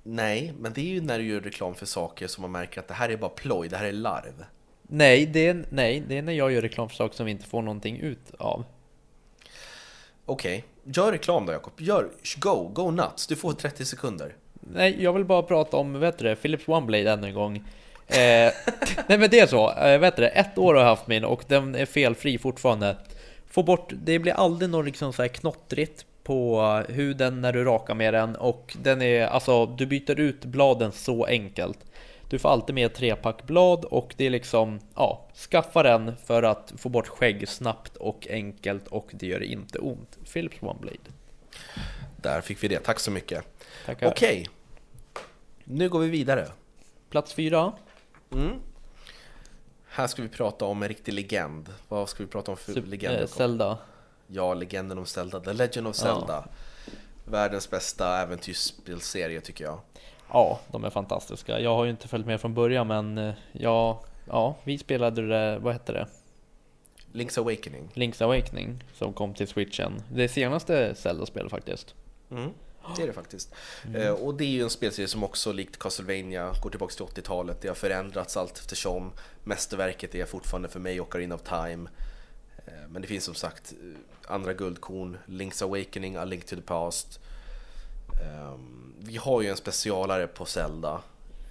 Nej, 0.03 0.53
men 0.59 0.73
det 0.73 0.81
är 0.81 0.85
ju 0.85 1.01
när 1.01 1.19
du 1.19 1.25
gör 1.25 1.41
reklam 1.41 1.75
för 1.75 1.85
saker 1.85 2.27
som 2.27 2.41
man 2.41 2.51
märker 2.51 2.79
att 2.79 2.87
det 2.87 2.93
här 2.93 3.09
är 3.09 3.17
bara 3.17 3.29
ploj, 3.29 3.67
det 3.69 3.77
här 3.77 3.85
är 3.85 3.91
larv. 3.91 4.45
Nej, 4.81 5.25
det 5.25 5.47
är, 5.47 5.65
nej, 5.69 6.03
det 6.07 6.17
är 6.17 6.21
när 6.21 6.33
jag 6.33 6.51
gör 6.51 6.61
reklam 6.61 6.89
för 6.89 6.95
saker 6.95 7.15
som 7.15 7.25
vi 7.25 7.31
inte 7.31 7.45
får 7.45 7.61
någonting 7.61 7.97
ut 7.97 8.33
av. 8.39 8.63
Okej, 10.25 10.63
gör 10.83 11.11
reklam 11.11 11.45
då 11.45 11.53
Jakob. 11.53 11.73
Gör, 11.77 12.09
go, 12.37 12.71
go 12.73 12.91
nuts. 12.91 13.27
Du 13.27 13.35
får 13.35 13.53
30 13.53 13.85
sekunder. 13.85 14.35
Nej, 14.53 15.03
jag 15.03 15.13
vill 15.13 15.25
bara 15.25 15.41
prata 15.41 15.77
om, 15.77 15.99
vet 15.99 16.17
du 16.17 16.25
det, 16.25 16.35
Philips 16.35 16.67
OneBlade 16.67 17.11
ännu 17.11 17.27
en 17.27 17.33
gång. 17.33 17.55
Eh, 18.07 18.17
nej 19.07 19.17
men 19.17 19.29
det 19.29 19.39
är 19.39 19.47
så, 19.47 19.71
eh, 19.71 19.99
vet 19.99 20.15
du 20.15 20.21
det, 20.21 20.29
ett 20.29 20.57
år 20.57 20.73
har 20.73 20.81
jag 20.81 20.87
haft 20.87 21.07
min 21.07 21.23
och 21.23 21.43
den 21.47 21.75
är 21.75 21.85
felfri 21.85 22.37
fortfarande. 22.37 22.97
Få 23.49 23.63
bort, 23.63 23.93
det 24.03 24.19
blir 24.19 24.33
aldrig 24.33 24.69
något 24.69 24.85
liksom 24.85 25.13
så 25.13 25.21
här 25.21 25.29
knottrigt 25.29 26.05
på 26.23 26.61
huden 26.89 27.41
när 27.41 27.53
du 27.53 27.63
rakar 27.63 27.95
med 27.95 28.13
den 28.13 28.35
och 28.35 28.77
den 28.81 29.01
är, 29.01 29.27
alltså 29.27 29.65
du 29.65 29.85
byter 29.85 30.19
ut 30.19 30.45
bladen 30.45 30.91
så 30.91 31.25
enkelt. 31.25 31.79
Du 32.33 32.39
får 32.39 32.49
alltid 32.49 32.75
med 32.75 32.93
trepack 32.93 33.43
blad 33.43 33.85
och 33.85 34.13
det 34.17 34.25
är 34.25 34.29
liksom, 34.29 34.79
ja, 34.95 35.27
skaffa 35.51 35.83
den 35.83 36.17
för 36.17 36.43
att 36.43 36.73
få 36.77 36.89
bort 36.89 37.07
skägg 37.07 37.47
snabbt 37.49 37.97
och 37.97 38.27
enkelt 38.29 38.87
och 38.87 39.09
det 39.13 39.27
gör 39.27 39.43
inte 39.43 39.79
ont. 39.79 40.17
Philips 40.33 40.57
OneBlade. 40.61 40.97
Där 42.17 42.41
fick 42.41 42.63
vi 42.63 42.67
det, 42.67 42.79
tack 42.79 42.99
så 42.99 43.11
mycket. 43.11 43.45
Tackar. 43.85 44.07
Okej, 44.07 44.47
nu 45.63 45.89
går 45.89 45.99
vi 45.99 46.09
vidare. 46.09 46.47
Plats 47.09 47.33
fyra. 47.33 47.73
Mm. 48.31 48.59
Här 49.87 50.07
ska 50.07 50.21
vi 50.21 50.29
prata 50.29 50.65
om 50.65 50.83
en 50.83 50.89
riktig 50.89 51.13
legend. 51.13 51.69
Vad 51.89 52.09
ska 52.09 52.23
vi 52.23 52.29
prata 52.29 52.51
om 52.51 52.57
för 52.57 52.73
Sup- 52.73 52.85
legend? 52.89 53.15
eh? 53.19 53.27
Zelda. 53.27 53.77
Ja, 54.27 54.53
legenden 54.53 54.97
om 54.97 55.05
Zelda. 55.05 55.39
The 55.39 55.53
Legend 55.53 55.87
of 55.87 55.95
Ja. 55.99 56.03
Zelda. 56.03 56.47
Världens 57.25 57.69
bästa 57.69 58.17
äventyrsspelserie 58.21 59.41
tycker 59.41 59.63
jag. 59.63 59.79
Ja, 60.33 60.59
de 60.71 60.83
är 60.83 60.89
fantastiska. 60.89 61.59
Jag 61.59 61.75
har 61.75 61.83
ju 61.83 61.91
inte 61.91 62.07
följt 62.07 62.25
med 62.25 62.41
från 62.41 62.53
början 62.53 62.87
men 62.87 63.17
eh, 63.17 63.33
ja, 63.51 64.03
ja 64.25 64.55
vi 64.63 64.77
spelade 64.77 65.27
det, 65.27 65.59
vad 65.59 65.73
hette 65.73 65.91
det? 65.91 66.07
Link's 67.11 67.39
Awakening. 67.39 67.89
Link's 67.93 68.23
Awakening 68.23 68.83
som 68.93 69.13
kom 69.13 69.33
till 69.33 69.47
switchen. 69.47 70.01
Det 70.11 70.27
senaste 70.27 70.95
Zelda-spelet 70.95 71.51
faktiskt. 71.51 71.95
Mm. 72.31 72.49
Det 72.95 73.03
är 73.03 73.07
det 73.07 73.13
faktiskt. 73.13 73.53
Eh, 73.95 74.11
och 74.11 74.33
det 74.33 74.43
är 74.43 74.49
ju 74.49 74.63
en 74.63 74.69
spelserie 74.69 75.07
som 75.07 75.23
också 75.23 75.51
likt 75.51 75.79
Castlevania 75.79 76.53
går 76.61 76.69
tillbaka 76.69 76.93
till 76.93 77.05
80-talet. 77.05 77.61
Det 77.61 77.67
har 77.67 77.75
förändrats 77.75 78.37
allt 78.37 78.57
eftersom. 78.57 79.11
Mästerverket 79.43 80.15
är 80.15 80.25
fortfarande 80.25 80.69
för 80.69 80.79
mig 80.79 81.01
Ocarina 81.01 81.35
of 81.35 81.41
Time. 81.41 81.89
Eh, 82.65 82.73
men 82.89 83.01
det 83.01 83.07
finns 83.07 83.23
som 83.23 83.35
sagt 83.35 83.73
eh, 83.81 84.33
andra 84.33 84.53
guldkorn. 84.53 85.17
Link's 85.25 85.63
Awakening, 85.63 86.15
A 86.15 86.25
Link 86.25 86.45
to 86.45 86.55
the 86.55 86.61
Past. 86.61 87.19
Ehm, 88.21 88.93
vi 88.99 89.17
har 89.17 89.41
ju 89.41 89.49
en 89.49 89.57
specialare 89.57 90.27
på 90.27 90.45
Zelda. 90.45 91.01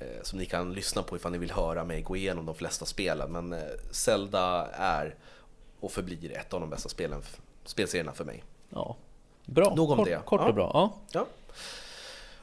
eh, 0.00 0.22
Som 0.22 0.38
ni 0.38 0.46
kan 0.46 0.72
lyssna 0.72 1.02
på 1.02 1.16
ifall 1.16 1.32
ni 1.32 1.38
vill 1.38 1.50
höra 1.50 1.84
mig 1.84 2.02
gå 2.02 2.16
igenom 2.16 2.46
de 2.46 2.54
flesta 2.54 2.86
spelen. 2.86 3.32
Men 3.32 3.52
eh, 3.52 3.58
Zelda 3.90 4.68
är 4.72 5.14
och 5.80 5.92
förblir 5.92 6.32
ett 6.38 6.52
av 6.54 6.60
de 6.60 6.70
bästa 6.70 6.88
spelen, 6.88 7.22
spelserierna 7.64 8.12
för 8.12 8.24
mig. 8.24 8.44
Ja. 8.70 8.96
Bra, 9.44 9.74
Nog 9.74 9.90
om 9.90 9.96
kort, 9.96 10.08
det. 10.08 10.20
kort 10.24 10.40
Ja. 10.40 10.48
och 10.48 10.54
bra. 10.54 10.70
Ja. 10.74 10.94
Ja. 11.12 11.26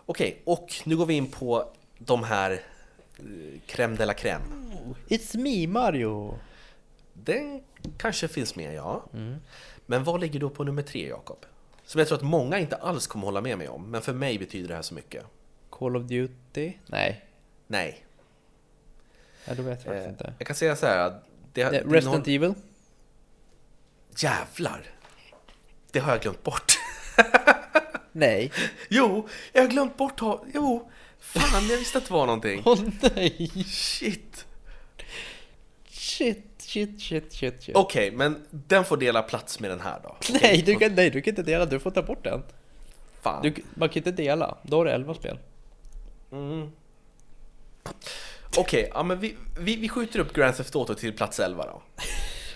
Okej, 0.05 0.41
och 0.45 0.73
nu 0.85 0.97
går 0.97 1.05
vi 1.05 1.13
in 1.13 1.31
på 1.31 1.69
de 1.97 2.23
här 2.23 2.51
eh, 3.17 3.23
crème 3.67 3.97
de 3.97 4.05
la 4.05 4.13
crème. 4.13 4.41
It's 5.07 5.37
me 5.37 5.67
Mario! 5.67 6.37
Den 7.13 7.63
kanske 7.97 8.27
finns 8.27 8.55
med, 8.55 8.73
ja. 8.73 9.03
Mm. 9.13 9.35
Men 9.85 10.03
vad 10.03 10.19
ligger 10.21 10.39
då 10.39 10.49
på 10.49 10.63
nummer 10.63 10.81
tre, 10.81 11.07
Jakob? 11.09 11.45
Som 11.89 11.99
jag 11.99 12.07
tror 12.07 12.17
att 12.17 12.23
många 12.23 12.59
inte 12.59 12.75
alls 12.75 13.07
kommer 13.07 13.25
hålla 13.25 13.41
med 13.41 13.57
mig 13.57 13.67
om, 13.69 13.91
men 13.91 14.01
för 14.01 14.13
mig 14.13 14.39
betyder 14.39 14.67
det 14.67 14.75
här 14.75 14.81
så 14.81 14.93
mycket. 14.93 15.25
Call 15.69 15.95
of 15.97 16.03
Duty? 16.03 16.73
Nej, 16.85 17.25
Nej. 17.67 18.05
ja, 19.45 19.53
då 19.53 19.61
vet 19.63 19.85
jag 19.85 19.93
faktiskt 19.93 20.05
Eh, 20.05 20.09
inte. 20.09 20.33
jag 20.37 20.47
kan 20.47 20.55
säga 20.55 20.75
så 20.75 20.85
här. 20.85 21.19
Det, 21.53 21.61
Eh, 21.61 21.71
det 21.71 21.77
Resident 21.81 22.27
innehåll- 22.27 22.49
Evil? 22.49 22.53
Jävlar! 24.17 24.83
Det 25.91 25.99
har 25.99 26.11
jag 26.11 26.21
glömt 26.21 26.43
bort. 26.43 26.71
Nej. 28.11 28.51
jo, 28.89 29.27
jag 29.53 29.61
har 29.61 29.69
glömt 29.69 29.97
bort 29.97 30.19
ha... 30.19 30.43
Jo! 30.53 30.91
Fan, 31.19 31.67
jag 31.69 31.77
visste 31.77 31.97
att 31.97 32.05
det 32.07 32.13
var 32.13 32.25
någonting. 32.25 32.61
Åh 32.65 32.79
nej! 33.15 33.51
Shit! 33.67 34.45
Shit, 35.89 36.48
shit, 36.69 37.01
shit, 37.01 37.33
shit, 37.33 37.63
shit. 37.63 37.75
Okej, 37.75 38.11
men 38.11 38.45
den 38.51 38.85
får 38.85 38.97
dela 38.97 39.21
plats 39.21 39.59
med 39.59 39.71
den 39.71 39.79
här 39.79 39.99
då. 40.03 40.15
Nej, 40.41 40.61
du 40.65 40.75
kan, 40.75 40.95
nej, 40.95 41.09
du 41.09 41.21
kan 41.21 41.31
inte 41.31 41.43
dela, 41.43 41.65
du 41.65 41.79
får 41.79 41.91
ta 41.91 42.01
bort 42.01 42.23
den. 42.23 42.43
Fan. 43.21 43.43
Du, 43.43 43.53
man 43.73 43.89
kan 43.89 43.97
inte 43.97 44.11
dela, 44.11 44.57
då 44.63 44.77
har 44.77 44.85
du 44.85 44.91
11 44.91 45.13
spel. 45.13 45.37
Mm. 46.31 46.71
Okej, 48.57 48.91
ja, 48.93 49.03
men 49.03 49.19
vi, 49.19 49.35
vi, 49.59 49.75
vi 49.75 49.89
skjuter 49.89 50.19
upp 50.19 50.33
Grand 50.33 50.55
Theft 50.55 50.75
Auto 50.75 50.95
till 50.95 51.13
plats 51.13 51.39
11 51.39 51.65
då. 51.65 51.81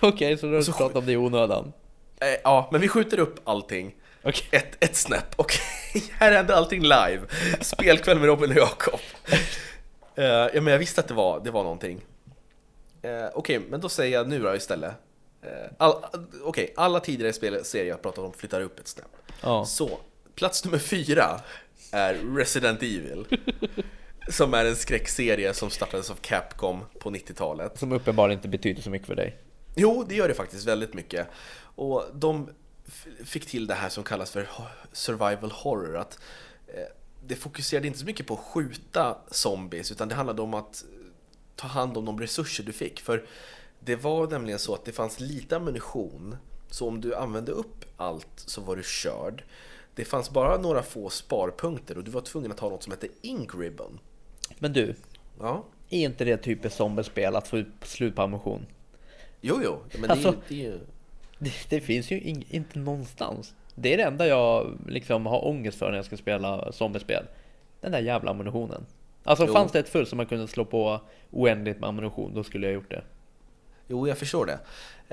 Okej, 0.07 0.37
så 0.37 0.45
du 0.45 0.51
har 0.51 0.59
inte 0.59 0.71
pratat 0.71 0.95
om 0.95 1.05
det 1.05 1.11
i 1.11 1.17
onödan. 1.17 1.73
Eh, 2.19 2.27
ja, 2.43 2.69
men 2.71 2.81
vi 2.81 2.87
skjuter 2.87 3.19
upp 3.19 3.39
allting 3.43 3.95
Okej. 4.23 4.47
ett, 4.51 4.83
ett 4.83 4.95
snäpp. 4.95 5.25
Okej, 5.35 6.03
här 6.11 6.31
händer 6.31 6.53
allting 6.53 6.81
live. 6.81 7.21
Spelkväll 7.61 8.19
med 8.19 8.27
Robin 8.27 8.51
och 8.51 8.57
Jakob. 8.57 8.99
Eh, 10.15 10.25
ja, 10.25 10.61
men 10.61 10.67
jag 10.67 10.79
visste 10.79 11.01
att 11.01 11.07
det 11.07 11.13
var, 11.13 11.39
det 11.39 11.51
var 11.51 11.63
någonting. 11.63 12.01
Eh, 13.03 13.29
Okej, 13.33 13.59
men 13.69 13.81
då 13.81 13.89
säger 13.89 14.17
jag 14.17 14.27
nu 14.27 14.39
då 14.39 14.55
istället. 14.55 14.93
Eh, 15.41 15.71
all, 15.77 16.05
Okej, 16.43 16.73
alla 16.77 16.99
tidigare 16.99 17.33
spelserier 17.33 17.89
jag 17.89 18.01
pratat 18.01 18.25
om 18.25 18.33
flyttar 18.33 18.61
upp 18.61 18.79
ett 18.79 18.87
snäpp. 18.87 19.15
Ja. 19.41 19.65
Så, 19.65 19.99
plats 20.35 20.65
nummer 20.65 20.77
fyra 20.77 21.41
är 21.91 22.13
Resident 22.35 22.83
Evil. 22.83 23.25
Som 24.29 24.53
är 24.53 24.65
en 24.65 24.75
skräckserie 24.75 25.53
som 25.53 25.69
startades 25.69 26.11
av 26.11 26.15
Capcom 26.15 26.85
på 26.99 27.11
90-talet. 27.11 27.79
Som 27.79 27.91
uppenbarligen 27.91 28.37
inte 28.39 28.47
betyder 28.47 28.81
så 28.81 28.89
mycket 28.89 29.07
för 29.07 29.15
dig. 29.15 29.37
Jo, 29.75 30.05
det 30.09 30.15
gör 30.15 30.27
det 30.27 30.33
faktiskt 30.33 30.67
väldigt 30.67 30.93
mycket. 30.93 31.27
Och 31.75 32.05
de 32.13 32.49
fick 33.25 33.45
till 33.45 33.67
det 33.67 33.73
här 33.73 33.89
som 33.89 34.03
kallas 34.03 34.31
för 34.31 34.49
survival 34.91 35.51
horror. 35.51 35.97
Att 35.97 36.19
eh, 36.67 36.83
det 37.25 37.35
fokuserade 37.35 37.87
inte 37.87 37.99
så 37.99 38.05
mycket 38.05 38.27
på 38.27 38.33
att 38.33 38.39
skjuta 38.39 39.17
zombies, 39.31 39.91
utan 39.91 40.07
det 40.07 40.15
handlade 40.15 40.41
om 40.41 40.53
att 40.53 40.83
ta 41.55 41.67
hand 41.67 41.97
om 41.97 42.05
de 42.05 42.19
resurser 42.19 42.63
du 42.63 42.71
fick. 42.73 42.99
För 42.99 43.23
det 43.79 43.95
var 43.95 44.27
nämligen 44.27 44.59
så 44.59 44.73
att 44.73 44.85
det 44.85 44.91
fanns 44.91 45.19
lite 45.19 45.55
ammunition, 45.57 46.37
så 46.69 46.87
om 46.87 47.01
du 47.01 47.15
använde 47.15 47.51
upp 47.51 47.85
allt 47.97 48.27
så 48.35 48.61
var 48.61 48.75
du 48.75 48.83
körd. 48.85 49.43
Det 49.95 50.05
fanns 50.05 50.29
bara 50.29 50.57
några 50.57 50.83
få 50.83 51.09
sparpunkter 51.09 51.97
och 51.97 52.03
du 52.03 52.11
var 52.11 52.21
tvungen 52.21 52.51
att 52.51 52.59
ha 52.59 52.69
något 52.69 52.83
som 52.83 52.91
hette 52.91 53.07
Ink 53.21 53.55
Ribbon. 53.55 53.99
Men 54.59 54.73
du, 54.73 54.95
Ja, 55.39 55.63
är 55.89 55.99
inte 56.05 56.25
det 56.25 56.37
typiskt 56.37 56.77
zombiespel 56.77 57.35
att 57.35 57.47
få 57.47 57.57
ut 57.57 57.67
slut 57.81 58.15
på 58.15 58.21
ammunition? 58.21 58.65
jo, 59.41 59.59
jo, 59.63 59.79
men 59.99 60.11
Alltså- 60.11 60.31
det, 60.31 60.37
det 60.47 60.55
är 60.65 60.71
ju... 60.71 60.79
Det, 61.39 61.51
det 61.69 61.81
finns 61.81 62.11
ju 62.11 62.21
ing, 62.21 62.45
inte 62.49 62.79
någonstans. 62.79 63.53
Det 63.75 63.93
är 63.93 63.97
det 63.97 64.03
enda 64.03 64.27
jag 64.27 64.77
liksom 64.87 65.25
har 65.25 65.47
ångest 65.47 65.77
för 65.77 65.89
när 65.89 65.95
jag 65.97 66.05
ska 66.05 66.17
spela 66.17 66.71
zombiespel. 66.71 67.25
Den 67.81 67.91
där 67.91 67.99
jävla 68.01 68.31
ammunitionen. 68.31 68.85
Alltså 69.23 69.45
Jo. 69.47 69.53
fanns 69.53 69.71
det 69.71 69.79
ett 69.79 69.89
full 69.89 70.07
som 70.07 70.17
man 70.17 70.25
kunde 70.25 70.47
slå 70.47 70.65
på 70.65 71.01
oändligt 71.31 71.79
med 71.79 71.87
ammunition, 71.89 72.33
då 72.33 72.43
skulle 72.43 72.67
jag 72.67 72.73
gjort 72.73 72.89
det. 72.91 73.03
Jo, 73.87 74.07
jag 74.07 74.17
förstår 74.17 74.45
det. 74.45 74.59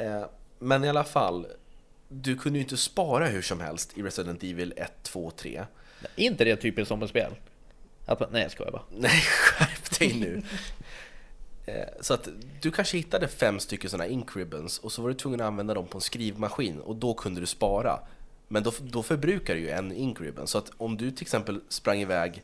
Eh, 0.05 0.25
men 0.59 0.85
i 0.85 0.89
alla 0.89 1.05
fall, 1.05 1.47
du 2.09 2.37
kunde 2.37 2.59
ju 2.59 2.63
inte 2.63 2.77
spara 2.77 3.27
hur 3.27 3.43
som 3.43 3.61
helst 3.61 3.99
i 3.99 4.03
Resident 4.03 4.43
Evil 4.43 4.73
1, 4.77 4.93
2, 5.03 5.31
3. 5.31 5.65
Är 6.17 6.25
inte 6.25 6.45
det 6.45 6.57
typiskt 6.57 6.89
zombiespel? 6.89 7.33
Att, 8.07 8.21
man- 8.21 8.29
nej 8.33 8.43
jag 8.43 8.51
skojar 8.51 8.73
bara. 8.73 8.83
Nej, 8.97 9.21
skärp 9.21 9.99
dig 9.99 10.15
nu! 10.21 10.43
Eh, 11.67 11.89
Så 12.01 12.15
att 12.15 12.29
du 12.61 12.71
kanske 12.71 12.97
hittade 12.97 13.29
fem 13.29 13.59
stycken 13.61 13.91
sådana 13.91 14.07
ink 14.07 14.37
ribbons 14.37 14.79
och 14.79 14.93
så 14.93 15.03
var 15.03 15.09
du 15.09 15.15
tvungen 15.15 15.41
att 15.41 15.47
använda 15.47 15.75
dem 15.75 15.87
på 15.87 15.99
en 15.99 16.03
skrivmaskin 16.03 16.81
och 16.81 16.97
då 16.97 17.15
kunde 17.15 17.41
du 17.41 17.47
spara. 17.47 18.01
Men 18.49 18.63
då, 18.63 18.73
då 18.81 19.03
förbrukar 19.03 19.55
du 19.55 19.61
ju 19.61 19.71
en 19.71 19.93
ink 19.93 20.21
ribbon. 20.21 20.47
Så 20.47 20.59
att 20.59 20.71
om 20.77 20.97
du 20.97 21.11
till 21.11 21.23
exempel 21.25 21.61
sprang 21.69 22.01
iväg, 22.01 22.43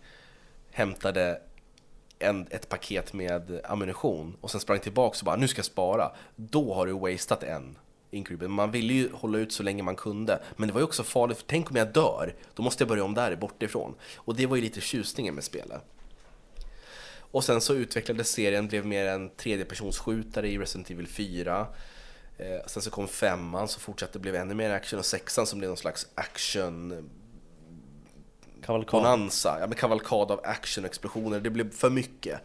hämtade 0.70 1.40
en, 2.18 2.46
ett 2.50 2.68
paket 2.68 3.12
med 3.12 3.60
ammunition 3.64 4.36
och 4.40 4.50
sen 4.50 4.60
sprang 4.60 4.78
tillbaka 4.78 5.18
och 5.20 5.24
bara 5.24 5.36
nu 5.36 5.48
ska 5.48 5.58
jag 5.58 5.66
spara. 5.66 6.12
Då 6.36 6.74
har 6.74 6.86
du 6.86 6.92
wasted 6.92 7.42
en 7.42 7.78
ink. 8.10 8.30
Man 8.40 8.70
ville 8.70 8.92
ju 8.92 9.12
hålla 9.12 9.38
ut 9.38 9.52
så 9.52 9.62
länge 9.62 9.82
man 9.82 9.96
kunde. 9.96 10.42
Men 10.56 10.68
det 10.68 10.72
var 10.72 10.80
ju 10.80 10.84
också 10.84 11.02
farligt, 11.02 11.38
för 11.38 11.46
tänk 11.46 11.70
om 11.70 11.76
jag 11.76 11.92
dör? 11.92 12.34
Då 12.54 12.62
måste 12.62 12.82
jag 12.82 12.88
börja 12.88 13.04
om 13.04 13.14
där 13.14 13.36
bortifrån. 13.36 13.94
Och 14.16 14.36
det 14.36 14.46
var 14.46 14.56
ju 14.56 14.62
lite 14.62 14.80
tjusningen 14.80 15.34
med 15.34 15.44
spelet. 15.44 15.82
Och 17.30 17.44
sen 17.44 17.60
så 17.60 17.74
utvecklades 17.74 18.30
serien, 18.30 18.68
blev 18.68 18.86
mer 18.86 19.06
en 19.06 19.30
tredjepersonsskjutare 19.30 20.48
i 20.48 20.58
Resident 20.58 20.90
Evil 20.90 21.06
4. 21.06 21.66
Eh, 22.38 22.66
sen 22.66 22.82
så 22.82 22.90
kom 22.90 23.08
femman 23.08 23.68
som 23.68 23.80
fortsatte 23.80 24.18
blev 24.18 24.34
ännu 24.34 24.54
mer 24.54 24.70
action 24.70 24.98
och 24.98 25.04
sexan 25.04 25.46
som 25.46 25.58
blev 25.58 25.68
någon 25.68 25.76
slags 25.76 26.06
action 26.14 27.10
Kavalkad. 28.66 29.02
bonanza, 29.02 29.56
ja 29.60 29.66
men 29.66 29.76
kavalkad 29.76 30.30
av 30.30 30.40
action 30.44 30.84
och 30.84 30.90
explosioner, 30.90 31.40
det 31.40 31.50
blev 31.50 31.70
för 31.72 31.90
mycket. 31.90 32.40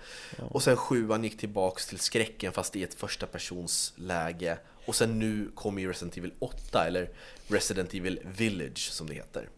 Och 0.50 0.64
sen 0.64 0.78
sjuan 0.78 1.24
gick 1.24 1.38
tillbaks 1.38 1.88
till 1.88 2.00
skräcken 2.00 2.52
fast 2.52 2.76
i 2.76 2.84
ett 2.84 2.94
första 2.94 3.26
persons 3.26 3.94
läge. 3.96 4.58
Och 4.86 4.96
sen 4.96 5.20
nu 5.20 5.52
kommer 5.56 5.82
ju 5.82 5.90
Resident 5.90 6.18
Evil 6.18 6.34
8, 6.40 6.86
eller 6.88 7.10
Resident 7.48 7.94
Evil 7.94 8.20
Village 8.24 8.90
som 8.92 9.08
det 9.08 9.14
heter. 9.14 9.50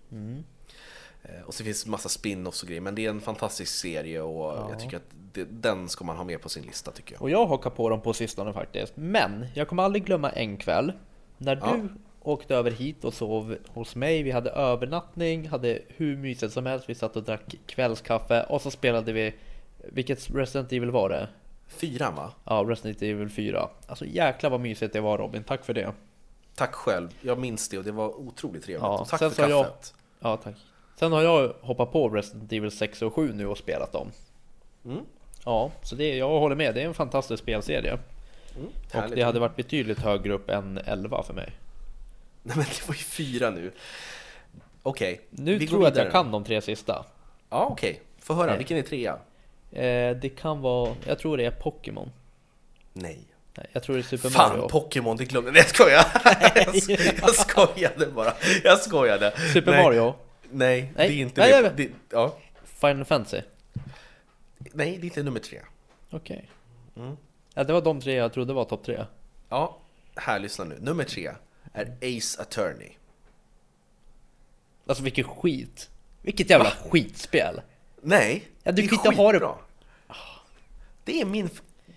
Eh, 1.23 1.41
Och 1.45 1.53
så 1.53 1.63
finns 1.63 1.83
det 1.83 1.89
massa 1.89 2.09
spin-offs 2.09 2.61
och 2.61 2.67
grejer, 2.67 2.81
men 2.81 2.95
det 2.95 3.05
är 3.05 3.09
en 3.09 3.21
fantastisk 3.21 3.75
serie 3.75 4.21
och 4.21 4.71
jag 4.71 4.79
tycker 4.79 4.97
att 4.97 5.03
det, 5.33 5.43
den 5.43 5.89
ska 5.89 6.05
man 6.05 6.17
ha 6.17 6.23
med 6.23 6.41
på 6.41 6.49
sin 6.49 6.63
lista 6.63 6.91
tycker 6.91 7.13
jag. 7.13 7.21
Och 7.21 7.29
jag 7.29 7.45
hakar 7.47 7.69
på 7.69 7.89
dem 7.89 8.01
på 8.01 8.13
sistone 8.13 8.53
faktiskt. 8.53 8.93
Men 8.95 9.45
jag 9.53 9.67
kommer 9.67 9.83
aldrig 9.83 10.05
glömma 10.05 10.29
en 10.29 10.57
kväll 10.57 10.93
när 11.37 11.55
Ja. 11.55 11.79
Åkte 12.23 12.55
över 12.55 12.71
hit 12.71 13.03
och 13.03 13.13
sov 13.13 13.57
hos 13.67 13.95
mig. 13.95 14.23
Vi 14.23 14.31
hade 14.31 14.49
övernattning, 14.49 15.47
hade 15.47 15.79
hur 15.87 16.17
mysigt 16.17 16.53
som 16.53 16.65
helst. 16.65 16.89
Vi 16.89 16.95
satt 16.95 17.15
och 17.15 17.23
drack 17.23 17.55
kvällskaffe 17.65 18.43
och 18.43 18.61
så 18.61 18.71
spelade 18.71 19.13
vi, 19.13 19.33
vilket 19.77 20.29
Resident 20.35 20.71
Evil 20.71 20.91
var 20.91 21.09
det? 21.09 21.27
Fyran 21.67 22.15
va? 22.15 22.31
Ja, 22.45 22.65
Resident 22.67 23.01
Evil 23.01 23.29
4. 23.29 23.69
Alltså 23.87 24.05
jäklar 24.05 24.49
vad 24.49 24.59
mysigt 24.59 24.93
det 24.93 25.01
var 25.01 25.17
Robin, 25.17 25.43
tack 25.43 25.65
för 25.65 25.73
det. 25.73 25.91
Tack 26.55 26.73
själv, 26.73 27.09
jag 27.21 27.37
minns 27.39 27.69
det 27.69 27.77
och 27.77 27.83
det 27.83 27.91
var 27.91 28.19
otroligt 28.19 28.63
trevligt. 28.63 28.83
Ja, 28.83 28.99
och 28.99 29.07
tack 29.07 29.19
för 29.33 29.43
har 29.43 29.49
jag- 29.49 29.65
kaffet. 29.65 29.93
Ja, 30.19 30.37
tack. 30.37 30.55
Sen 30.99 31.11
har 31.11 31.21
jag 31.21 31.53
hoppat 31.61 31.91
på 31.91 32.09
Resident 32.09 32.51
Evil 32.53 32.71
6 32.71 33.01
och 33.01 33.13
7 33.13 33.33
nu 33.33 33.47
och 33.47 33.57
spelat 33.57 33.91
dem. 33.91 34.11
Mm. 34.85 34.99
Ja, 35.45 35.71
så 35.81 35.95
det, 35.95 36.15
jag 36.17 36.39
håller 36.39 36.55
med. 36.55 36.75
Det 36.75 36.81
är 36.81 36.85
en 36.85 36.93
fantastisk 36.93 37.43
spelserie. 37.43 37.97
Mm, 38.55 38.67
Och 38.93 39.15
det 39.15 39.21
hade 39.21 39.39
varit 39.39 39.55
betydligt 39.55 39.99
högre 39.99 40.33
upp 40.33 40.49
än 40.49 40.79
11 40.85 41.23
för 41.23 41.33
mig. 41.33 41.49
Nej 42.43 42.57
men 42.57 42.65
det 42.65 42.87
var 42.87 42.95
ju 42.95 43.01
fyra 43.03 43.49
nu. 43.49 43.71
Okej, 44.83 45.21
Nu 45.29 45.57
vi 45.57 45.67
tror 45.67 45.83
jag 45.83 45.91
att 45.91 45.97
jag 45.97 46.11
kan 46.11 46.31
de 46.31 46.43
tre 46.43 46.61
sista. 46.61 47.05
Ja 47.49 47.65
okej, 47.71 48.01
få 48.19 48.33
höra, 48.33 48.45
Nej. 48.47 48.57
vilken 48.57 48.77
är 48.77 48.81
trea? 48.81 49.13
Eh, 49.71 50.15
det 50.17 50.29
kan 50.37 50.61
vara, 50.61 50.95
jag 51.07 51.19
tror 51.19 51.37
det 51.37 51.45
är 51.45 51.51
Pokémon. 51.51 52.11
Nej. 52.93 53.19
Nej, 53.57 53.67
jag 53.71 53.83
tror 53.83 53.95
det 53.95 54.01
är 54.01 54.03
Super 54.03 54.29
Fan, 54.29 54.49
Mario. 54.57 54.69
Pokémon, 54.69 55.17
det 55.17 55.25
glömde 55.25 55.49
jag. 55.49 55.57
Jag 55.57 55.67
skojar! 55.69 56.05
jag, 57.05 57.13
jag 57.21 57.35
skojade 57.35 58.07
bara. 58.07 58.33
Jag 58.63 58.79
skojade. 58.79 59.33
Super 59.53 59.71
nej, 59.71 59.83
Mario. 59.83 60.13
Nej, 60.51 60.93
Nej, 60.95 61.07
det 61.09 61.13
är 61.13 61.21
inte 61.21 61.41
nej, 61.41 61.61
nej, 61.61 61.71
Det, 61.75 61.89
ja. 62.09 62.37
Final 62.63 63.05
Fantasy. 63.05 63.41
nej, 64.59 64.97
det 64.97 65.03
är 65.03 65.05
inte 65.05 65.23
nummer 65.23 65.39
tre. 65.39 65.59
Okej. 66.09 66.49
Mm. 66.97 67.17
Ja, 67.53 67.63
det 67.63 67.73
var 67.73 67.81
de 67.81 68.01
tre 68.01 68.13
jag 68.13 68.33
trodde 68.33 68.53
var 68.53 68.65
topp 68.65 68.85
tre. 68.85 69.05
Ja, 69.49 69.77
här 70.15 70.39
lyssna 70.39 70.65
nu. 70.65 70.77
Nummer 70.81 71.03
tre 71.03 71.31
är 71.73 71.97
Ace 72.01 72.41
Attorney. 72.41 72.91
Alltså 74.87 75.03
vilken 75.03 75.23
skit. 75.23 75.89
Vilket 76.21 76.49
jävla 76.49 76.71
skitspel. 76.71 77.61
Nej, 78.01 78.49
Ja, 78.63 78.71
du 78.71 78.81
det 78.81 78.85
är 78.87 78.89
kan 78.89 79.05
inte 79.05 79.21
ha 79.21 79.31
det-. 79.31 79.55
Det 81.03 81.21
är 81.21 81.25
min 81.25 81.49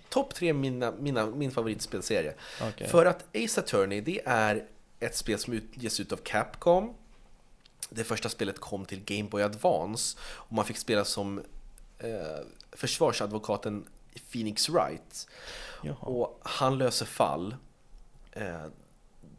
topp 0.08 0.34
tre 0.34 0.52
mina, 0.52 0.92
mina, 0.92 1.26
min 1.26 1.50
favoritspelserie. 1.50 2.34
Okej. 2.62 2.88
För 2.88 3.06
att 3.06 3.36
Ace 3.36 3.60
Attorney, 3.60 4.00
det 4.00 4.20
är 4.26 4.64
ett 5.00 5.16
spel 5.16 5.38
som 5.38 5.52
utges 5.52 6.00
ut 6.00 6.12
av 6.12 6.16
Capcom. 6.16 6.94
Det 7.90 8.04
första 8.04 8.28
spelet 8.28 8.58
kom 8.58 8.84
till 8.84 9.04
Game 9.04 9.28
Boy 9.28 9.42
Advance 9.42 10.18
och 10.22 10.52
man 10.52 10.64
fick 10.64 10.76
spela 10.76 11.04
som 11.04 11.38
eh, 11.98 12.08
försvarsadvokaten 12.72 13.84
Phoenix 14.32 14.68
Wright. 14.68 15.28
Jaha. 15.82 15.96
Och 16.00 16.40
han 16.42 16.78
löser 16.78 17.06
fall 17.06 17.56
eh, 18.32 18.66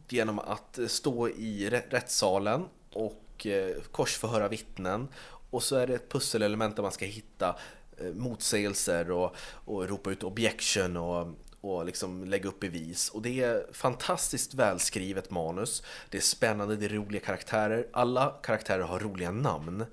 genom 0.10 0.40
att 0.40 0.78
eh, 0.78 0.88
stå 0.88 1.30
i 1.30 1.70
rättssalen 1.70 2.66
och 2.94 3.48
eh, 3.48 3.76
korsförhöra 3.92 4.48
vittnen. 4.48 5.08
Och 5.50 5.64
så 5.64 5.76
är 5.76 5.88
det 5.88 5.96
ett 5.96 6.12
pusselelement 6.12 6.76
där 6.76 6.84
man 6.84 6.92
ska 6.92 7.06
hitta 7.06 7.56
eh, 7.98 8.14
motsägelser 8.14 9.12
och, 9.12 9.36
och 9.66 9.90
ropa 9.90 10.12
ut 10.12 10.24
objection 10.24 10.98
och, 10.98 11.28
och 11.62 11.86
liksom 11.86 12.24
lägga 12.26 12.50
upp 12.50 12.60
bevis. 12.60 13.10
Och 13.10 13.22
det 13.22 13.44
är 13.44 13.68
fantastiskt 13.72 14.54
välskrivet 14.54 15.32
manus. 15.32 15.84
Det 16.10 16.18
är 16.18 16.22
spännande, 16.22 16.76
det 16.76 16.86
är 16.86 16.90
roliga 16.90 17.22
karaktärer. 17.22 17.88
Alla 17.94 18.36
karaktärer 18.44 18.84
har 18.84 19.00
roliga 19.00 19.32
namn. 19.32 19.86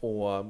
Och 0.00 0.46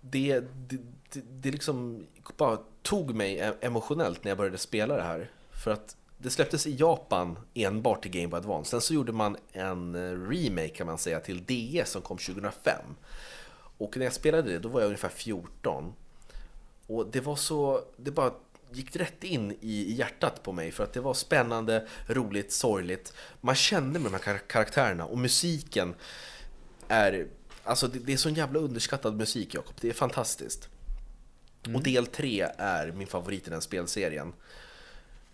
det, 0.00 0.40
det, 0.40 0.78
det, 1.10 1.20
det 1.20 1.50
liksom 1.50 2.06
bara 2.36 2.58
tog 2.82 3.14
mig 3.14 3.38
e-, 3.38 3.54
emotionellt 3.60 4.24
när 4.24 4.30
jag 4.30 4.38
började 4.38 4.58
spela 4.58 4.96
det 4.96 5.02
här. 5.02 5.30
För 5.64 5.70
att 5.70 5.96
det 6.22 6.30
släpptes 6.30 6.66
i 6.66 6.76
Japan 6.76 7.38
enbart 7.54 8.02
till 8.02 8.10
Game 8.10 8.28
Boy 8.28 8.38
Advance. 8.38 8.70
Sen 8.70 8.80
så 8.80 8.94
gjorde 8.94 9.12
man 9.12 9.36
en 9.52 9.94
eh, 9.94 10.28
remake 10.28 10.68
kan 10.68 10.86
man 10.86 10.98
säga 10.98 11.20
till 11.20 11.44
DS 11.44 11.90
som 11.90 12.02
kom 12.02 12.18
2005. 12.18 12.74
Och 13.78 13.96
när 13.96 14.04
jag 14.06 14.12
spelade 14.12 14.52
det, 14.52 14.58
då 14.58 14.68
var 14.68 14.80
jag 14.80 14.86
ungefär 14.86 15.08
14. 15.08 15.92
Och 16.86 17.06
det 17.06 17.20
var 17.20 17.36
så, 17.36 17.84
det 17.96 18.10
bara 18.10 18.32
gick 18.72 18.96
rätt 18.96 19.24
in 19.24 19.56
i 19.60 19.92
hjärtat 19.92 20.42
på 20.42 20.52
mig 20.52 20.72
för 20.72 20.84
att 20.84 20.92
det 20.92 21.00
var 21.00 21.14
spännande, 21.14 21.86
roligt, 22.06 22.52
sorgligt. 22.52 23.12
Man 23.40 23.54
kände 23.54 23.98
med 23.98 24.12
de 24.12 24.16
här 24.16 24.24
kar- 24.24 24.46
karaktärerna 24.48 25.04
och 25.04 25.18
musiken 25.18 25.94
är, 26.88 27.26
alltså 27.64 27.88
det, 27.88 27.98
det 27.98 28.12
är 28.12 28.16
sån 28.16 28.34
jävla 28.34 28.58
underskattad 28.60 29.16
musik 29.16 29.54
Jakob, 29.54 29.74
det 29.80 29.88
är 29.88 29.92
fantastiskt. 29.92 30.68
Och 31.74 31.82
del 31.82 32.06
3 32.06 32.48
är 32.58 32.92
min 32.92 33.06
favorit 33.06 33.46
i 33.46 33.50
den 33.50 33.60
spelserien. 33.60 34.32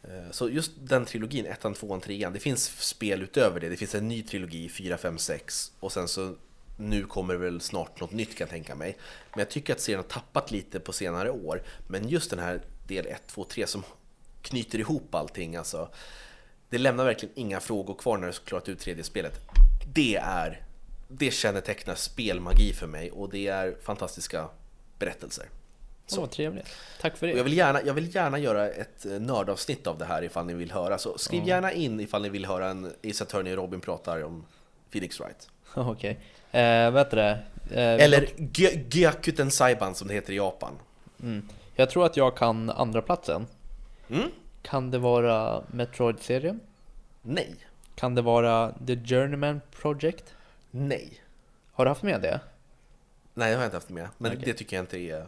Eh, 0.05 0.31
så 0.31 0.49
just 0.49 0.73
den 0.77 1.05
trilogin, 1.05 1.47
ettan, 1.47 1.75
tvåan, 1.75 2.01
trean, 2.01 2.33
det 2.33 2.41
finns 2.41 2.65
spel 2.81 3.23
utöver 3.23 3.61
det. 3.61 3.69
Det 3.69 3.77
finns 3.77 3.95
en 3.95 4.09
ny 4.09 4.23
trilogi, 4.23 4.69
4, 4.69 4.99
5, 4.99 5.19
6 5.19 5.73
och 5.81 5.93
sen 5.93 6.09
så 6.09 6.35
nu 6.77 7.05
kommer 7.05 7.35
det 7.35 7.41
väl 7.41 7.61
snart 7.61 8.01
något 8.01 8.13
nytt 8.13 8.37
kan 8.37 8.45
jag 8.45 8.51
tänka 8.51 8.75
mig. 8.75 8.97
Men 9.31 9.39
jag 9.39 9.51
tycker 9.51 9.73
att 9.73 9.81
serien 9.81 9.99
har 9.99 10.09
tappat 10.09 10.51
lite 10.51 10.81
på 10.81 10.93
senare 10.93 11.31
år. 11.31 11.63
Men 11.89 12.09
just 12.09 12.31
den 12.31 12.39
här 12.39 12.63
del 12.87 13.07
1, 13.07 13.23
2, 13.27 13.45
3 13.45 13.67
som 13.67 13.83
knyter 14.43 14.79
ihop 14.79 15.15
allting 15.15 15.57
alltså. 15.57 15.89
Det 16.69 16.79
lämnar 16.79 17.05
verkligen 17.05 17.35
inga 17.39 17.61
frågor 17.61 17.95
kvar 17.95 18.17
när 18.17 18.27
du 18.27 18.33
har 18.33 18.33
klarat 18.33 18.69
ut 18.69 18.79
tredje 18.79 19.05
spelet. 19.05 19.41
Det 19.95 20.17
är, 20.17 20.67
det 21.09 21.31
kännetecknar 21.31 21.95
spelmagi 21.95 22.73
för 22.73 22.87
mig 22.87 23.11
och 23.11 23.31
det 23.31 23.47
är 23.47 23.77
fantastiska 23.83 24.49
berättelser. 24.99 25.47
Så. 26.15 26.21
vad 26.21 26.31
trevligt. 26.31 26.67
Tack 27.01 27.17
för 27.17 27.27
Och 27.27 27.31
jag 27.31 27.37
det. 27.39 27.43
vill, 27.43 27.57
gärna, 27.57 27.83
jag 27.83 27.95
vill 27.95 28.15
gärna 28.15 28.39
göra 28.39 28.69
ett 28.69 29.07
eh, 29.07 29.13
nördavsnitt 29.13 29.87
av 29.87 29.99
det 29.99 30.05
här 30.05 30.23
ifall 30.25 30.47
ni 30.47 30.55
vill 30.55 30.73
höra. 30.73 30.99
Så 30.99 31.19
skriv 31.19 31.45
gärna 31.49 31.73
in 31.73 32.01
ifall 32.01 32.23
ni 32.23 32.29
vill 32.29 32.47
höra 32.47 32.69
en 32.69 32.93
Ace 33.11 33.25
Attorney 33.25 33.53
och 33.53 33.59
Robin 33.59 33.81
pratar 33.81 34.23
om 34.25 34.45
Phoenix 34.93 35.21
Wright. 35.21 35.49
Okej. 35.75 36.19
Eh, 36.53 36.91
vet 36.91 37.11
du 37.11 37.17
det? 37.17 37.39
Eh, 37.71 38.05
Eller 38.05 38.27
Gy- 38.37 38.87
Gyakuten 38.91 39.51
Saiban 39.51 39.95
som 39.95 40.09
det 40.09 40.15
heter 40.15 40.33
i 40.33 40.37
Japan. 40.37 40.73
Mm. 41.23 41.49
Jag 41.75 41.91
tror 41.91 42.07
att 42.07 42.17
jag 42.17 42.37
kan 42.37 42.71
andra 42.71 43.03
platsen. 43.03 43.47
Mm? 44.11 44.29
Kan 44.63 44.91
det 44.91 44.99
vara 44.99 45.63
Metroid-serien? 45.67 46.61
Nej. 47.23 47.55
Kan 47.95 48.15
det 48.15 48.23
vara 48.23 48.73
The 48.87 48.97
Journeyman 48.97 49.61
Project? 49.81 50.25
Nej. 50.71 51.21
Har 51.73 51.85
du 51.85 51.89
haft 51.91 52.03
med 52.03 52.21
det? 52.23 52.41
Nej, 53.35 53.51
det 53.51 53.57
har 53.57 53.63
jag 53.63 53.67
inte 53.67 53.77
haft 53.77 53.89
med. 53.89 54.09
Men 54.19 54.33
Okej. 54.33 54.43
det 54.45 54.53
tycker 54.53 54.77
jag 54.77 54.83
inte 54.83 54.99
är 54.99 55.27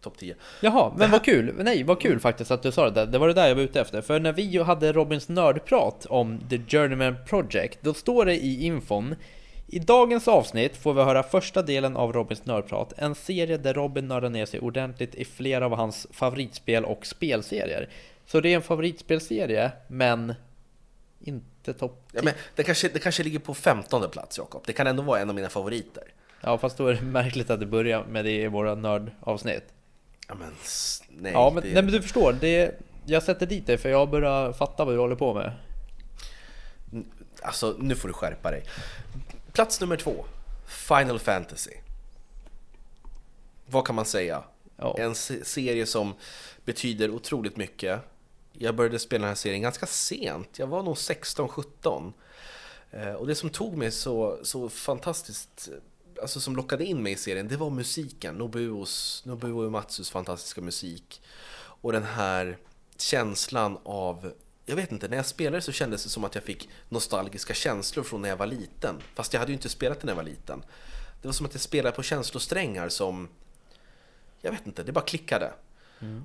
topp 0.00 0.18
10. 0.18 0.34
Jaha, 0.60 0.92
men 0.96 1.10
vad 1.10 1.24
kul! 1.24 1.54
Nej, 1.58 1.82
vad 1.82 2.00
kul 2.00 2.20
faktiskt 2.20 2.50
att 2.50 2.62
du 2.62 2.72
sa 2.72 2.84
det 2.84 2.90
där. 2.90 3.06
Det 3.06 3.18
var 3.18 3.28
det 3.28 3.34
där 3.34 3.48
jag 3.48 3.54
var 3.54 3.62
ute 3.62 3.80
efter. 3.80 4.00
För 4.00 4.20
när 4.20 4.32
vi 4.32 4.58
hade 4.58 4.92
Robins 4.92 5.28
nördprat 5.28 6.06
om 6.06 6.40
The 6.50 6.58
Journeyman 6.58 7.16
Project, 7.26 7.78
då 7.80 7.94
står 7.94 8.24
det 8.24 8.34
i 8.34 8.64
infon 8.64 9.14
i 9.72 9.78
dagens 9.78 10.28
avsnitt 10.28 10.76
får 10.76 10.94
vi 10.94 11.02
höra 11.02 11.22
första 11.22 11.62
delen 11.62 11.96
av 11.96 12.12
Robins 12.12 12.46
nördprat, 12.46 12.92
en 12.96 13.14
serie 13.14 13.56
där 13.56 13.74
Robin 13.74 14.08
nördar 14.08 14.28
ner 14.28 14.46
sig 14.46 14.60
ordentligt 14.60 15.14
i 15.14 15.24
flera 15.24 15.66
av 15.66 15.74
hans 15.74 16.06
favoritspel 16.10 16.84
och 16.84 17.06
spelserier. 17.06 17.88
Så 18.26 18.40
det 18.40 18.48
är 18.48 18.56
en 18.56 18.62
favoritspelserie, 18.62 19.72
men 19.88 20.34
inte 21.20 21.72
topp 21.72 22.08
Ja, 22.12 22.20
men 22.24 22.34
det, 22.54 22.62
kanske, 22.62 22.88
det 22.88 22.98
kanske 22.98 23.22
ligger 23.22 23.38
på 23.38 23.54
15 23.54 24.10
plats, 24.10 24.38
Jakob. 24.38 24.62
Det 24.66 24.72
kan 24.72 24.86
ändå 24.86 25.02
vara 25.02 25.20
en 25.20 25.28
av 25.28 25.34
mina 25.34 25.48
favoriter. 25.48 26.04
Ja, 26.42 26.58
fast 26.58 26.76
då 26.76 26.86
är 26.86 26.94
det 26.94 27.02
märkligt 27.02 27.50
att 27.50 27.60
du 27.60 27.66
börjar 27.66 28.04
med 28.04 28.24
det 28.24 28.30
i 28.42 28.48
våra 28.48 28.74
nördavsnitt. 28.74 29.64
Ja, 30.28 30.34
men 30.34 30.48
nej. 31.08 31.32
Ja, 31.32 31.50
men, 31.54 31.62
det, 31.62 31.72
nej, 31.72 31.82
men 31.82 31.92
du 31.92 32.02
förstår, 32.02 32.32
det, 32.32 32.80
jag 33.06 33.22
sätter 33.22 33.46
dit 33.46 33.66
dig 33.66 33.78
för 33.78 33.88
jag 33.88 34.10
börjar 34.10 34.52
fatta 34.52 34.84
vad 34.84 34.94
du 34.94 34.98
håller 34.98 35.16
på 35.16 35.34
med. 35.34 35.52
Alltså, 37.42 37.76
nu 37.78 37.94
får 37.96 38.08
du 38.08 38.14
skärpa 38.14 38.50
dig. 38.50 38.64
Plats 39.52 39.80
nummer 39.80 39.96
två. 39.96 40.24
Final 40.66 41.18
Fantasy. 41.18 41.70
Vad 43.66 43.86
kan 43.86 43.94
man 43.94 44.04
säga? 44.04 44.42
Ja. 44.76 44.96
En 44.98 45.14
se- 45.14 45.44
serie 45.44 45.86
som 45.86 46.14
betyder 46.64 47.10
otroligt 47.10 47.56
mycket. 47.56 48.00
Jag 48.52 48.74
började 48.76 48.98
spela 48.98 49.20
den 49.22 49.28
här 49.28 49.34
serien 49.34 49.62
ganska 49.62 49.86
sent. 49.86 50.58
Jag 50.58 50.66
var 50.66 50.82
nog 50.82 50.94
16-17. 50.94 52.12
Eh, 52.90 53.12
Och 53.12 53.26
det 53.26 53.34
som 53.34 53.50
tog 53.50 53.76
mig 53.76 53.90
så, 53.90 54.38
så 54.42 54.68
fantastiskt, 54.68 55.68
alltså 56.22 56.40
som 56.40 56.56
lockade 56.56 56.84
in 56.84 57.02
mig 57.02 57.12
i 57.12 57.16
serien, 57.16 57.48
det 57.48 57.56
var 57.56 57.70
musiken. 57.70 58.34
Nobuos, 58.34 59.22
Nobuo 59.26 59.62
Uematsus 59.62 60.10
fantastiska 60.10 60.60
musik. 60.60 61.22
Och 61.54 61.92
den 61.92 62.02
här 62.02 62.58
känslan 62.96 63.78
av, 63.84 64.32
jag 64.66 64.76
vet 64.76 64.92
inte, 64.92 65.08
när 65.08 65.16
jag 65.16 65.26
spelade 65.26 65.62
så 65.62 65.72
kändes 65.72 66.04
det 66.04 66.10
som 66.10 66.24
att 66.24 66.34
jag 66.34 66.44
fick 66.44 66.68
nostalgiska 66.88 67.54
känslor 67.54 68.04
från 68.04 68.22
när 68.22 68.28
jag 68.28 68.36
var 68.36 68.46
liten. 68.46 68.96
Fast 69.14 69.32
jag 69.32 69.40
hade 69.40 69.52
ju 69.52 69.56
inte 69.56 69.68
spelat 69.68 70.02
när 70.02 70.10
jag 70.10 70.16
var 70.16 70.22
liten. 70.22 70.64
Det 71.22 71.28
var 71.28 71.32
som 71.32 71.46
att 71.46 71.54
jag 71.54 71.60
spelade 71.60 71.96
på 71.96 72.02
känslosträngar 72.02 72.88
som, 72.88 73.28
jag 74.40 74.52
vet 74.52 74.66
inte, 74.66 74.82
det 74.82 74.92
bara 74.92 75.04
klickade. 75.04 75.52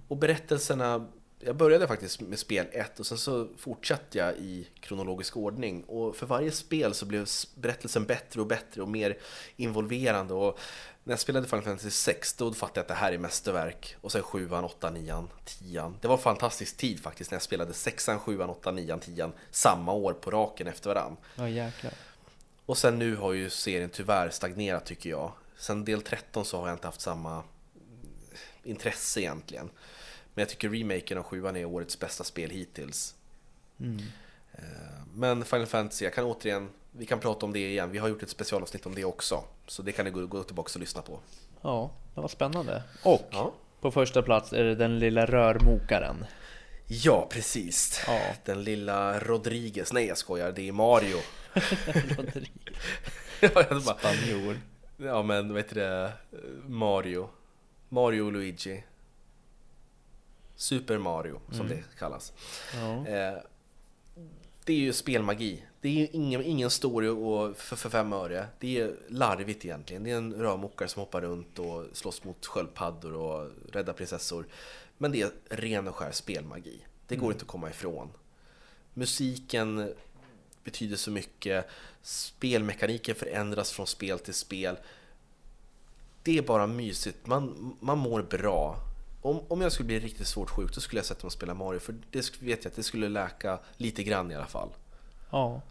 Och 0.07 0.17
berättelserna, 0.17 1.07
jag 1.39 1.55
började 1.55 1.87
faktiskt 1.87 2.21
med 2.21 2.39
spel 2.39 2.67
1 2.71 2.99
och 2.99 3.05
sen 3.05 3.17
så 3.17 3.47
fortsatte 3.57 4.17
jag 4.17 4.37
i 4.37 4.67
kronologisk 4.79 5.37
ordning. 5.37 5.83
Och 5.83 6.15
för 6.15 6.25
varje 6.25 6.51
spel 6.51 6.93
så 6.93 7.05
blev 7.05 7.27
berättelsen 7.55 8.05
bättre 8.05 8.41
och 8.41 8.47
bättre 8.47 8.81
och 8.81 8.89
mer 8.89 9.17
involverande. 9.55 10.33
Och 10.33 10.59
när 11.03 11.11
jag 11.11 11.19
spelade 11.19 11.47
Final 11.47 11.63
Fantasy 11.63 11.91
6 11.91 12.33
då 12.33 12.53
fattade 12.53 12.79
jag 12.79 12.81
att 12.81 12.87
det 12.87 12.93
här 12.93 13.11
är 13.11 13.17
mästerverk. 13.17 13.95
Och 14.01 14.11
sen 14.11 14.23
7, 14.23 14.49
8, 14.51 14.89
9, 14.89 15.27
10. 15.45 15.93
Det 16.01 16.07
var 16.07 16.15
en 16.15 16.21
fantastisk 16.21 16.77
tid 16.77 16.99
faktiskt 16.99 17.31
när 17.31 17.35
jag 17.35 17.43
spelade 17.43 17.73
6, 17.73 18.09
7, 18.19 18.41
8, 18.41 18.71
9, 18.71 18.97
10 18.97 19.31
samma 19.51 19.93
år 19.93 20.13
på 20.13 20.31
raken 20.31 20.67
efter 20.67 20.89
varann. 20.89 21.17
Ja, 21.35 21.49
jäklar. 21.49 21.93
Och 22.65 22.77
sen 22.77 22.99
nu 22.99 23.15
har 23.15 23.33
ju 23.33 23.49
serien 23.49 23.89
tyvärr 23.89 24.29
stagnerat 24.29 24.85
tycker 24.85 25.09
jag. 25.09 25.31
Sen 25.57 25.85
del 25.85 26.01
13 26.01 26.45
så 26.45 26.59
har 26.59 26.67
jag 26.67 26.75
inte 26.75 26.87
haft 26.87 27.01
samma 27.01 27.43
intresse 28.63 29.21
egentligen. 29.21 29.69
Men 30.37 30.41
jag 30.41 30.49
tycker 30.49 30.69
remaken 30.69 31.17
av 31.17 31.23
7 31.23 31.45
är 31.47 31.65
årets 31.65 31.99
bästa 31.99 32.23
spel 32.23 32.49
hittills. 32.49 33.15
Eh, 34.53 34.61
Men 35.13 35.45
Final 35.45 35.65
Fantasy, 35.65 36.05
jag 36.05 36.13
kan 36.13 36.25
återigen, 36.25 36.69
vi 36.91 37.05
kan 37.05 37.19
prata 37.19 37.45
om 37.45 37.53
det 37.53 37.59
igen. 37.71 37.91
Vi 37.91 37.97
har 37.97 38.07
gjort 38.07 38.23
ett 38.23 38.29
specialavsnitt 38.29 38.85
om 38.85 38.95
det 38.95 39.05
också. 39.05 39.43
Så 39.67 39.81
det 39.81 39.91
kan 39.91 40.05
ni 40.05 40.11
gå, 40.11 40.25
gå 40.27 40.43
tillbaka 40.43 40.71
och 40.75 40.79
lyssna 40.79 41.01
på. 41.01 41.19
Ja, 41.61 41.91
det 42.15 42.21
var 42.21 42.27
spännande. 42.27 42.83
Och 43.03 43.27
Ja, 43.31 43.53
på 43.81 43.91
första 43.91 44.21
plats 44.21 44.53
är 44.53 44.63
det 44.63 44.75
den 44.75 44.99
lilla 44.99 45.25
rörmokaren. 45.25 46.25
ja 46.87 47.27
precis. 47.31 48.03
Ja. 48.07 48.21
Den 48.45 48.63
lilla 48.63 49.19
Rodriguez, 49.19 49.93
nej 49.93 50.05
jag 50.07 50.17
skojar, 50.17 50.51
det 50.51 50.67
är 50.67 50.71
Mario. 50.71 51.17
Rodriguez. 52.17 52.77
Ja, 53.39 53.79
Spanjor. 53.81 54.57
Ja 54.97 55.23
men 55.23 55.47
vad 55.53 55.57
heter 55.57 55.75
det? 55.75 56.11
Mario. 56.67 57.29
Mario 57.89 58.21
och 58.21 58.31
Luigi. 58.31 58.83
Super 60.57 60.97
Mario 60.97 61.41
som 61.51 61.67
det 61.67 61.83
kallas. 61.99 62.33
Ja. 62.73 63.07
Eh, 63.07 63.37
det 64.63 64.73
är 64.73 64.77
ju 64.77 64.93
spelmagi. 64.93 65.63
Det 65.81 65.89
är 65.89 65.93
ju 65.93 66.07
ingen, 66.11 66.43
ingen 66.43 66.69
story 66.69 67.07
och 67.07 67.57
för, 67.57 67.75
för 67.75 67.89
fem 67.89 68.13
öre. 68.13 68.47
Det 68.59 68.79
är 68.79 68.95
larvigt 69.09 69.65
egentligen. 69.65 70.03
Det 70.03 70.11
är 70.11 70.17
en 70.17 70.33
rörmokare 70.33 70.89
som 70.89 70.99
hoppar 70.99 71.21
runt 71.21 71.59
och 71.59 71.85
slåss 71.93 72.23
mot 72.23 72.45
sköldpaddor 72.45 73.13
och 73.13 73.51
räddar 73.71 73.93
prinsessor. 73.93 74.47
Men 74.97 75.11
det 75.11 75.21
är 75.21 75.31
ren 75.49 75.87
och 75.87 75.95
skär 75.95 76.11
spelmagi. 76.11 76.81
Det 77.07 77.15
går 77.15 77.31
inte 77.31 77.43
att 77.43 77.47
komma 77.47 77.69
ifrån. 77.69 78.09
Musiken 78.93 79.93
betyder 80.63 80.95
så 80.95 81.11
mycket. 81.11 81.65
Spelmekaniken 82.01 83.15
förändras 83.15 83.71
från 83.71 83.87
spel 83.87 84.19
till 84.19 84.33
spel. 84.33 84.77
Det 86.23 86.37
är 86.37 86.41
bara 86.41 86.67
mysigt. 86.67 87.27
Man, 87.27 87.75
man 87.79 87.97
mår 87.97 88.21
bra. 88.21 88.86
Om, 89.27 89.41
om 89.47 89.61
jag 89.61 89.71
skulle 89.71 89.87
bli 89.87 89.99
riktigt 89.99 90.27
svårt 90.27 90.49
sjuk 90.49 90.75
då 90.75 90.81
skulle 90.81 90.99
jag 90.99 91.05
sätta 91.05 91.23
mig 91.23 91.27
och 91.27 91.31
spela 91.31 91.53
Mario. 91.53 91.79
För 91.79 91.95
det 92.11 92.41
vet 92.41 92.63
jag 92.63 92.71
att 92.71 92.75
det 92.75 92.83
skulle 92.83 93.09
läka 93.09 93.59
lite 93.77 94.03
grann 94.03 94.31
i 94.31 94.35
alla 94.35 94.45
fall. 94.45 94.69
ja. 95.31 95.61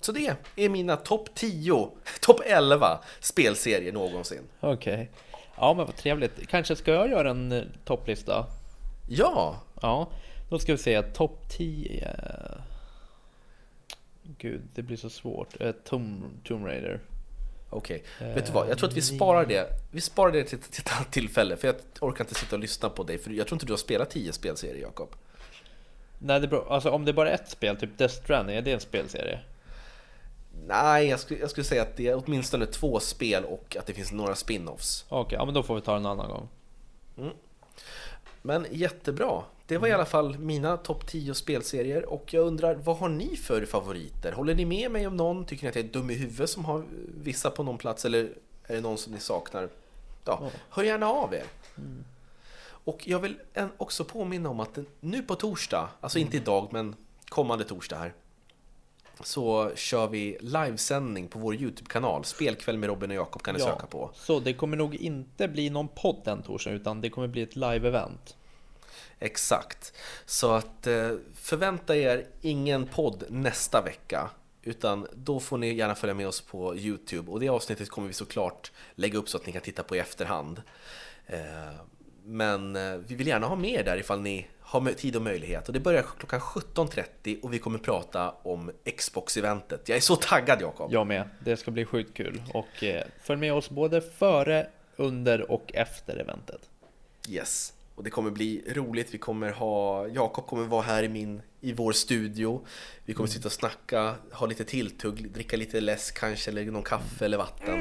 Så 0.00 0.12
det 0.12 0.36
är 0.56 0.68
mina 0.68 0.96
topp 0.96 1.28
10, 1.34 1.90
topp 2.20 2.40
11 2.46 3.00
spelserier 3.20 3.92
någonsin. 3.92 4.42
Okej. 4.60 5.10
Ja, 5.56 5.74
men 5.74 5.86
vad 5.86 5.96
trevligt. 5.96 6.48
Kanske 6.48 6.76
ska 6.76 6.92
jag 6.92 7.10
göra 7.10 7.30
en 7.30 7.52
eh, 7.52 7.64
topplista? 7.84 8.46
Ja, 9.08 9.60
Ja, 9.82 10.08
då 10.48 10.58
ska 10.58 10.72
vi 10.72 10.78
se. 10.78 11.02
Topp 11.02 11.48
10. 11.48 12.16
Gud, 14.38 14.62
det 14.74 14.82
blir 14.82 14.96
så 14.96 15.10
svårt. 15.10 15.60
Eh, 15.60 15.72
Tomb, 15.72 16.24
Tomb 16.44 16.66
Raider. 16.66 17.00
Okej. 17.72 18.04
Vet 18.18 18.46
du 18.46 18.52
vad? 18.52 18.70
Jag 18.70 18.78
tror 18.78 18.88
att 18.88 18.96
vi 18.96 19.02
sparar 19.02 19.46
det. 19.46 19.66
Vi 19.90 20.00
sparar 20.00 20.32
det 20.32 20.44
till, 20.44 20.58
till 20.58 20.80
ett 20.80 20.92
annat 20.96 21.12
tillfälle. 21.12 21.56
För 21.56 21.68
jag 21.68 21.76
orkar 22.00 22.24
inte 22.24 22.34
sitta 22.34 22.56
och 22.56 22.60
lyssna 22.60 22.88
på 22.88 23.02
dig. 23.02 23.18
För 23.18 23.30
jag 23.30 23.46
tror 23.46 23.56
inte 23.56 23.66
du 23.66 23.72
har 23.72 23.78
spelat 23.78 24.10
10 24.10 24.32
spelserier, 24.32 24.82
Jakob. 24.82 25.08
Nej, 26.18 26.40
det 26.40 26.48
beror, 26.48 26.72
alltså 26.72 26.90
om 26.90 27.04
det 27.04 27.12
bara 27.12 27.30
är 27.30 27.34
ett 27.34 27.50
spel, 27.50 27.76
typ 27.76 27.98
Death 27.98 28.14
Stranding, 28.14 28.56
är 28.56 28.62
det 28.62 28.72
en 28.72 28.80
spelserie? 28.80 29.40
Nej, 30.66 31.08
jag 31.08 31.20
skulle, 31.20 31.40
jag 31.40 31.50
skulle 31.50 31.64
säga 31.64 31.82
att 31.82 31.96
det 31.96 32.08
är 32.08 32.22
åtminstone 32.24 32.66
två 32.66 33.00
spel 33.00 33.44
och 33.44 33.76
att 33.78 33.86
det 33.86 33.92
finns 33.92 34.12
några 34.12 34.34
spin-offs. 34.34 35.04
Okej, 35.08 35.38
ja 35.38 35.44
men 35.44 35.54
då 35.54 35.62
får 35.62 35.74
vi 35.74 35.80
ta 35.80 35.96
en 35.96 36.06
annan 36.06 36.28
gång. 36.28 36.48
Men 38.42 38.66
jättebra. 38.70 39.42
Det 39.66 39.78
var 39.78 39.88
i 39.88 39.92
alla 39.92 40.04
fall 40.04 40.38
mina 40.38 40.76
topp 40.76 41.06
10 41.06 41.34
spelserier 41.34 42.12
och 42.12 42.34
jag 42.34 42.46
undrar, 42.46 42.74
vad 42.74 42.96
har 42.96 43.08
ni 43.08 43.36
för 43.36 43.66
favoriter? 43.66 44.32
Håller 44.32 44.54
ni 44.54 44.64
med 44.64 44.90
mig 44.90 45.06
om 45.06 45.16
någon? 45.16 45.44
Tycker 45.44 45.62
ni 45.62 45.68
att 45.68 45.76
jag 45.76 45.84
är 45.84 45.88
dum 45.88 46.10
i 46.10 46.14
huvudet 46.14 46.50
som 46.50 46.64
har 46.64 46.84
vissa 47.22 47.50
på 47.50 47.62
någon 47.62 47.78
plats 47.78 48.04
eller 48.04 48.32
är 48.66 48.74
det 48.74 48.80
någon 48.80 48.98
som 48.98 49.12
ni 49.12 49.20
saknar? 49.20 49.68
Ja, 50.24 50.50
hör 50.70 50.82
gärna 50.82 51.06
av 51.06 51.34
er. 51.34 51.44
Och 52.84 53.08
jag 53.08 53.18
vill 53.18 53.36
också 53.76 54.04
påminna 54.04 54.50
om 54.50 54.60
att 54.60 54.78
nu 55.00 55.22
på 55.22 55.34
torsdag, 55.34 55.88
alltså 56.00 56.18
inte 56.18 56.36
idag 56.36 56.68
men 56.70 56.94
kommande 57.28 57.64
torsdag 57.64 57.96
här, 57.98 58.12
så 59.24 59.70
kör 59.74 60.08
vi 60.08 60.36
livesändning 60.40 61.28
på 61.28 61.38
vår 61.38 61.54
YouTube-kanal. 61.54 62.24
Spelkväll 62.24 62.78
med 62.78 62.88
Robin 62.88 63.10
och 63.10 63.16
Jakob 63.16 63.42
kan 63.42 63.54
ni 63.54 63.60
söka 63.60 63.86
på. 63.86 64.10
Så 64.14 64.40
det 64.40 64.52
kommer 64.52 64.76
nog 64.76 64.94
inte 64.94 65.48
bli 65.48 65.70
någon 65.70 65.88
podd 65.88 66.20
den 66.24 66.42
torsdagen, 66.42 66.80
utan 66.80 67.00
det 67.00 67.10
kommer 67.10 67.28
bli 67.28 67.42
ett 67.42 67.56
live-event. 67.56 68.36
Exakt. 69.18 69.92
Så 70.26 70.52
att 70.52 70.86
eh, 70.86 71.10
förvänta 71.34 71.96
er 71.96 72.26
ingen 72.40 72.86
podd 72.86 73.24
nästa 73.28 73.82
vecka. 73.82 74.30
Utan 74.62 75.06
då 75.14 75.40
får 75.40 75.58
ni 75.58 75.74
gärna 75.74 75.94
följa 75.94 76.14
med 76.14 76.28
oss 76.28 76.40
på 76.40 76.76
Youtube. 76.76 77.30
Och 77.30 77.40
det 77.40 77.48
avsnittet 77.48 77.90
kommer 77.90 78.08
vi 78.08 78.14
såklart 78.14 78.72
lägga 78.94 79.18
upp 79.18 79.28
så 79.28 79.36
att 79.36 79.46
ni 79.46 79.52
kan 79.52 79.62
titta 79.62 79.82
på 79.82 79.96
i 79.96 79.98
efterhand. 79.98 80.62
Eh, 81.26 81.40
men 82.24 82.76
eh, 82.76 82.96
vi 82.96 83.14
vill 83.14 83.26
gärna 83.26 83.46
ha 83.46 83.56
med 83.56 83.70
er 83.70 83.84
där 83.84 83.96
ifall 83.96 84.20
ni 84.20 84.46
har 84.72 84.92
tid 84.92 85.16
och 85.16 85.22
möjlighet. 85.22 85.66
Och 85.68 85.72
det 85.74 85.80
börjar 85.80 86.04
klockan 86.18 86.40
17.30 86.40 87.40
och 87.42 87.52
vi 87.52 87.58
kommer 87.58 87.78
prata 87.78 88.34
om 88.42 88.70
Xbox-eventet. 88.96 89.88
Jag 89.88 89.96
är 89.96 90.00
så 90.00 90.16
taggad 90.16 90.60
Jakob! 90.60 90.92
Jag 90.92 91.06
med. 91.06 91.28
Det 91.44 91.56
ska 91.56 91.70
bli 91.70 91.84
sjukt 91.84 92.16
kul. 92.16 92.42
Och 92.54 92.84
eh, 92.84 93.04
följ 93.22 93.40
med 93.40 93.52
oss 93.52 93.70
både 93.70 94.00
före, 94.00 94.66
under 94.96 95.50
och 95.50 95.74
efter 95.74 96.16
eventet. 96.16 96.60
Yes, 97.28 97.72
och 97.94 98.04
det 98.04 98.10
kommer 98.10 98.30
bli 98.30 98.64
roligt. 98.68 99.14
Vi 99.14 99.18
kommer 99.18 99.50
ha, 99.50 100.08
Jakob 100.08 100.46
kommer 100.46 100.66
vara 100.66 100.82
här 100.82 101.02
i, 101.02 101.08
min, 101.08 101.42
i 101.60 101.72
vår 101.72 101.92
studio. 101.92 102.66
Vi 103.04 103.14
kommer 103.14 103.28
sitta 103.28 103.48
och 103.48 103.52
snacka, 103.52 104.14
ha 104.32 104.46
lite 104.46 104.64
tilltugg, 104.64 105.30
dricka 105.30 105.56
lite 105.56 105.80
läsk 105.80 106.18
kanske, 106.18 106.50
eller 106.50 106.64
någon 106.64 106.82
kaffe 106.82 107.24
eller 107.24 107.38
vatten. 107.38 107.80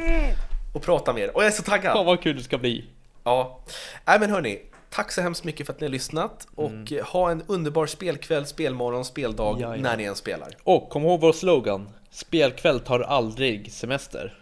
Och 0.74 0.82
prata 0.82 1.14
med 1.14 1.24
er. 1.24 1.36
Och 1.36 1.42
jag 1.42 1.48
är 1.48 1.52
så 1.52 1.64
Fan 1.64 1.80
taggad! 1.80 2.06
vad 2.06 2.22
kul 2.22 2.38
det 2.38 2.44
ska 2.44 2.58
bli! 2.58 2.86
Ja, 3.24 3.64
nej 4.06 4.20
men 4.20 4.30
hörni. 4.30 4.62
Tack 4.92 5.12
så 5.12 5.22
hemskt 5.22 5.44
mycket 5.44 5.66
för 5.66 5.74
att 5.74 5.80
ni 5.80 5.88
har 5.88 5.92
lyssnat 5.92 6.48
och 6.56 6.72
ha 7.06 7.32
en 7.32 7.44
underbar 7.48 7.86
spelkväll, 7.86 8.46
spelmorgon, 8.46 9.06
speldag 9.06 9.60
Jajamän. 9.60 9.82
när 9.82 9.98
ni 9.98 10.04
än 10.04 10.16
spelar. 10.16 10.50
Och 10.64 10.90
kom 10.90 11.04
ihåg 11.04 11.22
vår 11.22 11.34
slogan. 11.34 11.90
Spelkväll 12.12 12.80
tar 12.80 13.00
aldrig 13.00 13.72
semester. 13.72 14.38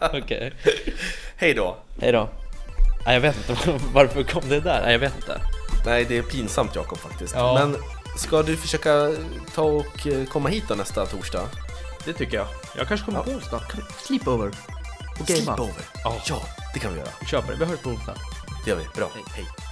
Okej. 0.12 0.52
Hej 1.36 1.54
då! 1.54 1.76
Hej 2.00 2.12
då. 2.12 2.28
Nej, 3.06 3.14
jag 3.14 3.20
vet 3.20 3.36
inte 3.50 3.78
varför 3.92 4.22
kom 4.22 4.48
det 4.48 4.60
där. 4.60 4.82
Nej, 4.82 4.92
jag 4.92 4.98
vet 4.98 5.16
inte. 5.16 5.40
Nej, 5.86 6.04
det 6.08 6.18
är 6.18 6.22
pinsamt 6.22 6.74
Jakob 6.74 6.98
faktiskt. 6.98 7.34
Ja. 7.34 7.54
Men 7.54 7.76
ska 8.16 8.42
du 8.42 8.56
försöka 8.56 9.12
ta 9.54 9.62
och 9.62 10.06
eh, 10.06 10.24
komma 10.24 10.48
hit 10.48 10.64
då 10.68 10.74
nästa 10.74 11.06
torsdag? 11.06 11.48
Det 12.04 12.12
tycker 12.12 12.36
jag. 12.36 12.46
Jag 12.76 12.88
kanske 12.88 13.06
kommer 13.06 13.22
på 13.22 13.30
onsdag. 13.30 13.62
Sleepover. 14.06 14.50
Och 15.20 15.26
gamea. 15.26 15.42
Sleepover? 15.44 15.84
Ja. 16.04 16.16
Ja, 16.28 16.42
det 16.74 16.80
kan 16.80 16.92
vi 16.92 16.98
göra. 16.98 17.10
Vi 17.20 17.26
köper 17.26 17.52
det. 17.52 17.58
Vi 17.58 17.64
hörs 17.64 17.78
på 17.80 17.90
onsdag. 17.90 18.14
Det 18.64 18.70
gör 18.70 18.76
vi. 18.76 18.84
Bra. 18.94 19.10
Hej. 19.14 19.24
Hej. 19.36 19.69